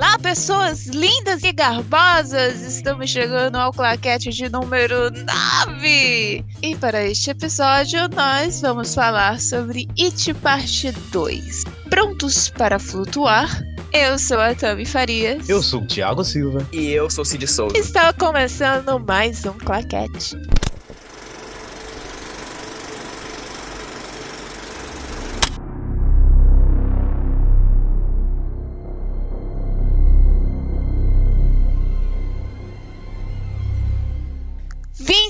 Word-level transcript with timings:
Olá, 0.00 0.18
pessoas 0.18 0.86
lindas 0.86 1.44
e 1.44 1.52
garbosas! 1.52 2.62
Estamos 2.62 3.10
chegando 3.10 3.56
ao 3.56 3.70
claquete 3.70 4.30
de 4.30 4.48
número 4.48 5.10
9! 5.66 6.42
E 6.62 6.74
para 6.76 7.04
este 7.04 7.32
episódio, 7.32 8.08
nós 8.08 8.62
vamos 8.62 8.94
falar 8.94 9.38
sobre 9.38 9.86
It 10.00 10.32
Parte 10.32 10.90
2. 11.12 11.64
Prontos 11.90 12.48
para 12.48 12.78
flutuar? 12.78 13.62
Eu 13.92 14.18
sou 14.18 14.40
a 14.40 14.54
Tami 14.54 14.86
Farias. 14.86 15.46
Eu 15.50 15.62
sou 15.62 15.82
o 15.82 15.86
Thiago 15.86 16.24
Silva. 16.24 16.66
E 16.72 16.92
eu 16.92 17.10
sou 17.10 17.20
o 17.20 17.24
Cid 17.26 17.46
Souza. 17.46 17.76
Está 17.76 18.10
começando 18.14 18.98
mais 19.00 19.44
um 19.44 19.52
claquete. 19.52 20.34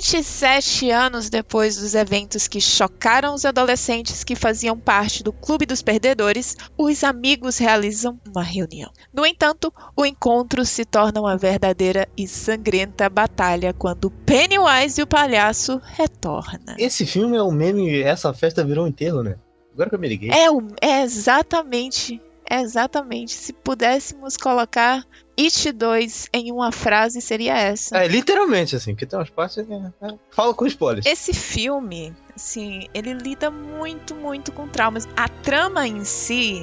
27 0.01 0.91
anos 0.91 1.29
depois 1.29 1.77
dos 1.77 1.95
eventos 1.95 2.49
que 2.49 2.59
chocaram 2.59 3.35
os 3.35 3.45
adolescentes 3.45 4.25
que 4.25 4.35
faziam 4.35 4.79
parte 4.79 5.23
do 5.23 5.31
Clube 5.31 5.67
dos 5.67 5.83
Perdedores, 5.83 6.57
os 6.77 7.05
amigos 7.05 7.59
realizam 7.59 8.19
uma 8.27 8.43
reunião. 8.43 8.91
No 9.13 9.27
entanto, 9.27 9.71
o 9.95 10.07
encontro 10.07 10.65
se 10.65 10.87
torna 10.87 11.21
uma 11.21 11.37
verdadeira 11.37 12.09
e 12.17 12.27
sangrenta 12.27 13.11
batalha 13.11 13.75
quando 13.75 14.11
Pennywise 14.11 15.03
e 15.03 15.05
o 15.05 15.07
palhaço 15.07 15.79
retornam. 15.85 16.77
Esse 16.79 17.05
filme 17.05 17.37
é 17.37 17.43
o 17.43 17.53
meme, 17.53 18.01
essa 18.01 18.33
festa 18.33 18.65
virou 18.65 18.87
um 18.87 18.89
enterro, 18.89 19.23
né? 19.23 19.37
Agora 19.75 19.91
que 19.91 19.97
eu 19.97 20.01
me 20.01 20.09
liguei. 20.09 20.30
É, 20.30 20.47
é 20.80 21.03
exatamente 21.03 22.19
Exatamente. 22.51 23.33
Se 23.33 23.53
pudéssemos 23.53 24.37
colocar 24.37 25.05
It 25.45 25.73
2 25.73 26.29
em 26.33 26.53
uma 26.53 26.71
frase, 26.71 27.21
seria 27.21 27.57
essa. 27.57 27.96
É, 27.96 28.07
literalmente, 28.07 28.77
assim, 28.77 28.93
porque 28.93 29.07
tem 29.07 29.19
umas 29.19 29.30
partes. 29.30 29.59
É, 29.59 29.63
é, 30.07 30.19
fala 30.30 30.52
com 30.52 30.66
spoilers. 30.66 31.07
Esse 31.07 31.33
filme, 31.33 32.15
assim, 32.37 32.87
ele 32.93 33.15
lida 33.15 33.51
muito, 33.51 34.15
muito 34.15 34.52
com 34.52 34.68
traumas. 34.68 35.09
A 35.16 35.29
trama 35.29 35.87
em 35.87 36.05
si. 36.05 36.61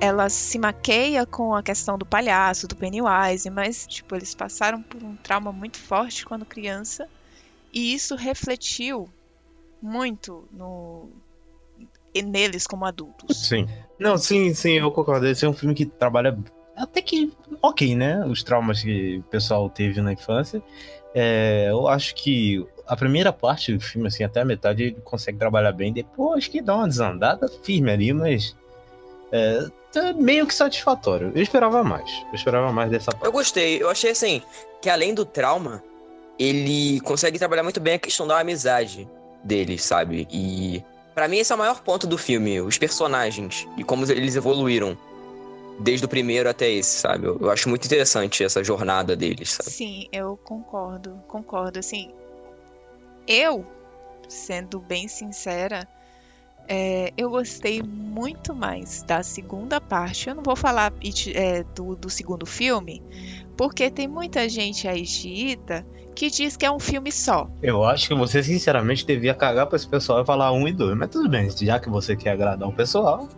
Ela 0.00 0.28
se 0.28 0.58
maqueia 0.58 1.24
com 1.24 1.54
a 1.54 1.62
questão 1.62 1.96
do 1.96 2.04
palhaço, 2.04 2.66
do 2.66 2.74
Pennywise, 2.74 3.48
mas, 3.48 3.86
tipo, 3.86 4.16
eles 4.16 4.34
passaram 4.34 4.82
por 4.82 5.00
um 5.00 5.14
trauma 5.14 5.52
muito 5.52 5.78
forte 5.78 6.26
quando 6.26 6.44
criança. 6.44 7.08
E 7.72 7.94
isso 7.94 8.16
refletiu 8.16 9.08
muito 9.80 10.44
no, 10.50 11.08
neles 12.20 12.66
como 12.66 12.84
adultos. 12.84 13.46
Sim. 13.46 13.68
Não, 13.96 14.18
sim, 14.18 14.52
sim, 14.54 14.72
eu 14.72 14.90
concordo. 14.90 15.28
Esse 15.28 15.44
é 15.44 15.48
um 15.48 15.52
filme 15.52 15.72
que 15.72 15.86
trabalha 15.86 16.36
até 16.76 17.02
que 17.02 17.32
ok, 17.60 17.94
né? 17.94 18.24
Os 18.26 18.42
traumas 18.42 18.82
que 18.82 19.18
o 19.18 19.22
pessoal 19.24 19.68
teve 19.68 20.00
na 20.00 20.12
infância. 20.12 20.62
É, 21.14 21.66
eu 21.70 21.86
acho 21.88 22.14
que 22.14 22.66
a 22.86 22.96
primeira 22.96 23.32
parte 23.32 23.72
do 23.72 23.80
filme, 23.80 24.08
assim, 24.08 24.24
até 24.24 24.40
a 24.40 24.44
metade, 24.44 24.82
ele 24.84 24.96
consegue 25.04 25.38
trabalhar 25.38 25.72
bem. 25.72 25.92
Depois 25.92 26.48
que 26.48 26.62
dá 26.62 26.76
uma 26.76 26.88
desandada 26.88 27.48
firme 27.48 27.90
ali, 27.90 28.12
mas. 28.12 28.56
É, 29.30 29.66
é 29.94 30.12
meio 30.12 30.46
que 30.46 30.54
satisfatório. 30.54 31.32
Eu 31.34 31.42
esperava 31.42 31.82
mais. 31.84 32.10
Eu 32.28 32.34
esperava 32.34 32.72
mais 32.72 32.90
dessa 32.90 33.12
parte. 33.12 33.24
Eu 33.24 33.32
gostei. 33.32 33.82
Eu 33.82 33.90
achei 33.90 34.10
assim 34.10 34.42
que 34.80 34.90
além 34.90 35.14
do 35.14 35.24
trauma, 35.24 35.82
ele 36.38 37.00
consegue 37.00 37.38
trabalhar 37.38 37.62
muito 37.62 37.80
bem 37.80 37.94
a 37.94 37.98
questão 37.98 38.26
da 38.26 38.40
amizade 38.40 39.08
dele, 39.44 39.78
sabe? 39.78 40.26
E 40.30 40.82
para 41.14 41.28
mim, 41.28 41.38
esse 41.38 41.52
é 41.52 41.54
o 41.54 41.58
maior 41.58 41.80
ponto 41.82 42.06
do 42.06 42.16
filme, 42.16 42.60
os 42.60 42.78
personagens 42.78 43.66
e 43.76 43.84
como 43.84 44.10
eles 44.10 44.34
evoluíram. 44.34 44.96
Desde 45.82 46.04
o 46.04 46.08
primeiro 46.08 46.48
até 46.48 46.70
esse, 46.70 47.00
sabe? 47.00 47.26
Eu, 47.26 47.38
eu 47.40 47.50
acho 47.50 47.68
muito 47.68 47.84
interessante 47.84 48.44
essa 48.44 48.62
jornada 48.62 49.16
deles, 49.16 49.52
sabe? 49.52 49.70
Sim, 49.70 50.08
eu 50.12 50.36
concordo, 50.36 51.20
concordo. 51.26 51.78
Assim, 51.78 52.10
eu, 53.26 53.66
sendo 54.28 54.80
bem 54.80 55.08
sincera, 55.08 55.88
é, 56.68 57.12
eu 57.16 57.30
gostei 57.30 57.82
muito 57.82 58.54
mais 58.54 59.02
da 59.02 59.22
segunda 59.22 59.80
parte. 59.80 60.28
Eu 60.28 60.34
não 60.34 60.42
vou 60.42 60.56
falar 60.56 60.92
é, 61.34 61.64
do, 61.74 61.96
do 61.96 62.08
segundo 62.08 62.46
filme, 62.46 63.02
porque 63.56 63.90
tem 63.90 64.06
muita 64.06 64.48
gente 64.48 64.86
aí 64.86 65.04
xiita 65.04 65.84
que 66.14 66.30
diz 66.30 66.56
que 66.56 66.66
é 66.66 66.70
um 66.70 66.78
filme 66.78 67.10
só. 67.10 67.48
Eu 67.62 67.84
acho 67.84 68.08
que 68.08 68.14
você, 68.14 68.42
sinceramente, 68.42 69.06
devia 69.06 69.34
cagar 69.34 69.66
pra 69.66 69.76
esse 69.76 69.88
pessoal 69.88 70.22
e 70.22 70.26
falar 70.26 70.52
um 70.52 70.68
e 70.68 70.72
dois. 70.72 70.96
Mas 70.96 71.10
tudo 71.10 71.28
bem, 71.28 71.48
já 71.50 71.78
que 71.78 71.88
você 71.88 72.14
quer 72.14 72.30
agradar 72.30 72.68
o 72.68 72.72
pessoal, 72.72 73.28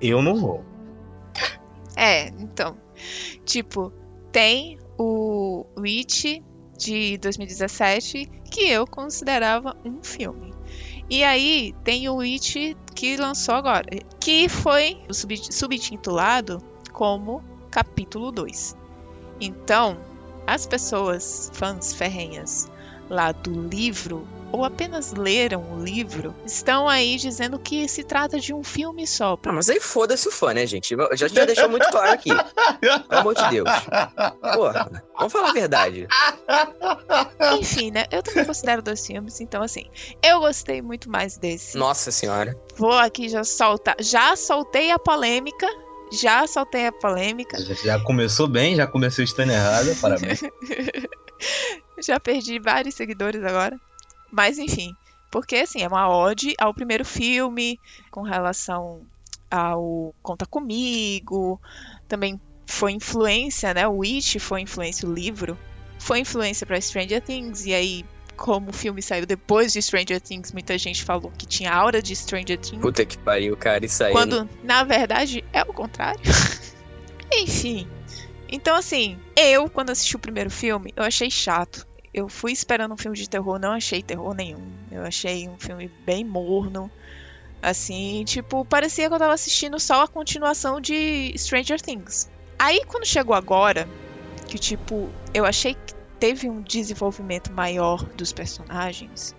eu 0.00 0.20
não 0.20 0.36
vou. 0.36 0.64
É, 1.96 2.28
então. 2.38 2.76
Tipo, 3.44 3.92
tem 4.32 4.78
o 4.98 5.64
Witch 5.78 6.40
de 6.76 7.18
2017, 7.18 8.26
que 8.50 8.68
eu 8.68 8.86
considerava 8.86 9.76
um 9.84 10.02
filme. 10.02 10.52
E 11.08 11.22
aí 11.22 11.74
tem 11.84 12.08
o 12.08 12.16
Witch 12.16 12.74
que 12.94 13.16
lançou 13.16 13.54
agora, 13.54 13.84
que 14.18 14.48
foi 14.48 15.02
subtitulado 15.10 16.62
como 16.92 17.42
capítulo 17.70 18.32
2. 18.32 18.76
Então, 19.40 19.98
as 20.46 20.66
pessoas, 20.66 21.50
fãs 21.52 21.92
ferrenhas 21.92 22.70
lá 23.08 23.32
do 23.32 23.68
livro, 23.68 24.26
ou 24.52 24.64
apenas 24.64 25.12
leram 25.12 25.62
o 25.72 25.82
livro, 25.82 26.34
estão 26.44 26.88
aí 26.88 27.16
dizendo 27.16 27.58
que 27.58 27.88
se 27.88 28.04
trata 28.04 28.38
de 28.38 28.52
um 28.52 28.62
filme 28.62 29.06
só. 29.06 29.38
Ah, 29.44 29.52
mas 29.52 29.68
aí 29.68 29.80
foda-se 29.80 30.28
o 30.28 30.30
fã, 30.30 30.54
né, 30.54 30.66
gente? 30.66 30.94
Já, 31.14 31.28
já 31.28 31.44
deixou 31.44 31.68
muito 31.68 31.88
claro 31.90 32.12
aqui. 32.12 32.30
Pelo 32.80 33.20
amor 33.20 33.34
de 33.34 33.50
Deus. 33.50 33.68
Porra, 34.54 35.04
vamos 35.16 35.32
falar 35.32 35.50
a 35.50 35.52
verdade. 35.52 36.06
Enfim, 37.58 37.90
né? 37.90 38.04
Eu 38.10 38.22
também 38.22 38.44
considero 38.44 38.82
dois 38.82 39.06
filmes, 39.06 39.40
então 39.40 39.62
assim, 39.62 39.86
eu 40.22 40.40
gostei 40.40 40.80
muito 40.80 41.10
mais 41.10 41.36
desse. 41.36 41.76
Nossa 41.76 42.10
senhora. 42.10 42.56
Vou 42.76 42.92
aqui 42.92 43.28
já 43.28 43.44
soltar. 43.44 43.96
Já 44.00 44.36
soltei 44.36 44.90
a 44.90 44.98
polêmica 44.98 45.66
já 46.12 46.46
soltei 46.46 46.86
a 46.86 46.92
polêmica. 46.92 47.60
Já, 47.60 47.74
já 47.74 48.00
começou 48.00 48.46
bem, 48.46 48.76
já 48.76 48.86
comecei 48.86 49.24
estando 49.24 49.50
errado, 49.50 49.94
parabéns. 50.00 50.42
já 51.98 52.20
perdi 52.20 52.58
vários 52.58 52.94
seguidores 52.94 53.42
agora. 53.42 53.78
Mas 54.34 54.58
enfim, 54.58 54.94
porque 55.30 55.56
assim, 55.56 55.82
é 55.82 55.88
uma 55.88 56.08
ode 56.08 56.54
ao 56.58 56.74
primeiro 56.74 57.04
filme, 57.04 57.78
com 58.10 58.22
relação 58.22 59.02
ao 59.50 60.14
Conta 60.22 60.44
Comigo, 60.44 61.60
também 62.08 62.40
foi 62.66 62.92
influência, 62.92 63.72
né? 63.72 63.86
O 63.86 63.98
Witch 63.98 64.38
foi 64.38 64.60
influência, 64.60 65.08
o 65.08 65.12
livro 65.12 65.56
foi 65.98 66.18
influência 66.18 66.66
para 66.66 66.80
Stranger 66.80 67.22
Things, 67.22 67.64
e 67.64 67.72
aí 67.72 68.04
como 68.36 68.70
o 68.70 68.72
filme 68.72 69.00
saiu 69.00 69.24
depois 69.24 69.72
de 69.72 69.80
Stranger 69.80 70.20
Things, 70.20 70.50
muita 70.52 70.76
gente 70.76 71.04
falou 71.04 71.30
que 71.38 71.46
tinha 71.46 71.72
aura 71.72 72.02
de 72.02 72.16
Stranger 72.16 72.58
Things. 72.58 72.82
Puta 72.82 73.06
que 73.06 73.16
pariu, 73.16 73.56
cara, 73.56 73.84
isso 73.86 74.02
aí. 74.02 74.12
Quando, 74.12 74.48
na 74.64 74.82
verdade, 74.82 75.44
é 75.52 75.62
o 75.62 75.72
contrário. 75.72 76.20
Enfim. 77.32 77.88
Então, 78.48 78.76
assim, 78.76 79.18
eu, 79.36 79.70
quando 79.70 79.90
assisti 79.90 80.16
o 80.16 80.18
primeiro 80.18 80.50
filme, 80.50 80.92
eu 80.96 81.04
achei 81.04 81.30
chato. 81.30 81.86
Eu 82.14 82.28
fui 82.28 82.52
esperando 82.52 82.94
um 82.94 82.96
filme 82.96 83.18
de 83.18 83.28
terror, 83.28 83.58
não 83.58 83.72
achei 83.72 84.00
terror 84.00 84.34
nenhum. 84.34 84.72
Eu 84.90 85.02
achei 85.02 85.48
um 85.48 85.58
filme 85.58 85.90
bem 86.06 86.24
morno. 86.24 86.88
Assim, 87.60 88.24
tipo, 88.24 88.64
parecia 88.64 89.08
que 89.08 89.14
eu 89.14 89.18
tava 89.18 89.34
assistindo 89.34 89.80
só 89.80 90.04
a 90.04 90.08
continuação 90.08 90.80
de 90.80 91.34
Stranger 91.36 91.80
Things. 91.80 92.30
Aí, 92.56 92.84
quando 92.86 93.04
chegou 93.04 93.34
agora, 93.34 93.88
que 94.46 94.58
tipo, 94.58 95.10
eu 95.32 95.44
achei 95.44 95.74
que 95.74 95.94
teve 96.20 96.48
um 96.48 96.62
desenvolvimento 96.62 97.52
maior 97.52 98.04
dos 98.10 98.32
personagens. 98.32 99.34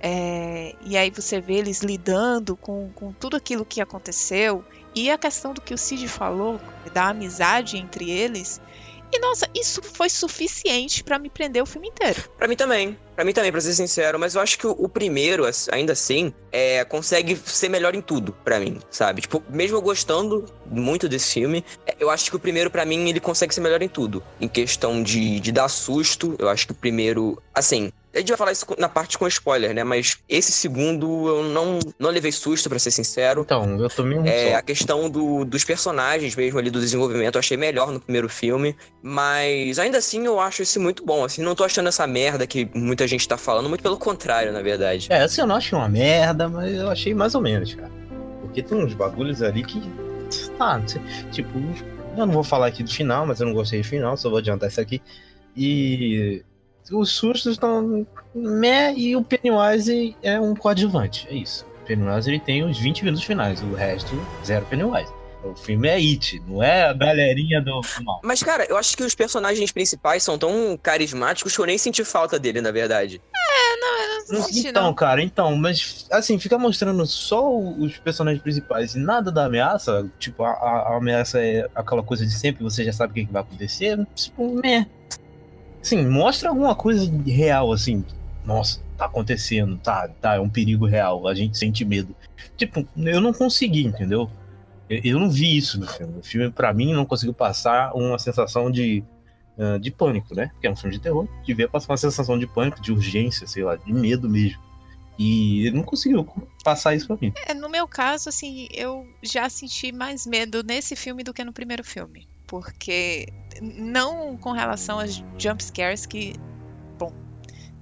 É, 0.00 0.74
e 0.84 0.96
aí 0.96 1.10
você 1.10 1.40
vê 1.40 1.54
eles 1.54 1.82
lidando 1.82 2.56
com, 2.56 2.90
com 2.94 3.12
tudo 3.12 3.36
aquilo 3.36 3.64
que 3.64 3.80
aconteceu. 3.80 4.64
E 4.94 5.10
a 5.10 5.18
questão 5.18 5.54
do 5.54 5.60
que 5.60 5.74
o 5.74 5.78
Cid 5.78 6.06
falou, 6.08 6.60
da 6.92 7.08
amizade 7.08 7.76
entre 7.76 8.10
eles. 8.10 8.60
E 9.12 9.18
nossa, 9.18 9.48
isso 9.54 9.80
foi 9.82 10.10
suficiente 10.10 11.02
para 11.02 11.18
me 11.18 11.30
prender 11.30 11.62
o 11.62 11.66
filme 11.66 11.88
inteiro. 11.88 12.28
Para 12.36 12.48
mim 12.48 12.56
também. 12.56 12.98
Para 13.14 13.24
mim 13.24 13.32
também, 13.32 13.50
pra 13.50 13.60
ser 13.62 13.72
sincero, 13.72 14.18
mas 14.18 14.34
eu 14.34 14.42
acho 14.42 14.58
que 14.58 14.66
o, 14.66 14.72
o 14.72 14.88
primeiro, 14.88 15.44
ainda 15.72 15.94
assim, 15.94 16.34
é, 16.52 16.84
consegue 16.84 17.34
ser 17.46 17.70
melhor 17.70 17.94
em 17.94 18.02
tudo, 18.02 18.32
para 18.44 18.60
mim, 18.60 18.78
sabe? 18.90 19.22
Tipo, 19.22 19.42
mesmo 19.48 19.78
eu 19.78 19.80
gostando 19.80 20.44
muito 20.66 21.08
desse 21.08 21.32
filme, 21.32 21.64
é, 21.86 21.96
eu 21.98 22.10
acho 22.10 22.28
que 22.28 22.36
o 22.36 22.38
primeiro, 22.38 22.70
para 22.70 22.84
mim, 22.84 23.08
ele 23.08 23.18
consegue 23.18 23.54
ser 23.54 23.62
melhor 23.62 23.80
em 23.80 23.88
tudo. 23.88 24.22
Em 24.38 24.46
questão 24.46 25.02
de, 25.02 25.40
de 25.40 25.50
dar 25.50 25.68
susto, 25.68 26.34
eu 26.38 26.48
acho 26.50 26.66
que 26.66 26.72
o 26.72 26.76
primeiro, 26.76 27.42
assim, 27.54 27.90
a 28.16 28.20
gente 28.20 28.28
vai 28.28 28.36
falar 28.38 28.52
isso 28.52 28.66
na 28.78 28.88
parte 28.88 29.18
com 29.18 29.28
spoiler, 29.28 29.74
né? 29.74 29.84
Mas 29.84 30.18
esse 30.26 30.50
segundo 30.50 31.28
eu 31.28 31.42
não, 31.44 31.78
não 31.98 32.10
levei 32.10 32.32
susto, 32.32 32.68
para 32.68 32.78
ser 32.78 32.90
sincero. 32.90 33.42
Então, 33.42 33.78
eu 33.78 33.90
tomei 33.90 34.18
um 34.18 34.26
É, 34.26 34.54
a 34.54 34.62
questão 34.62 35.10
do, 35.10 35.44
dos 35.44 35.64
personagens 35.64 36.34
mesmo 36.34 36.58
ali, 36.58 36.70
do 36.70 36.80
desenvolvimento, 36.80 37.34
eu 37.34 37.38
achei 37.38 37.56
melhor 37.56 37.92
no 37.92 38.00
primeiro 38.00 38.28
filme. 38.28 38.74
Mas 39.02 39.78
ainda 39.78 39.98
assim 39.98 40.24
eu 40.24 40.40
acho 40.40 40.62
esse 40.62 40.78
muito 40.78 41.04
bom. 41.04 41.24
Assim, 41.24 41.42
não 41.42 41.54
tô 41.54 41.62
achando 41.62 41.88
essa 41.88 42.06
merda 42.06 42.46
que 42.46 42.68
muita 42.74 43.06
gente 43.06 43.28
tá 43.28 43.36
falando, 43.36 43.68
muito 43.68 43.82
pelo 43.82 43.98
contrário, 43.98 44.50
na 44.50 44.62
verdade. 44.62 45.08
É, 45.10 45.20
assim, 45.20 45.42
eu 45.42 45.46
não 45.46 45.56
achei 45.56 45.76
uma 45.76 45.88
merda, 45.88 46.48
mas 46.48 46.74
eu 46.74 46.88
achei 46.88 47.14
mais 47.14 47.34
ou 47.34 47.42
menos, 47.42 47.74
cara. 47.74 47.92
Porque 48.40 48.62
tem 48.62 48.78
uns 48.78 48.94
bagulhos 48.94 49.42
ali 49.42 49.62
que. 49.62 49.82
tá, 50.56 50.78
não 50.78 50.88
sei, 50.88 51.02
tipo, 51.30 51.50
eu 52.16 52.26
não 52.26 52.32
vou 52.32 52.42
falar 52.42 52.68
aqui 52.68 52.82
do 52.82 52.90
final, 52.90 53.26
mas 53.26 53.40
eu 53.40 53.46
não 53.46 53.52
gostei 53.52 53.82
do 53.82 53.86
final, 53.86 54.16
só 54.16 54.30
vou 54.30 54.38
adiantar 54.38 54.70
isso 54.70 54.80
aqui. 54.80 55.02
E 55.54 56.42
os 56.92 57.10
sustos 57.12 57.52
estão 57.52 58.06
meh 58.34 58.92
e 58.96 59.16
o 59.16 59.22
Pennywise 59.22 60.16
é 60.22 60.38
um 60.40 60.54
coadjuvante, 60.54 61.26
é 61.30 61.34
isso. 61.34 61.64
O 61.82 61.86
Pennywise 61.86 62.28
ele 62.30 62.40
tem 62.40 62.64
os 62.64 62.78
20 62.78 63.04
minutos 63.04 63.24
finais, 63.24 63.62
o 63.62 63.74
resto 63.74 64.14
zero 64.44 64.66
Pennywise. 64.66 65.10
O 65.44 65.54
filme 65.54 65.86
é 65.86 65.94
It, 65.94 66.42
não 66.48 66.60
é 66.60 66.84
a 66.88 66.92
galerinha 66.92 67.60
do 67.62 67.80
mal. 68.02 68.20
Mas, 68.24 68.42
cara, 68.42 68.64
eu 68.68 68.76
acho 68.76 68.96
que 68.96 69.04
os 69.04 69.14
personagens 69.14 69.70
principais 69.70 70.24
são 70.24 70.36
tão 70.36 70.76
carismáticos 70.82 71.54
que 71.54 71.60
eu 71.62 71.66
nem 71.66 71.78
senti 71.78 72.02
falta 72.04 72.36
dele, 72.36 72.60
na 72.60 72.72
verdade. 72.72 73.22
É, 73.32 73.76
não, 73.76 73.98
eu 74.34 74.38
não 74.40 74.42
senti, 74.48 74.66
Então, 74.66 74.82
não. 74.84 74.94
cara, 74.94 75.22
então, 75.22 75.54
mas 75.54 76.06
assim, 76.10 76.36
fica 76.36 76.58
mostrando 76.58 77.06
só 77.06 77.48
os 77.56 77.96
personagens 77.98 78.42
principais 78.42 78.96
e 78.96 78.98
nada 78.98 79.30
da 79.30 79.44
ameaça. 79.44 80.10
Tipo, 80.18 80.42
a, 80.42 80.50
a- 80.50 80.88
a 80.94 80.96
ameaça 80.96 81.40
é 81.40 81.68
aquela 81.76 82.02
coisa 82.02 82.26
de 82.26 82.32
sempre, 82.32 82.64
você 82.64 82.82
já 82.82 82.92
sabe 82.92 83.12
o 83.12 83.14
que, 83.14 83.26
que 83.26 83.32
vai 83.32 83.42
acontecer. 83.42 84.04
Tipo, 84.16 84.60
meh. 84.60 84.84
Assim, 85.86 86.04
mostra 86.04 86.48
alguma 86.48 86.74
coisa 86.74 87.08
real, 87.24 87.72
assim. 87.72 88.04
Nossa, 88.44 88.82
tá 88.98 89.04
acontecendo, 89.04 89.78
tá, 89.78 90.08
tá, 90.20 90.34
é 90.34 90.40
um 90.40 90.48
perigo 90.48 90.84
real, 90.84 91.28
a 91.28 91.34
gente 91.34 91.56
sente 91.56 91.84
medo. 91.84 92.12
Tipo, 92.56 92.84
eu 92.96 93.20
não 93.20 93.32
consegui, 93.32 93.84
entendeu? 93.84 94.28
Eu, 94.90 95.00
eu 95.04 95.20
não 95.20 95.30
vi 95.30 95.56
isso 95.56 95.78
no 95.78 95.86
filme. 95.86 96.18
O 96.18 96.22
filme, 96.24 96.50
pra 96.50 96.74
mim, 96.74 96.92
não 96.92 97.06
conseguiu 97.06 97.32
passar 97.32 97.94
uma 97.94 98.18
sensação 98.18 98.68
de, 98.68 99.04
ah, 99.56 99.78
de 99.78 99.92
pânico, 99.92 100.34
né? 100.34 100.48
Porque 100.54 100.66
é 100.66 100.70
um 100.72 100.74
filme 100.74 100.96
de 100.96 101.00
terror. 101.00 101.28
Devia 101.44 101.68
passar 101.68 101.92
uma 101.92 101.96
sensação 101.96 102.36
de 102.36 102.48
pânico, 102.48 102.82
de 102.82 102.90
urgência, 102.90 103.46
sei 103.46 103.62
lá, 103.62 103.76
de 103.76 103.92
medo 103.92 104.28
mesmo. 104.28 104.60
E 105.16 105.68
ele 105.68 105.76
não 105.76 105.84
conseguiu 105.84 106.26
passar 106.64 106.96
isso 106.96 107.06
pra 107.06 107.16
mim. 107.20 107.32
É, 107.46 107.54
no 107.54 107.68
meu 107.68 107.86
caso, 107.86 108.28
assim, 108.28 108.66
eu 108.72 109.06
já 109.22 109.48
senti 109.48 109.92
mais 109.92 110.26
medo 110.26 110.64
nesse 110.64 110.96
filme 110.96 111.22
do 111.22 111.32
que 111.32 111.44
no 111.44 111.52
primeiro 111.52 111.84
filme. 111.84 112.26
Porque, 112.46 113.26
não 113.60 114.36
com 114.36 114.52
relação 114.52 114.98
às 114.98 115.22
jump 115.38 115.62
scares 115.62 116.06
que, 116.06 116.34
bom, 116.98 117.12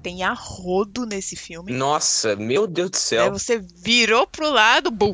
tem 0.02 0.22
a 0.22 0.32
rodo 0.32 1.04
nesse 1.06 1.36
filme. 1.36 1.72
Nossa, 1.72 2.36
meu 2.36 2.66
Deus 2.66 2.90
do 2.90 2.96
Aí 2.96 3.00
céu. 3.00 3.32
você 3.32 3.58
virou 3.58 4.26
pro 4.26 4.50
lado, 4.50 4.90
bum. 4.90 5.12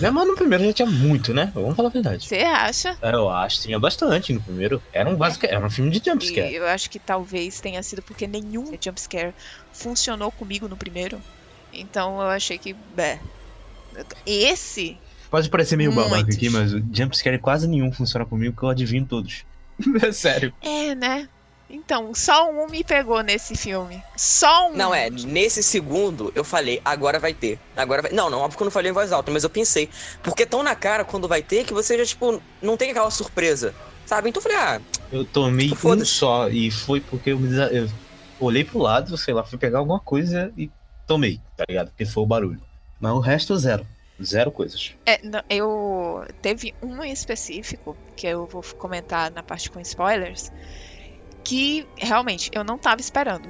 Né, 0.00 0.10
Mas 0.10 0.26
no 0.28 0.34
primeiro 0.36 0.64
já 0.64 0.72
tinha 0.72 0.88
muito, 0.90 1.32
né? 1.34 1.50
Vamos 1.54 1.74
falar 1.76 1.88
a 1.88 1.92
verdade. 1.92 2.26
Você 2.28 2.36
acha? 2.38 2.96
É, 3.02 3.14
Eu 3.14 3.28
acho 3.28 3.56
que 3.56 3.62
tinha 3.64 3.78
bastante 3.78 4.32
no 4.32 4.40
primeiro. 4.40 4.82
Era 4.92 5.08
um, 5.08 5.16
básico, 5.16 5.46
era 5.46 5.64
um 5.64 5.70
filme 5.70 5.90
de 5.90 5.98
E 5.98 6.02
jumpscare. 6.10 6.54
eu 6.54 6.66
acho 6.66 6.88
que 6.90 6.98
talvez 6.98 7.60
tenha 7.60 7.82
sido 7.82 8.02
porque 8.02 8.26
nenhum 8.26 8.64
jump 8.82 9.00
scare 9.00 9.34
funcionou 9.72 10.30
comigo 10.32 10.68
no 10.68 10.76
primeiro. 10.76 11.20
Então 11.72 12.20
eu 12.20 12.28
achei 12.28 12.58
que, 12.58 12.72
bé, 12.72 13.20
esse 14.26 14.96
Pode 15.30 15.48
parecer 15.50 15.76
meio 15.76 15.92
babaca 15.92 16.32
aqui, 16.32 16.48
mas 16.48 16.72
o 16.72 16.82
jumpscare 16.92 17.38
quase 17.38 17.68
nenhum 17.68 17.92
funciona 17.92 18.24
comigo, 18.24 18.54
porque 18.54 18.64
eu 18.64 18.70
adivinho 18.70 19.04
todos. 19.04 19.44
é 20.02 20.12
sério. 20.12 20.52
é, 20.62 20.94
né? 20.94 21.28
Então, 21.70 22.14
só 22.14 22.50
um 22.50 22.66
me 22.66 22.82
pegou 22.82 23.22
nesse 23.22 23.54
filme. 23.54 24.02
Só 24.16 24.70
um. 24.70 24.74
Não, 24.74 24.94
é, 24.94 25.10
nesse 25.10 25.62
segundo 25.62 26.32
eu 26.34 26.42
falei, 26.42 26.80
agora 26.82 27.18
vai 27.20 27.34
ter. 27.34 27.58
Agora 27.76 28.00
vai. 28.00 28.10
Não, 28.10 28.30
não, 28.30 28.38
óbvio 28.38 28.56
que 28.56 28.62
eu 28.62 28.64
não 28.64 28.72
falei 28.72 28.90
em 28.90 28.94
voz 28.94 29.12
alta, 29.12 29.30
mas 29.30 29.44
eu 29.44 29.50
pensei. 29.50 29.90
Porque 30.22 30.46
tão 30.46 30.62
na 30.62 30.74
cara 30.74 31.04
quando 31.04 31.28
vai 31.28 31.42
ter 31.42 31.64
que 31.64 31.74
você 31.74 31.98
já, 31.98 32.06
tipo, 32.06 32.40
não 32.62 32.76
tem 32.78 32.90
aquela 32.90 33.10
surpresa. 33.10 33.74
Sabe? 34.06 34.30
Então 34.30 34.40
eu 34.40 34.42
falei, 34.50 34.56
ah, 34.56 34.80
Eu 35.12 35.26
tomei 35.26 35.70
um 35.70 35.76
Foda-se. 35.76 36.10
só, 36.10 36.48
e 36.48 36.70
foi 36.70 37.02
porque 37.02 37.32
eu, 37.32 37.38
me 37.38 37.48
desa- 37.48 37.70
eu 37.70 37.86
olhei 38.40 38.64
pro 38.64 38.78
lado, 38.78 39.14
sei 39.18 39.34
lá, 39.34 39.44
fui 39.44 39.58
pegar 39.58 39.80
alguma 39.80 40.00
coisa 40.00 40.50
e 40.56 40.70
tomei, 41.06 41.38
tá 41.54 41.66
ligado? 41.68 41.88
Porque 41.88 42.06
foi 42.06 42.22
o 42.22 42.26
barulho. 42.26 42.60
Mas 42.98 43.12
o 43.12 43.20
resto, 43.20 43.54
zero. 43.58 43.86
Zero 44.22 44.50
coisas. 44.50 44.94
É, 45.06 45.20
não, 45.22 45.42
eu. 45.48 46.26
Teve 46.42 46.74
um 46.82 47.02
em 47.04 47.12
específico, 47.12 47.96
que 48.16 48.26
eu 48.26 48.46
vou 48.46 48.62
comentar 48.76 49.30
na 49.30 49.42
parte 49.42 49.70
com 49.70 49.80
spoilers, 49.80 50.50
que 51.44 51.86
realmente 51.96 52.50
eu 52.52 52.64
não 52.64 52.76
tava 52.76 53.00
esperando. 53.00 53.48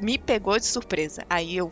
Me 0.00 0.18
pegou 0.18 0.58
de 0.58 0.66
surpresa. 0.66 1.24
Aí 1.30 1.56
eu 1.56 1.70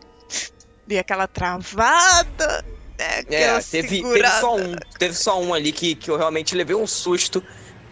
dei 0.87 0.99
aquela 0.99 1.27
travada. 1.27 2.65
Né, 2.99 3.21
é, 3.29 3.61
teve, 3.61 4.03
teve 4.03 4.29
só 4.41 4.57
um. 4.57 4.77
Teve 4.99 5.15
só 5.15 5.41
um 5.41 5.53
ali 5.53 5.73
que, 5.73 5.95
que 5.95 6.11
eu 6.11 6.17
realmente 6.17 6.55
levei 6.55 6.77
um 6.77 6.87
susto 6.87 7.43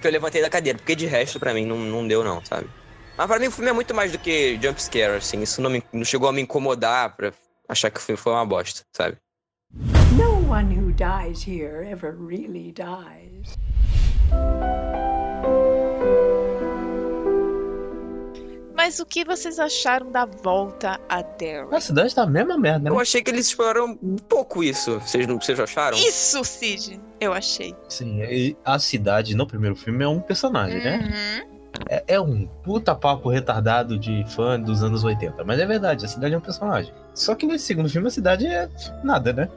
que 0.01 0.07
eu 0.07 0.11
levantei 0.13 0.43
da 0.43 0.51
cadeira. 0.51 0.79
Porque 0.79 0.95
de 0.95 1.07
resto, 1.07 1.41
pra 1.41 1.53
mim, 1.53 1.67
não, 1.67 1.79
não 1.79 2.07
deu, 2.07 2.23
não, 2.23 2.45
sabe? 2.45 2.69
Mas 3.17 3.27
pra 3.27 3.39
mim 3.39 3.47
o 3.47 3.51
filme 3.51 3.71
é 3.71 3.73
muito 3.73 3.95
mais 3.95 4.13
do 4.13 4.19
que 4.19 4.59
jumpscare, 4.63 5.17
assim. 5.17 5.43
Isso 5.43 5.61
não, 5.61 5.71
me, 5.71 5.83
não 5.93 6.05
chegou 6.05 6.29
a 6.29 6.33
me 6.33 6.43
incomodar 6.43 7.17
pra 7.17 7.33
achar 7.69 7.91
que 7.91 7.99
o 7.99 8.03
filme 8.03 8.21
foi 8.21 8.33
uma 8.33 8.47
bosta, 8.47 8.83
sabe? 8.93 9.17
No 10.17 10.36
one 10.47 10.71
who 10.71 10.93
dies 10.93 11.43
here 11.43 11.83
ever 11.83 12.13
really 12.13 12.71
dies. 12.73 13.59
Mas 18.75 19.01
o 19.01 19.07
que 19.07 19.25
vocês 19.25 19.59
acharam 19.59 20.13
da 20.13 20.25
volta 20.27 21.01
a 21.09 21.23
Daryl? 21.23 21.75
A 21.75 21.81
cidade 21.81 22.15
tá 22.15 22.23
a 22.23 22.27
mesma 22.27 22.57
merda, 22.57 22.89
Eu 22.89 22.95
né? 22.95 23.01
achei 23.03 23.23
que 23.23 23.31
eles 23.31 23.47
exploraram 23.47 23.99
um 24.01 24.17
pouco 24.17 24.63
isso. 24.63 25.01
Vocês, 25.01 25.27
não, 25.27 25.41
vocês 25.41 25.59
acharam? 25.59 25.97
Isso, 25.97 26.45
Cid, 26.45 27.01
eu 27.21 27.33
achei. 27.33 27.75
Sim, 27.89 28.23
e 28.23 28.57
a 28.65 28.79
cidade 28.79 29.35
no 29.35 29.47
primeiro 29.47 29.75
filme 29.75 30.05
é 30.05 30.09
um 30.09 30.21
personagem, 30.21 30.79
né? 30.85 30.99
Uhum. 31.43 31.57
É, 31.89 32.05
é 32.09 32.21
um 32.21 32.47
puta 32.47 32.95
papo 32.95 33.29
retardado 33.29 33.99
de 33.99 34.25
fã 34.29 34.61
dos 34.61 34.83
anos 34.83 35.03
80. 35.05 35.43
Mas 35.45 35.59
é 35.59 35.67
verdade, 35.67 36.05
a 36.05 36.09
cidade 36.09 36.35
é 36.35 36.39
um 36.39 36.41
personagem. 36.41 36.93
Só 37.15 37.35
que 37.35 37.47
nesse 37.47 37.65
segundo 37.65 37.89
filme 37.89 38.07
a 38.09 38.11
cidade 38.11 38.47
é 38.47 38.69
nada, 39.03 39.33
né? 39.33 39.49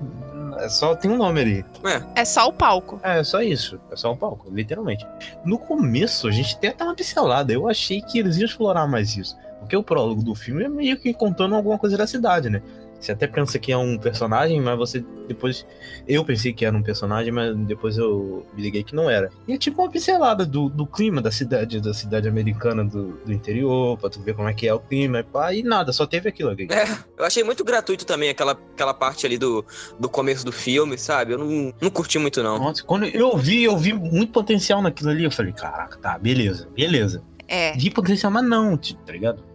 É 0.59 0.69
só 0.69 0.95
tem 0.95 1.09
um 1.09 1.17
nome 1.17 1.41
ali. 1.41 1.65
É. 1.83 2.21
É 2.21 2.25
só 2.25 2.47
o 2.47 2.53
palco. 2.53 3.00
É, 3.03 3.23
só 3.23 3.41
isso. 3.41 3.79
É 3.91 3.95
só 3.95 4.11
um 4.11 4.17
palco, 4.17 4.50
literalmente. 4.51 5.06
No 5.45 5.57
começo, 5.57 6.27
a 6.27 6.31
gente 6.31 6.57
tenta 6.57 6.83
uma 6.83 6.95
pincelada. 6.95 7.51
Eu 7.51 7.67
achei 7.67 8.01
que 8.01 8.19
eles 8.19 8.38
iam 8.38 8.45
explorar 8.45 8.88
mais 8.88 9.15
isso. 9.15 9.38
Porque 9.59 9.75
o 9.75 9.83
prólogo 9.83 10.23
do 10.23 10.33
filme 10.33 10.63
é 10.63 10.69
meio 10.69 10.97
que 10.97 11.13
contando 11.13 11.56
alguma 11.56 11.77
coisa 11.77 11.97
da 11.97 12.07
cidade, 12.07 12.50
né? 12.50 12.61
Você 12.99 13.11
até 13.11 13.27
pensa 13.27 13.57
que 13.57 13.71
é 13.71 13.77
um 13.77 13.97
personagem, 13.97 14.59
mas 14.61 14.77
você 14.77 15.03
depois. 15.27 15.65
Eu 16.07 16.25
pensei 16.25 16.51
que 16.51 16.65
era 16.65 16.75
um 16.75 16.81
personagem, 16.81 17.31
mas 17.31 17.55
depois 17.55 17.97
eu 17.97 18.45
me 18.53 18.61
liguei 18.61 18.83
que 18.83 18.95
não 18.95 19.09
era. 19.09 19.29
E 19.47 19.53
é 19.53 19.57
tipo 19.57 19.81
uma 19.81 19.89
pincelada 19.89 20.45
do, 20.45 20.69
do 20.69 20.85
clima 20.85 21.21
da 21.21 21.31
cidade, 21.31 21.79
da 21.79 21.93
cidade 21.93 22.27
americana 22.27 22.83
do, 22.83 23.13
do 23.25 23.31
interior, 23.31 23.97
pra 23.97 24.09
tu 24.09 24.19
ver 24.21 24.33
como 24.33 24.49
é 24.49 24.53
que 24.53 24.67
é 24.67 24.73
o 24.73 24.79
clima, 24.79 25.19
e 25.19 25.23
pá, 25.23 25.53
e 25.53 25.63
nada, 25.63 25.93
só 25.93 26.05
teve 26.05 26.29
aquilo 26.29 26.49
ali. 26.49 26.67
É, 26.71 26.83
eu 27.17 27.25
achei 27.25 27.43
muito 27.43 27.63
gratuito 27.63 28.05
também 28.05 28.29
aquela, 28.29 28.51
aquela 28.51 28.93
parte 28.93 29.25
ali 29.25 29.37
do, 29.37 29.63
do 29.99 30.09
começo 30.09 30.45
do 30.45 30.51
filme, 30.51 30.97
sabe? 30.97 31.33
Eu 31.33 31.37
não, 31.37 31.73
não 31.79 31.89
curti 31.89 32.17
muito, 32.17 32.43
não. 32.43 32.57
Nossa, 32.57 32.83
quando 32.83 33.05
eu 33.05 33.37
vi, 33.37 33.63
eu 33.63 33.77
vi 33.77 33.93
muito 33.93 34.31
potencial 34.31 34.81
naquilo 34.81 35.11
ali. 35.11 35.23
Eu 35.23 35.31
falei, 35.31 35.53
caraca, 35.53 35.97
tá, 35.97 36.17
beleza, 36.17 36.67
beleza. 36.75 37.23
É. 37.47 37.73
Vi 37.73 37.89
potencial, 37.89 38.31
mas 38.31 38.44
não, 38.44 38.77
tipo, 38.77 39.01
tá 39.03 39.11
ligado? 39.11 39.48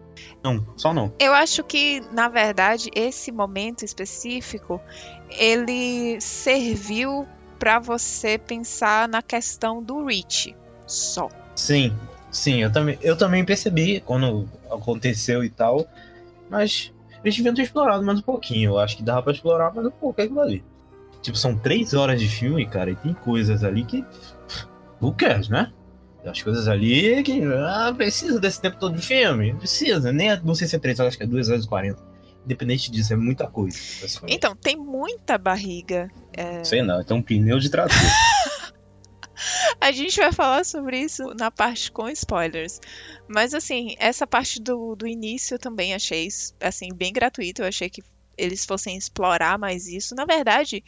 Não, 0.44 0.62
só 0.76 0.92
não. 0.92 1.10
Eu 1.18 1.32
acho 1.32 1.64
que, 1.64 2.00
na 2.12 2.28
verdade, 2.28 2.90
esse 2.94 3.32
momento 3.32 3.82
específico, 3.82 4.78
ele 5.30 6.20
serviu 6.20 7.26
pra 7.58 7.78
você 7.78 8.36
pensar 8.36 9.08
na 9.08 9.22
questão 9.22 9.82
do 9.82 10.04
Rich. 10.04 10.54
Só. 10.86 11.30
Sim, 11.56 11.96
sim, 12.30 12.62
eu 12.62 12.70
também, 12.70 12.98
eu 13.00 13.16
também 13.16 13.42
percebi 13.42 14.00
quando 14.00 14.46
aconteceu 14.70 15.42
e 15.42 15.48
tal, 15.48 15.86
mas 16.50 16.92
eles 17.24 17.36
deviam 17.36 17.54
ter 17.54 17.62
explorado 17.62 18.04
mais 18.04 18.18
um 18.18 18.22
pouquinho. 18.22 18.72
Eu 18.72 18.78
acho 18.78 18.98
que 18.98 19.02
dava 19.02 19.22
pra 19.22 19.32
explorar 19.32 19.72
mais 19.72 19.86
um 19.86 19.90
pouco 19.90 20.20
aquilo 20.20 20.40
ali. 20.40 20.62
Tipo, 21.22 21.38
são 21.38 21.56
três 21.56 21.94
horas 21.94 22.20
de 22.20 22.28
filme, 22.28 22.66
cara, 22.66 22.90
e 22.90 22.96
tem 22.96 23.14
coisas 23.14 23.64
ali 23.64 23.82
que. 23.82 24.04
Who 25.00 25.14
cares, 25.14 25.48
né? 25.48 25.72
As 26.24 26.42
coisas 26.42 26.68
ali 26.68 27.22
que. 27.22 27.42
Ah, 27.44 27.92
precisa 27.96 28.40
desse 28.40 28.60
tempo 28.60 28.78
todo 28.78 28.96
de 28.96 29.02
filme? 29.06 29.54
Precisa, 29.54 30.12
nem 30.12 30.30
é- 30.30 30.40
não 30.42 30.54
sei 30.54 30.66
se 30.66 30.76
é 30.76 30.78
três 30.78 30.98
horas, 30.98 31.12
acho 31.12 31.18
que 31.18 31.24
é 31.24 31.26
duas 31.26 31.48
horas 31.48 31.64
e 31.64 31.68
quarenta. 31.68 32.02
Independente 32.44 32.90
disso, 32.90 33.12
é 33.12 33.16
muita 33.16 33.46
coisa. 33.46 33.78
Então, 34.28 34.54
tem 34.54 34.76
muita 34.76 35.38
barriga. 35.38 36.10
É, 36.32 36.62
Sei 36.62 36.82
não, 36.82 37.02
tem 37.02 37.16
um 37.16 37.22
pneu 37.22 37.58
de 37.58 37.70
trator. 37.70 37.96
A 39.80 39.92
gente 39.92 40.16
vai 40.16 40.32
falar 40.32 40.64
sobre 40.64 40.98
isso 40.98 41.34
na 41.34 41.50
parte 41.50 41.90
com 41.90 42.08
spoilers. 42.08 42.80
Mas 43.28 43.54
assim, 43.54 43.94
essa 43.98 44.26
parte 44.26 44.60
do, 44.60 44.94
do 44.94 45.06
início 45.06 45.54
eu 45.54 45.58
também 45.58 45.94
achei 45.94 46.28
assim 46.60 46.88
bem 46.94 47.12
gratuito. 47.12 47.62
Eu 47.62 47.66
achei 47.66 47.88
que 47.88 48.02
eles 48.36 48.64
fossem 48.64 48.96
explorar 48.96 49.58
mais 49.58 49.86
isso. 49.86 50.14
Na 50.14 50.24
verdade, 50.24 50.82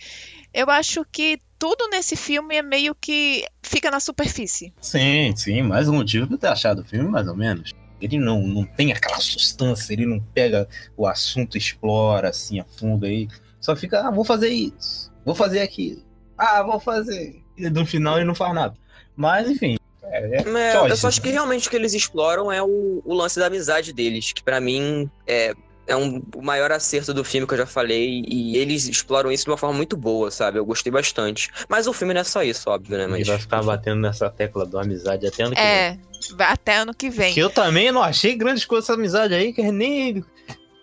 eu 0.53 0.69
acho 0.71 1.05
que 1.11 1.39
tudo 1.59 1.89
nesse 1.89 2.17
filme 2.17 2.57
é 2.57 2.63
meio 2.63 2.95
que 2.95 3.45
fica 3.63 3.91
na 3.91 4.01
superfície. 4.01 4.73
Sim, 4.81 5.35
sim, 5.37 5.63
mais 5.63 5.89
um 5.89 5.95
motivo 5.95 6.27
pra 6.27 6.35
eu 6.37 6.39
ter 6.39 6.49
achado 6.49 6.83
o 6.83 6.85
filme, 6.85 7.09
mais 7.09 7.27
ou 7.29 7.37
menos. 7.37 7.73
Ele 8.01 8.19
não, 8.19 8.43
não 8.43 8.65
tem 8.65 8.93
aquela 8.93 9.19
substância, 9.21 9.93
ele 9.93 10.05
não 10.05 10.21
pega 10.21 10.69
o 10.97 11.07
assunto, 11.07 11.57
explora 11.57 12.29
assim 12.29 12.61
a 12.61 12.65
fundo 12.65 13.07
aí. 13.07 13.27
Só 13.59 13.75
fica, 13.75 14.07
ah, 14.07 14.11
vou 14.11 14.25
fazer 14.25 14.51
isso, 14.51 15.11
vou 15.25 15.35
fazer 15.35 15.61
aquilo, 15.61 16.03
ah, 16.37 16.63
vou 16.63 16.79
fazer. 16.79 17.43
E 17.57 17.71
no 17.71 17.87
final 17.87 18.17
ele 18.17 18.27
não 18.27 18.35
faz 18.35 18.55
nada. 18.55 18.75
Mas 19.17 19.49
enfim. 19.49 19.77
É, 20.05 20.43
é 20.43 20.75
É, 20.75 20.91
eu 20.91 20.97
só 20.97 21.09
acho 21.09 21.21
que 21.21 21.29
né? 21.29 21.35
realmente 21.35 21.67
o 21.67 21.71
que 21.71 21.77
eles 21.77 21.95
exploram 21.95 22.53
é 22.53 22.63
o, 22.63 23.03
o 23.05 23.15
lance 23.15 23.39
da 23.41 23.47
amizade 23.47 23.93
deles, 23.93 24.33
que 24.33 24.43
pra 24.43 24.61
mim 24.61 25.11
é, 25.27 25.55
é 25.87 25.97
um, 25.97 26.23
o 26.35 26.43
maior 26.43 26.73
acerto 26.73 27.15
do 27.15 27.25
filme 27.25 27.47
que 27.47 27.55
eu 27.55 27.59
já 27.59 27.67
falei. 27.67 28.25
E 28.27 28.57
eles 28.57 28.89
exploram 28.89 29.31
isso 29.31 29.45
de 29.45 29.51
uma 29.51 29.57
forma 29.57 29.77
muito 29.77 29.97
boa, 29.97 30.31
sabe? 30.31 30.59
Eu 30.59 30.65
gostei 30.65 30.93
bastante. 30.93 31.51
Mas 31.69 31.87
o 31.87 31.93
filme 31.93 32.13
não 32.13 32.21
é 32.21 32.25
só 32.25 32.43
isso, 32.43 32.69
óbvio, 32.69 32.99
né? 32.99 33.05
A 33.05 33.09
Mas. 33.09 33.19
gente 33.19 33.29
vai 33.29 33.39
ficar 33.39 33.63
batendo 33.63 34.01
nessa 34.01 34.29
tecla 34.29 34.67
do 34.67 34.79
amizade 34.79 35.27
até 35.27 35.45
ano 35.45 35.55
que 35.55 35.61
vem. 35.63 35.71
É, 35.71 35.99
até 36.41 36.77
ano 36.77 36.95
que 36.95 37.11
vem. 37.11 37.35
Que 37.35 37.41
eu 37.41 37.51
também 37.51 37.93
não 37.93 38.03
achei 38.03 38.35
grandes 38.35 38.65
coisas 38.65 38.89
essa 38.89 38.99
amizade 38.99 39.35
aí, 39.35 39.53
que 39.53 39.63
nem. 39.71 40.25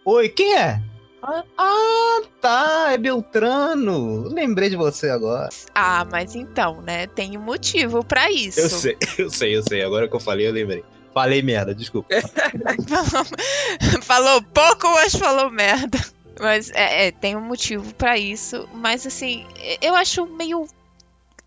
Oi, 0.05 0.29
quem 0.29 0.55
é? 0.55 0.81
Ah, 1.25 1.43
ah, 1.57 2.21
tá, 2.41 2.87
é 2.91 2.97
Beltrano. 2.97 4.27
Lembrei 4.27 4.69
de 4.69 4.75
você 4.75 5.09
agora. 5.09 5.47
Ah, 5.73 6.05
mas 6.11 6.35
então, 6.35 6.81
né? 6.81 7.07
Tem 7.07 7.37
um 7.37 7.41
motivo 7.41 8.03
pra 8.03 8.29
isso. 8.29 8.59
Eu 8.59 8.69
sei, 8.69 8.97
eu 9.17 9.29
sei, 9.29 9.55
eu 9.55 9.63
sei. 9.63 9.83
Agora 9.83 10.07
que 10.07 10.15
eu 10.15 10.19
falei, 10.19 10.47
eu 10.47 10.51
lembrei. 10.51 10.83
Falei 11.13 11.41
merda, 11.41 11.75
desculpa. 11.75 12.09
falou 14.01 14.41
pouco, 14.41 14.89
mas 14.91 15.15
falou 15.15 15.49
merda. 15.51 15.99
Mas 16.39 16.71
é, 16.71 17.07
é, 17.07 17.11
tem 17.11 17.35
um 17.35 17.41
motivo 17.41 17.93
pra 17.93 18.17
isso. 18.17 18.67
Mas 18.73 19.05
assim, 19.05 19.45
eu 19.81 19.95
acho 19.95 20.25
meio 20.25 20.67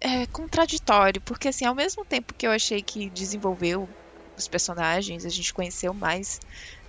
é, 0.00 0.26
contraditório, 0.26 1.20
porque 1.20 1.49
assim, 1.49 1.64
ao 1.64 1.75
mesmo 1.75 2.04
tempo 2.04 2.35
que 2.35 2.46
eu 2.46 2.52
achei 2.52 2.80
que 2.80 3.11
desenvolveu 3.11 3.88
os 4.37 4.46
personagens, 4.46 5.25
a 5.25 5.28
gente 5.28 5.52
conheceu 5.52 5.92
mais 5.92 6.40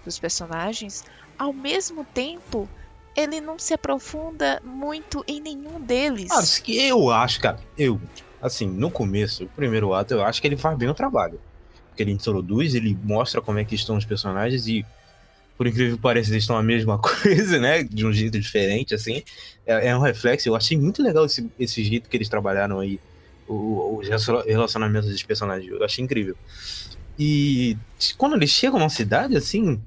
dos 0.06 0.20
personagens, 0.20 1.04
ao 1.38 1.54
mesmo 1.54 2.06
tempo 2.06 2.70
ele 3.16 3.42
não 3.42 3.58
se 3.58 3.74
aprofunda 3.74 4.62
muito 4.64 5.24
em 5.28 5.42
nenhum 5.42 5.82
deles. 5.82 6.30
Ah, 6.32 6.72
eu 6.72 7.10
acho, 7.10 7.42
cara, 7.42 7.60
eu, 7.76 8.00
assim, 8.40 8.68
no 8.68 8.92
começo, 8.92 9.46
o 9.46 9.50
primeiro 9.50 9.94
ato, 9.94 10.14
eu 10.14 10.24
acho 10.24 10.40
que 10.40 10.48
ele 10.48 10.58
faz 10.58 10.78
bem 10.78 10.88
o 10.88 10.94
trabalho. 10.94 11.42
Porque 11.98 12.04
ele 12.04 12.12
introduz, 12.12 12.76
ele 12.76 12.96
mostra 13.04 13.42
como 13.42 13.58
é 13.58 13.66
que 13.66 13.74
estão 13.74 13.98
os 13.98 14.06
personagens 14.06 14.68
e, 14.68 14.86
por 15.58 15.66
incrível 15.66 15.96
que 15.96 16.02
pareça, 16.02 16.30
eles 16.30 16.44
estão 16.44 16.56
a 16.56 16.62
mesma 16.62 17.00
coisa, 17.02 17.58
né? 17.58 17.82
De 17.82 18.06
um 18.06 18.14
jeito 18.14 18.40
diferente, 18.40 18.94
assim. 18.94 19.24
É, 19.66 19.88
é 19.88 19.98
um 19.98 20.00
reflexo. 20.00 20.48
Eu 20.48 20.56
achei 20.56 20.78
muito 20.78 21.02
legal 21.02 21.26
esse, 21.26 21.50
esse 21.60 21.84
jeito 21.84 22.08
que 22.08 22.16
eles 22.16 22.30
trabalharam 22.30 22.80
aí, 22.80 23.00
os 23.48 24.08
relacionamentos 24.46 25.10
dos 25.10 25.24
personagens. 25.24 25.72
Eu 25.72 25.84
achei 25.84 26.06
incrível. 26.06 26.36
E 27.18 27.76
quando 28.16 28.36
eles 28.36 28.52
chegam 28.52 28.78
numa 28.78 28.90
cidade, 28.90 29.36
assim, 29.36 29.82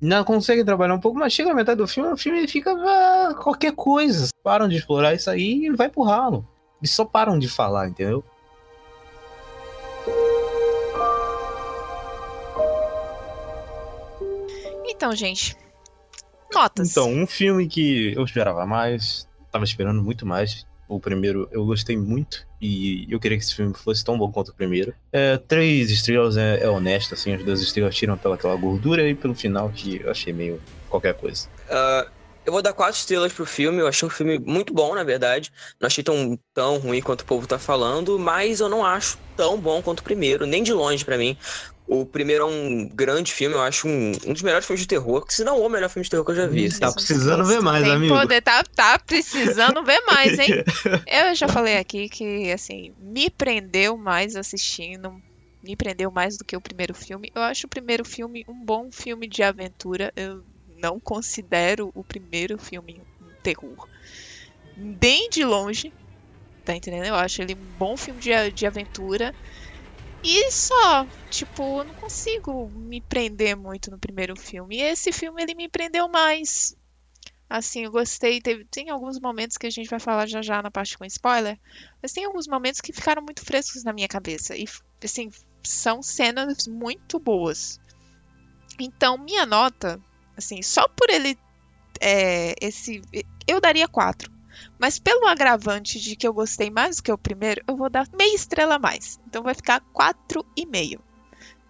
não 0.00 0.24
consegue 0.24 0.64
trabalhar 0.64 0.94
um 0.94 1.00
pouco, 1.00 1.16
mas 1.16 1.32
chega 1.32 1.52
a 1.52 1.54
metade 1.54 1.78
do 1.78 1.86
filme, 1.86 2.10
o 2.10 2.16
filme 2.16 2.48
fica 2.48 2.72
ah, 2.72 3.34
qualquer 3.40 3.72
coisa. 3.76 4.28
Param 4.42 4.68
de 4.68 4.74
explorar 4.74 5.14
isso 5.14 5.30
aí 5.30 5.66
e 5.66 5.70
vai 5.70 5.88
pro 5.88 6.02
ralo. 6.02 6.44
Eles 6.80 6.90
só 6.90 7.04
param 7.04 7.38
de 7.38 7.48
falar, 7.48 7.88
entendeu? 7.88 8.24
Então, 14.92 15.14
gente, 15.16 15.56
notas. 16.52 16.90
Então, 16.90 17.10
um 17.10 17.26
filme 17.26 17.66
que 17.66 18.12
eu 18.14 18.24
esperava 18.24 18.66
mais, 18.66 19.26
tava 19.50 19.64
esperando 19.64 20.02
muito 20.02 20.26
mais. 20.26 20.66
O 20.88 21.00
primeiro 21.00 21.48
eu 21.50 21.64
gostei 21.64 21.96
muito 21.96 22.46
e 22.60 23.06
eu 23.10 23.18
queria 23.18 23.38
que 23.38 23.44
esse 23.44 23.54
filme 23.54 23.72
fosse 23.72 24.04
tão 24.04 24.18
bom 24.18 24.30
quanto 24.30 24.50
o 24.50 24.54
primeiro. 24.54 24.94
É, 25.10 25.38
três 25.38 25.90
estrelas 25.90 26.36
é, 26.36 26.62
é 26.62 26.68
honesto, 26.68 27.14
assim, 27.14 27.32
as 27.32 27.42
duas 27.42 27.62
estrelas 27.62 27.96
tiram 27.96 28.16
pela 28.18 28.34
aquela 28.34 28.54
gordura 28.56 29.08
e 29.08 29.14
pelo 29.14 29.34
final 29.34 29.70
que 29.70 30.02
eu 30.02 30.10
achei 30.10 30.32
meio 30.32 30.60
qualquer 30.90 31.14
coisa. 31.14 31.48
Uh, 31.70 32.10
eu 32.44 32.52
vou 32.52 32.60
dar 32.60 32.72
quatro 32.72 32.98
estrelas 32.98 33.32
pro 33.32 33.46
filme. 33.46 33.78
Eu 33.78 33.86
achei 33.86 34.06
um 34.06 34.10
filme 34.10 34.38
muito 34.38 34.74
bom, 34.74 34.94
na 34.94 35.04
verdade. 35.04 35.52
Não 35.80 35.86
achei 35.86 36.02
tão, 36.02 36.38
tão 36.52 36.78
ruim 36.78 37.00
quanto 37.00 37.22
o 37.22 37.24
povo 37.24 37.46
tá 37.46 37.58
falando, 37.58 38.18
mas 38.18 38.60
eu 38.60 38.68
não 38.68 38.84
acho 38.84 39.18
tão 39.36 39.58
bom 39.58 39.80
quanto 39.80 40.00
o 40.00 40.04
primeiro, 40.04 40.44
nem 40.44 40.62
de 40.62 40.72
longe 40.72 41.04
para 41.04 41.16
mim. 41.16 41.36
O 41.86 42.06
primeiro 42.06 42.44
é 42.44 42.46
um 42.46 42.88
grande 42.88 43.32
filme, 43.32 43.54
eu 43.54 43.60
acho 43.60 43.86
um, 43.86 44.12
um 44.26 44.32
dos 44.32 44.42
melhores 44.42 44.66
filmes 44.66 44.80
de 44.80 44.88
terror, 44.88 45.24
se 45.28 45.44
não 45.44 45.60
o 45.60 45.68
melhor 45.68 45.90
filme 45.90 46.04
de 46.04 46.10
terror 46.10 46.24
que 46.24 46.30
eu 46.30 46.36
já 46.36 46.46
vi. 46.46 46.78
Tá 46.78 46.92
precisando 46.92 47.44
ver 47.44 47.60
mais, 47.60 47.84
Tem 47.84 47.92
amigo. 47.92 48.14
Poder, 48.14 48.40
tá, 48.40 48.62
tá 48.62 48.98
precisando 48.98 49.84
ver 49.84 50.00
mais, 50.06 50.38
hein? 50.38 50.48
Eu 51.06 51.34
já 51.34 51.48
falei 51.48 51.76
aqui 51.76 52.08
que, 52.08 52.50
assim, 52.50 52.94
me 52.98 53.28
prendeu 53.28 53.96
mais 53.96 54.36
assistindo, 54.36 55.12
me 55.62 55.76
prendeu 55.76 56.10
mais 56.10 56.38
do 56.38 56.44
que 56.44 56.56
o 56.56 56.60
primeiro 56.60 56.94
filme. 56.94 57.30
Eu 57.34 57.42
acho 57.42 57.66
o 57.66 57.70
primeiro 57.70 58.04
filme 58.04 58.44
um 58.48 58.64
bom 58.64 58.90
filme 58.90 59.28
de 59.28 59.42
aventura. 59.42 60.12
Eu 60.16 60.42
não 60.80 60.98
considero 60.98 61.90
o 61.94 62.02
primeiro 62.02 62.58
filme 62.58 63.02
um 63.20 63.30
terror. 63.42 63.88
Bem 64.76 65.28
de 65.30 65.44
longe, 65.44 65.92
tá 66.64 66.74
entendendo? 66.74 67.06
Eu 67.06 67.14
acho 67.14 67.42
ele 67.42 67.54
um 67.54 67.78
bom 67.78 67.96
filme 67.96 68.20
de, 68.20 68.50
de 68.50 68.66
aventura. 68.66 69.34
E 70.24 70.52
só, 70.52 71.06
tipo, 71.28 71.80
eu 71.80 71.84
não 71.84 71.94
consigo 71.94 72.70
me 72.70 73.00
prender 73.00 73.56
muito 73.56 73.90
no 73.90 73.98
primeiro 73.98 74.36
filme. 74.36 74.76
E 74.76 74.82
esse 74.82 75.10
filme 75.10 75.42
ele 75.42 75.54
me 75.54 75.68
prendeu 75.68 76.08
mais. 76.08 76.76
Assim, 77.50 77.84
eu 77.84 77.90
gostei. 77.90 78.40
Teve, 78.40 78.64
tem 78.66 78.88
alguns 78.88 79.20
momentos 79.20 79.56
que 79.56 79.66
a 79.66 79.70
gente 79.70 79.90
vai 79.90 79.98
falar 79.98 80.26
já 80.26 80.40
já 80.40 80.62
na 80.62 80.70
parte 80.70 80.96
com 80.96 81.04
spoiler, 81.04 81.58
mas 82.00 82.12
tem 82.12 82.24
alguns 82.24 82.46
momentos 82.46 82.80
que 82.80 82.92
ficaram 82.92 83.22
muito 83.22 83.44
frescos 83.44 83.82
na 83.82 83.92
minha 83.92 84.08
cabeça. 84.08 84.56
E, 84.56 84.64
assim, 85.02 85.28
são 85.62 86.02
cenas 86.02 86.66
muito 86.68 87.18
boas. 87.18 87.80
Então, 88.78 89.18
minha 89.18 89.44
nota, 89.44 90.00
assim, 90.36 90.62
só 90.62 90.88
por 90.88 91.10
ele. 91.10 91.36
É, 92.00 92.54
esse. 92.60 93.02
Eu 93.46 93.60
daria 93.60 93.86
4. 93.86 94.31
Mas 94.78 94.98
pelo 94.98 95.26
agravante 95.26 96.00
de 96.00 96.16
que 96.16 96.26
eu 96.26 96.32
gostei 96.32 96.70
mais 96.70 96.96
do 96.96 97.02
que 97.02 97.12
o 97.12 97.18
primeiro, 97.18 97.62
eu 97.66 97.76
vou 97.76 97.90
dar 97.90 98.08
meia 98.16 98.34
estrela 98.34 98.76
a 98.76 98.78
mais. 98.78 99.20
Então 99.26 99.42
vai 99.42 99.54
ficar 99.54 99.80
4,5 99.94 100.98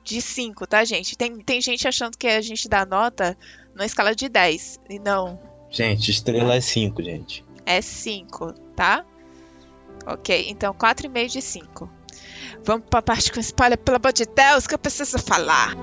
de 0.05 0.21
5, 0.21 0.67
tá, 0.67 0.85
gente? 0.85 1.17
Tem, 1.17 1.37
tem 1.39 1.61
gente 1.61 1.87
achando 1.87 2.17
que 2.17 2.27
a 2.27 2.41
gente 2.41 2.69
dá 2.69 2.85
nota 2.85 3.37
na 3.75 3.87
escala 3.87 4.15
de 4.15 4.29
10. 4.29 4.81
E 4.91 4.99
não. 4.99 5.39
Gente, 5.71 6.11
estrela 6.11 6.55
é 6.55 6.61
5, 6.61 7.03
gente. 7.03 7.45
É 7.65 7.81
5, 7.81 8.53
tá? 8.77 9.05
Ok, 10.07 10.47
então 10.49 10.75
4,5 10.75 11.27
de 11.29 11.41
5. 11.43 11.91
Vamos 12.65 12.87
pra 12.89 13.03
parte 13.03 13.33
com 13.33 13.41
spoiler, 13.41 13.79
pelo 13.79 13.97
amor 13.97 14.13
de 14.13 14.25
Deus, 14.25 14.67
que 14.67 14.75
eu 14.75 14.79
preciso 14.79 15.19
falar. 15.19 15.75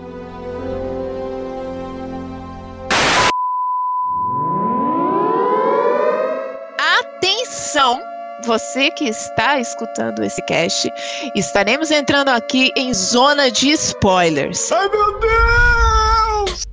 Você 8.46 8.90
que 8.92 9.06
está 9.06 9.60
escutando 9.60 10.24
esse 10.24 10.42
cast, 10.44 10.90
estaremos 11.36 11.92
entrando 11.92 12.30
aqui 12.30 12.72
em 12.76 12.94
zona 12.94 13.52
de 13.52 13.72
spoilers. 13.72 14.72
Ai 14.72 14.90
meu 14.90 15.20
Deus! 15.20 16.64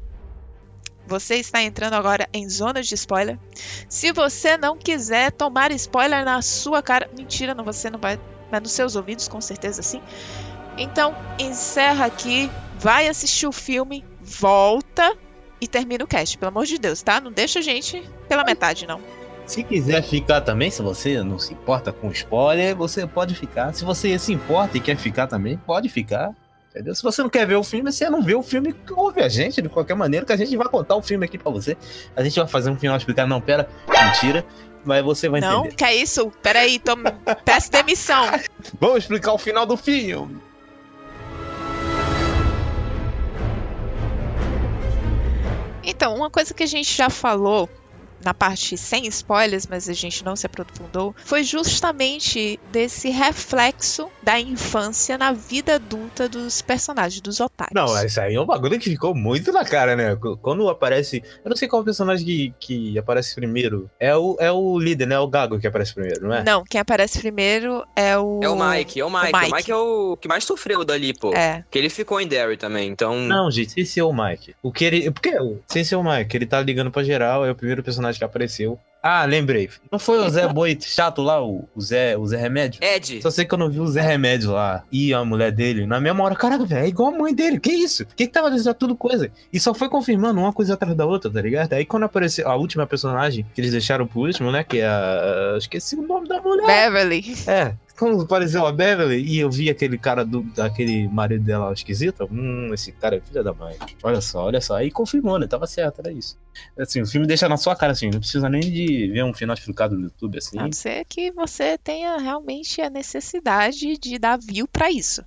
Você 1.06 1.36
está 1.36 1.62
entrando 1.62 1.94
agora 1.94 2.28
em 2.32 2.48
zona 2.48 2.82
de 2.82 2.94
spoiler. 2.94 3.38
Se 3.88 4.12
você 4.12 4.56
não 4.56 4.76
quiser 4.76 5.32
tomar 5.32 5.70
spoiler 5.72 6.24
na 6.24 6.40
sua 6.42 6.82
cara, 6.82 7.08
mentira, 7.16 7.54
não 7.54 7.64
você 7.64 7.90
não 7.90 7.98
vai, 7.98 8.18
mas 8.50 8.62
nos 8.62 8.72
seus 8.72 8.96
ouvidos 8.96 9.28
com 9.28 9.40
certeza 9.40 9.82
sim. 9.82 10.02
Então 10.78 11.14
encerra 11.38 12.06
aqui, 12.06 12.50
vai 12.78 13.08
assistir 13.08 13.46
o 13.46 13.52
filme, 13.52 14.04
volta 14.20 15.16
e 15.60 15.66
termina 15.66 16.04
o 16.04 16.08
cast, 16.08 16.36
pelo 16.38 16.50
amor 16.50 16.66
de 16.66 16.78
Deus, 16.78 17.02
tá? 17.02 17.20
Não 17.20 17.32
deixa 17.32 17.60
a 17.60 17.62
gente 17.62 18.02
pela 18.28 18.44
metade 18.44 18.86
não. 18.86 19.00
Se 19.46 19.62
quiser 19.62 20.02
ficar 20.02 20.40
também, 20.40 20.70
se 20.70 20.82
você 20.82 21.22
não 21.22 21.38
se 21.38 21.52
importa 21.52 21.92
com 21.92 22.10
spoiler, 22.10 22.74
você 22.74 23.06
pode 23.06 23.34
ficar. 23.34 23.72
Se 23.72 23.84
você 23.84 24.18
se 24.18 24.32
importa 24.32 24.76
e 24.76 24.80
quer 24.80 24.96
ficar 24.96 25.28
também, 25.28 25.56
pode 25.56 25.88
ficar. 25.88 26.34
Entendeu? 26.70 26.94
Se 26.94 27.02
você 27.02 27.22
não 27.22 27.30
quer 27.30 27.46
ver 27.46 27.54
o 27.54 27.62
filme, 27.62 27.90
você 27.90 28.10
não 28.10 28.22
vê 28.22 28.34
o 28.34 28.42
filme, 28.42 28.74
ouve 28.90 29.22
a 29.22 29.28
gente 29.28 29.62
de 29.62 29.68
qualquer 29.68 29.94
maneira, 29.94 30.26
que 30.26 30.32
a 30.32 30.36
gente 30.36 30.54
vai 30.56 30.68
contar 30.68 30.96
o 30.96 31.00
filme 31.02 31.24
aqui 31.24 31.38
pra 31.38 31.50
você. 31.50 31.76
A 32.14 32.22
gente 32.22 32.38
vai 32.38 32.48
fazer 32.48 32.70
um 32.70 32.76
final 32.76 32.96
explicado. 32.96 33.28
Não, 33.28 33.40
pera, 33.40 33.68
mentira. 33.88 34.44
Mas 34.84 35.02
você 35.04 35.28
vai 35.28 35.40
Não, 35.40 35.60
entender. 35.60 35.74
que 35.76 35.84
é 35.84 35.94
isso? 35.94 36.30
Peraí, 36.42 36.78
tô... 36.78 36.96
peço 37.44 37.70
demissão. 37.70 38.24
Vamos 38.80 38.98
explicar 38.98 39.32
o 39.32 39.38
final 39.38 39.64
do 39.64 39.76
filme. 39.76 40.38
Então, 45.82 46.14
uma 46.16 46.30
coisa 46.30 46.52
que 46.52 46.62
a 46.62 46.66
gente 46.66 46.92
já 46.92 47.08
falou 47.08 47.68
na 48.24 48.34
parte 48.34 48.76
sem 48.76 49.06
spoilers, 49.06 49.66
mas 49.66 49.88
a 49.88 49.92
gente 49.92 50.24
não 50.24 50.36
se 50.36 50.46
aprofundou, 50.46 51.14
foi 51.24 51.42
justamente 51.42 52.58
desse 52.70 53.10
reflexo 53.10 54.08
da 54.22 54.38
infância 54.40 55.16
na 55.16 55.32
vida 55.32 55.76
adulta 55.76 56.28
dos 56.28 56.62
personagens, 56.62 57.20
dos 57.20 57.40
otários. 57.40 57.74
Não, 57.74 58.04
isso 58.04 58.20
aí 58.20 58.34
é 58.34 58.40
um 58.40 58.46
bagulho 58.46 58.78
que 58.78 58.90
ficou 58.90 59.14
muito 59.14 59.52
na 59.52 59.64
cara, 59.64 59.94
né? 59.96 60.16
Quando 60.42 60.68
aparece. 60.68 61.22
Eu 61.44 61.48
não 61.50 61.56
sei 61.56 61.68
qual 61.68 61.84
personagem 61.84 62.26
que, 62.26 62.54
que 62.58 62.98
aparece 62.98 63.34
primeiro. 63.34 63.90
É 63.98 64.16
o, 64.16 64.36
é 64.40 64.50
o 64.50 64.78
líder, 64.78 65.06
né? 65.06 65.14
É 65.14 65.18
o 65.18 65.28
Gago 65.28 65.58
que 65.58 65.66
aparece 65.66 65.94
primeiro, 65.94 66.26
não 66.26 66.34
é? 66.34 66.44
Não, 66.44 66.64
quem 66.64 66.80
aparece 66.80 67.18
primeiro 67.18 67.84
é 67.94 68.18
o. 68.18 68.40
É 68.42 68.48
o 68.48 68.56
Mike, 68.56 69.00
é 69.00 69.04
o 69.04 69.10
Mike. 69.10 69.32
O 69.32 69.38
Mike, 69.38 69.52
o 69.52 69.56
Mike 69.56 69.70
é 69.70 69.76
o 69.76 70.16
que 70.20 70.28
mais 70.28 70.44
sofreu 70.44 70.84
dali, 70.84 71.14
pô. 71.14 71.32
É. 71.34 71.62
Porque 71.62 71.78
ele 71.78 71.90
ficou 71.90 72.20
em 72.20 72.26
Derry 72.26 72.56
também, 72.56 72.90
então. 72.90 73.16
Não, 73.20 73.50
gente, 73.50 73.80
esse 73.80 74.00
é 74.00 74.04
o 74.04 74.12
Mike. 74.12 74.54
O 74.62 74.72
que 74.72 74.84
ele. 74.84 75.10
Porque 75.10 75.32
sem 75.66 75.84
ser 75.84 75.96
o 75.96 76.02
Mike, 76.02 76.36
ele 76.36 76.46
tá 76.46 76.60
ligando 76.60 76.90
pra 76.90 77.02
geral, 77.02 77.44
é 77.44 77.50
o 77.50 77.54
primeiro 77.54 77.82
personagem 77.82 78.05
que 78.14 78.24
apareceu. 78.24 78.78
Ah, 79.08 79.24
lembrei. 79.24 79.70
Não 79.90 80.00
foi 80.00 80.18
o 80.18 80.28
Zé 80.28 80.48
Boi 80.52 80.76
chato 80.80 81.22
lá, 81.22 81.40
o, 81.40 81.68
o 81.76 81.80
Zé, 81.80 82.16
o 82.16 82.26
Zé 82.26 82.36
Remédio? 82.36 82.82
Ed. 82.82 83.22
Só 83.22 83.30
sei 83.30 83.44
que 83.44 83.54
eu 83.54 83.58
não 83.58 83.70
vi 83.70 83.78
o 83.78 83.86
Zé 83.86 84.00
Remédio 84.00 84.50
lá 84.50 84.82
e 84.90 85.14
a 85.14 85.24
mulher 85.24 85.52
dele 85.52 85.86
na 85.86 86.00
mesma 86.00 86.24
hora. 86.24 86.34
Caraca, 86.34 86.64
velho, 86.64 86.84
é 86.84 86.88
igual 86.88 87.14
a 87.14 87.18
mãe 87.18 87.32
dele. 87.32 87.60
Que 87.60 87.70
isso? 87.70 88.04
Por 88.04 88.16
que, 88.16 88.26
que 88.26 88.32
tava 88.32 88.50
dizendo 88.50 88.74
tudo 88.74 88.96
coisa? 88.96 89.30
E 89.52 89.60
só 89.60 89.72
foi 89.72 89.88
confirmando 89.88 90.40
uma 90.40 90.52
coisa 90.52 90.74
atrás 90.74 90.96
da 90.96 91.06
outra, 91.06 91.30
tá 91.30 91.40
ligado? 91.40 91.72
Aí 91.72 91.84
quando 91.84 92.02
apareceu 92.02 92.48
a 92.48 92.56
última 92.56 92.84
personagem 92.84 93.46
que 93.54 93.60
eles 93.60 93.70
deixaram 93.70 94.08
pro 94.08 94.20
último, 94.20 94.50
né? 94.50 94.64
Que 94.64 94.80
é 94.80 94.88
a. 94.88 95.54
Esqueci 95.56 95.94
o 95.94 96.02
nome 96.02 96.26
da 96.26 96.40
mulher. 96.40 96.66
Beverly. 96.66 97.34
É. 97.46 97.74
Quando 97.98 98.20
apareceu 98.22 98.66
a 98.66 98.72
Beverly 98.72 99.24
e 99.24 99.38
eu 99.38 99.50
vi 99.50 99.70
aquele 99.70 99.96
cara 99.96 100.24
do. 100.24 100.42
daquele 100.42 101.08
marido 101.08 101.44
dela 101.44 101.72
esquisito, 101.72 102.28
hum, 102.30 102.72
esse 102.74 102.92
cara 102.92 103.16
é 103.16 103.20
filha 103.20 103.42
da 103.42 103.54
mãe. 103.54 103.76
Olha 104.02 104.20
só, 104.20 104.44
olha 104.44 104.60
só. 104.60 104.76
Aí 104.76 104.90
confirmou, 104.90 105.38
né? 105.38 105.46
Tava 105.46 105.66
certo, 105.66 106.00
era 106.00 106.12
isso. 106.12 106.38
Assim, 106.78 107.00
o 107.00 107.06
filme 107.06 107.26
deixa 107.26 107.48
na 107.48 107.56
sua 107.56 107.74
cara, 107.74 107.92
assim, 107.92 108.10
não 108.10 108.18
precisa 108.20 108.48
nem 108.48 108.60
de 108.60 109.10
ver 109.10 109.24
um 109.24 109.32
final 109.32 109.54
explicado 109.54 109.96
no 109.96 110.04
YouTube, 110.04 110.38
assim. 110.38 110.58
A 110.58 110.64
não 110.64 110.72
ser 110.72 111.04
que 111.06 111.30
você 111.30 111.78
tenha 111.78 112.18
realmente 112.18 112.80
a 112.80 112.90
necessidade 112.90 113.96
de 113.98 114.18
dar 114.18 114.38
view 114.38 114.68
pra 114.68 114.90
isso. 114.90 115.24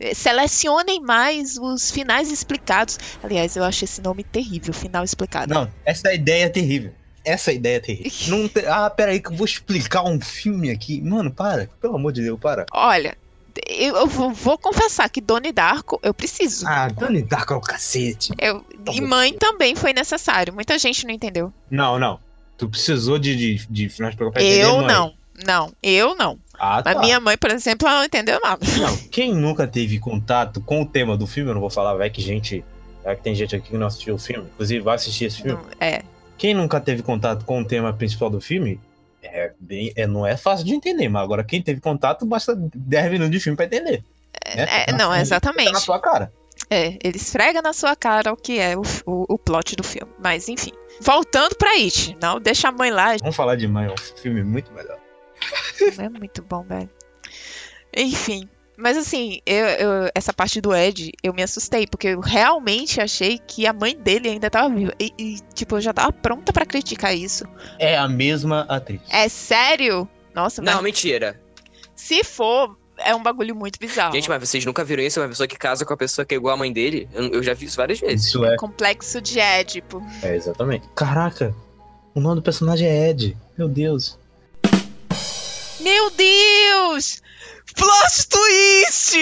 Eh, 0.00 0.14
Selecionem 0.14 1.00
mais 1.00 1.58
os 1.58 1.90
finais 1.90 2.30
explicados. 2.30 2.98
Aliás, 3.22 3.56
eu 3.56 3.64
acho 3.64 3.84
esse 3.84 4.00
nome 4.00 4.24
terrível, 4.24 4.72
final 4.72 5.04
explicado. 5.04 5.52
Não, 5.52 5.70
essa 5.84 6.12
ideia 6.14 6.44
é 6.44 6.48
terrível. 6.48 6.92
Essa 7.28 7.52
ideia 7.52 7.76
é 7.76 7.80
terrível. 7.80 8.36
Não 8.38 8.48
te- 8.48 8.66
Ah, 8.66 8.88
peraí, 8.90 9.20
que 9.20 9.28
eu 9.28 9.34
vou 9.36 9.44
explicar 9.44 10.02
um 10.04 10.20
filme 10.20 10.70
aqui. 10.70 11.00
Mano, 11.00 11.30
para. 11.30 11.68
Pelo 11.80 11.96
amor 11.96 12.12
de 12.12 12.22
Deus, 12.22 12.38
para. 12.40 12.66
Olha, 12.72 13.16
eu, 13.66 14.06
vou, 14.06 14.56
confessar 14.58 15.08
que 15.08 15.20
Doni 15.20 15.52
Darko 15.52 15.98
eu 16.02 16.14
preciso. 16.14 16.66
Ah, 16.66 16.88
Donnie 16.88 17.22
Darko 17.22 17.54
é 17.54 17.56
o 17.56 17.60
cacete. 17.60 18.32
Eu- 18.38 18.64
e 18.92 19.00
mãe 19.00 19.32
também 19.34 19.74
foi 19.74 19.92
necessário. 19.92 20.52
Muita 20.54 20.78
gente 20.78 21.04
não 21.06 21.12
entendeu. 21.12 21.52
Não, 21.70 21.98
não. 21.98 22.20
Tu 22.56 22.68
precisou 22.68 23.18
de, 23.18 23.36
de, 23.36 23.66
de 23.68 23.88
finais 23.88 24.14
pra 24.14 24.30
Eu 24.42 24.82
não. 24.82 25.14
Não, 25.44 25.72
eu 25.80 26.16
não. 26.16 26.36
Ah, 26.58 26.82
tá. 26.82 26.92
Mas 26.94 27.02
minha 27.04 27.20
mãe, 27.20 27.38
por 27.38 27.50
exemplo, 27.50 27.86
ela 27.86 27.98
não 27.98 28.04
entendeu 28.04 28.40
nada. 28.42 28.66
Não, 28.80 28.96
quem 29.08 29.32
nunca 29.32 29.66
teve 29.68 30.00
contato 30.00 30.60
com 30.60 30.82
o 30.82 30.86
tema 30.86 31.16
do 31.16 31.26
filme, 31.28 31.50
eu 31.50 31.54
não 31.54 31.60
vou 31.60 31.70
falar, 31.70 31.94
vai 31.94 32.10
que 32.10 32.20
gente. 32.20 32.64
Vai 33.04 33.14
que 33.14 33.22
tem 33.22 33.34
gente 33.34 33.54
aqui 33.54 33.70
que 33.70 33.76
não 33.76 33.86
assistiu 33.86 34.16
o 34.16 34.18
filme, 34.18 34.48
inclusive 34.52 34.80
vai 34.80 34.96
assistir 34.96 35.26
esse 35.26 35.40
filme. 35.40 35.52
Não, 35.52 35.64
é. 35.80 36.02
Quem 36.38 36.54
nunca 36.54 36.80
teve 36.80 37.02
contato 37.02 37.44
com 37.44 37.60
o 37.60 37.64
tema 37.64 37.92
principal 37.92 38.30
do 38.30 38.40
filme, 38.40 38.80
é 39.22 39.52
bem, 39.58 39.92
é, 39.96 40.06
não 40.06 40.26
é 40.26 40.36
fácil 40.36 40.64
de 40.64 40.72
entender, 40.74 41.08
mas 41.08 41.22
agora 41.22 41.42
quem 41.44 41.60
teve 41.60 41.80
contato, 41.80 42.24
basta 42.24 42.54
10 42.56 43.10
minutos 43.10 43.32
de 43.32 43.40
filme 43.40 43.56
pra 43.56 43.66
entender. 43.66 44.02
né? 44.54 44.62
É, 44.66 44.84
Tá 44.86 44.92
não, 44.92 44.98
na- 44.98 45.04
Tá 45.04 45.08
na 45.16 45.20
exatamente. 45.20 45.80
sua 45.80 45.98
cara. 46.00 46.32
É, 46.70 46.98
ele 47.02 47.16
esfrega 47.16 47.60
na 47.62 47.72
sua 47.72 47.94
cara 47.96 48.32
o 48.32 48.36
que 48.36 48.58
é 48.58 48.76
o, 48.76 48.82
o, 49.06 49.34
o 49.34 49.38
plot 49.38 49.74
do 49.76 49.82
filme. 49.84 50.12
Mas 50.22 50.48
enfim. 50.48 50.72
Voltando 51.00 51.54
pra 51.56 51.70
It. 51.72 52.16
Não, 52.20 52.40
deixa 52.40 52.68
a 52.68 52.72
mãe 52.72 52.90
lá. 52.90 53.16
Vamos 53.20 53.36
falar 53.36 53.56
de 53.56 53.66
mãe, 53.68 53.86
é 53.86 53.90
um 53.92 53.96
filme 54.20 54.42
muito 54.42 54.72
melhor. 54.72 54.98
É 55.98 56.08
muito 56.08 56.42
bom, 56.42 56.62
velho. 56.64 56.90
Enfim. 57.96 58.48
Mas 58.80 58.96
assim, 58.96 59.40
eu, 59.44 59.66
eu- 59.66 60.10
essa 60.14 60.32
parte 60.32 60.60
do 60.60 60.72
Ed, 60.74 61.10
eu 61.20 61.34
me 61.34 61.42
assustei, 61.42 61.84
porque 61.84 62.08
eu 62.08 62.20
realmente 62.20 63.00
achei 63.00 63.36
que 63.38 63.66
a 63.66 63.72
mãe 63.72 63.96
dele 63.96 64.28
ainda 64.28 64.48
tava 64.48 64.72
viva. 64.72 64.92
E, 65.00 65.12
e, 65.18 65.38
tipo, 65.52 65.76
eu 65.76 65.80
já 65.80 65.92
tava 65.92 66.12
pronta 66.12 66.52
pra 66.52 66.64
criticar 66.64 67.12
isso. 67.12 67.44
É 67.78 67.98
a 67.98 68.06
mesma 68.06 68.60
atriz. 68.68 69.00
É 69.10 69.28
sério? 69.28 70.08
Nossa, 70.32 70.62
Não, 70.62 70.74
mas 70.74 70.82
mentira. 70.84 71.40
se 71.96 72.22
for, 72.22 72.78
é 72.98 73.12
um 73.14 73.22
bagulho 73.22 73.56
muito 73.56 73.80
bizarro. 73.80 74.12
Gente, 74.14 74.28
mas 74.28 74.48
vocês 74.48 74.64
nunca 74.64 74.84
viram 74.84 75.02
isso? 75.02 75.20
Uma 75.20 75.28
pessoa 75.28 75.48
que 75.48 75.56
casa 75.58 75.84
com 75.84 75.92
a 75.92 75.96
pessoa 75.96 76.24
que 76.24 76.34
é 76.34 76.36
igual 76.38 76.54
a 76.54 76.58
mãe 76.58 76.72
dele? 76.72 77.08
Eu, 77.12 77.24
eu 77.32 77.42
já 77.42 77.54
vi 77.54 77.66
isso 77.66 77.76
várias 77.76 77.98
vezes. 77.98 78.26
Isso 78.28 78.44
é, 78.44 78.56
Complexo 78.56 79.20
de 79.20 79.40
Édipo. 79.40 80.00
é, 80.22 80.36
exatamente. 80.36 80.86
Caraca, 80.94 81.52
o 82.14 82.20
nome 82.20 82.36
do 82.36 82.42
personagem 82.42 82.86
é 82.86 83.10
Ed. 83.10 83.36
Meu 83.58 83.66
Deus. 83.68 84.16
Meu 85.80 86.10
Deus! 86.10 87.22
Plot 87.74 88.28
twist! 88.28 89.16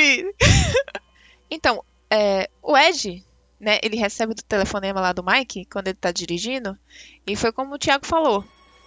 então, 1.50 1.82
é, 2.10 2.48
o 2.62 2.76
Ed, 2.76 3.24
né, 3.60 3.78
ele 3.82 3.96
recebe 3.96 4.32
o 4.32 4.36
telefonema 4.36 5.00
lá 5.00 5.12
do 5.12 5.24
Mike 5.24 5.66
quando 5.66 5.88
ele 5.88 5.98
tá 6.00 6.12
dirigindo, 6.12 6.76
e 7.26 7.36
foi 7.36 7.52
como 7.52 7.74
o 7.74 7.78
Thiago 7.78 8.06
falou. 8.06 8.44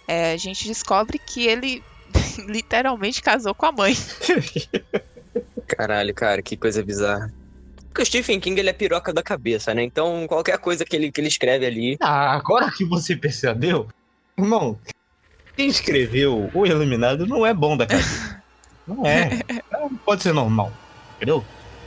é, 0.08 0.32
a 0.32 0.36
gente 0.36 0.66
descobre 0.66 1.18
que 1.18 1.46
ele 1.46 1.82
literalmente 2.46 3.22
casou 3.22 3.54
com 3.54 3.66
a 3.66 3.72
mãe. 3.72 3.96
Caralho, 5.66 6.12
cara, 6.14 6.42
que 6.42 6.56
coisa 6.56 6.82
bizarra. 6.82 7.32
Porque 7.88 8.02
o 8.02 8.06
Stephen 8.06 8.38
King, 8.38 8.58
ele 8.58 8.70
é 8.70 8.72
piroca 8.72 9.12
da 9.12 9.22
cabeça, 9.22 9.74
né? 9.74 9.82
Então, 9.82 10.26
qualquer 10.28 10.58
coisa 10.58 10.84
que 10.84 10.94
ele, 10.94 11.10
que 11.10 11.20
ele 11.20 11.28
escreve 11.28 11.66
ali... 11.66 11.96
Ah, 12.00 12.34
agora 12.34 12.70
que 12.70 12.84
você 12.84 13.16
percebeu, 13.16 13.88
irmão, 14.38 14.78
quem 15.56 15.68
escreveu 15.68 16.50
O 16.54 16.66
Iluminado 16.66 17.26
não 17.26 17.44
é 17.44 17.52
bom 17.52 17.76
da 17.76 17.86
cabeça. 17.86 18.39
Não 18.94 19.06
é. 19.06 19.30
Não 19.70 19.94
pode 19.96 20.22
ser 20.22 20.32
normal. 20.32 20.72
Entendeu? 21.16 21.44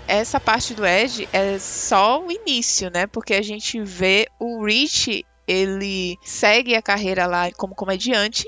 Essa 0.07 0.39
parte 0.39 0.73
do 0.73 0.85
Ed 0.85 1.27
é 1.31 1.57
só 1.59 2.23
o 2.23 2.31
início, 2.31 2.89
né? 2.89 3.07
Porque 3.07 3.33
a 3.33 3.41
gente 3.41 3.81
vê 3.81 4.27
o 4.39 4.65
Rich, 4.65 5.25
ele 5.47 6.17
segue 6.23 6.75
a 6.75 6.81
carreira 6.81 7.25
lá 7.25 7.51
como 7.51 7.73
comediante, 7.73 8.47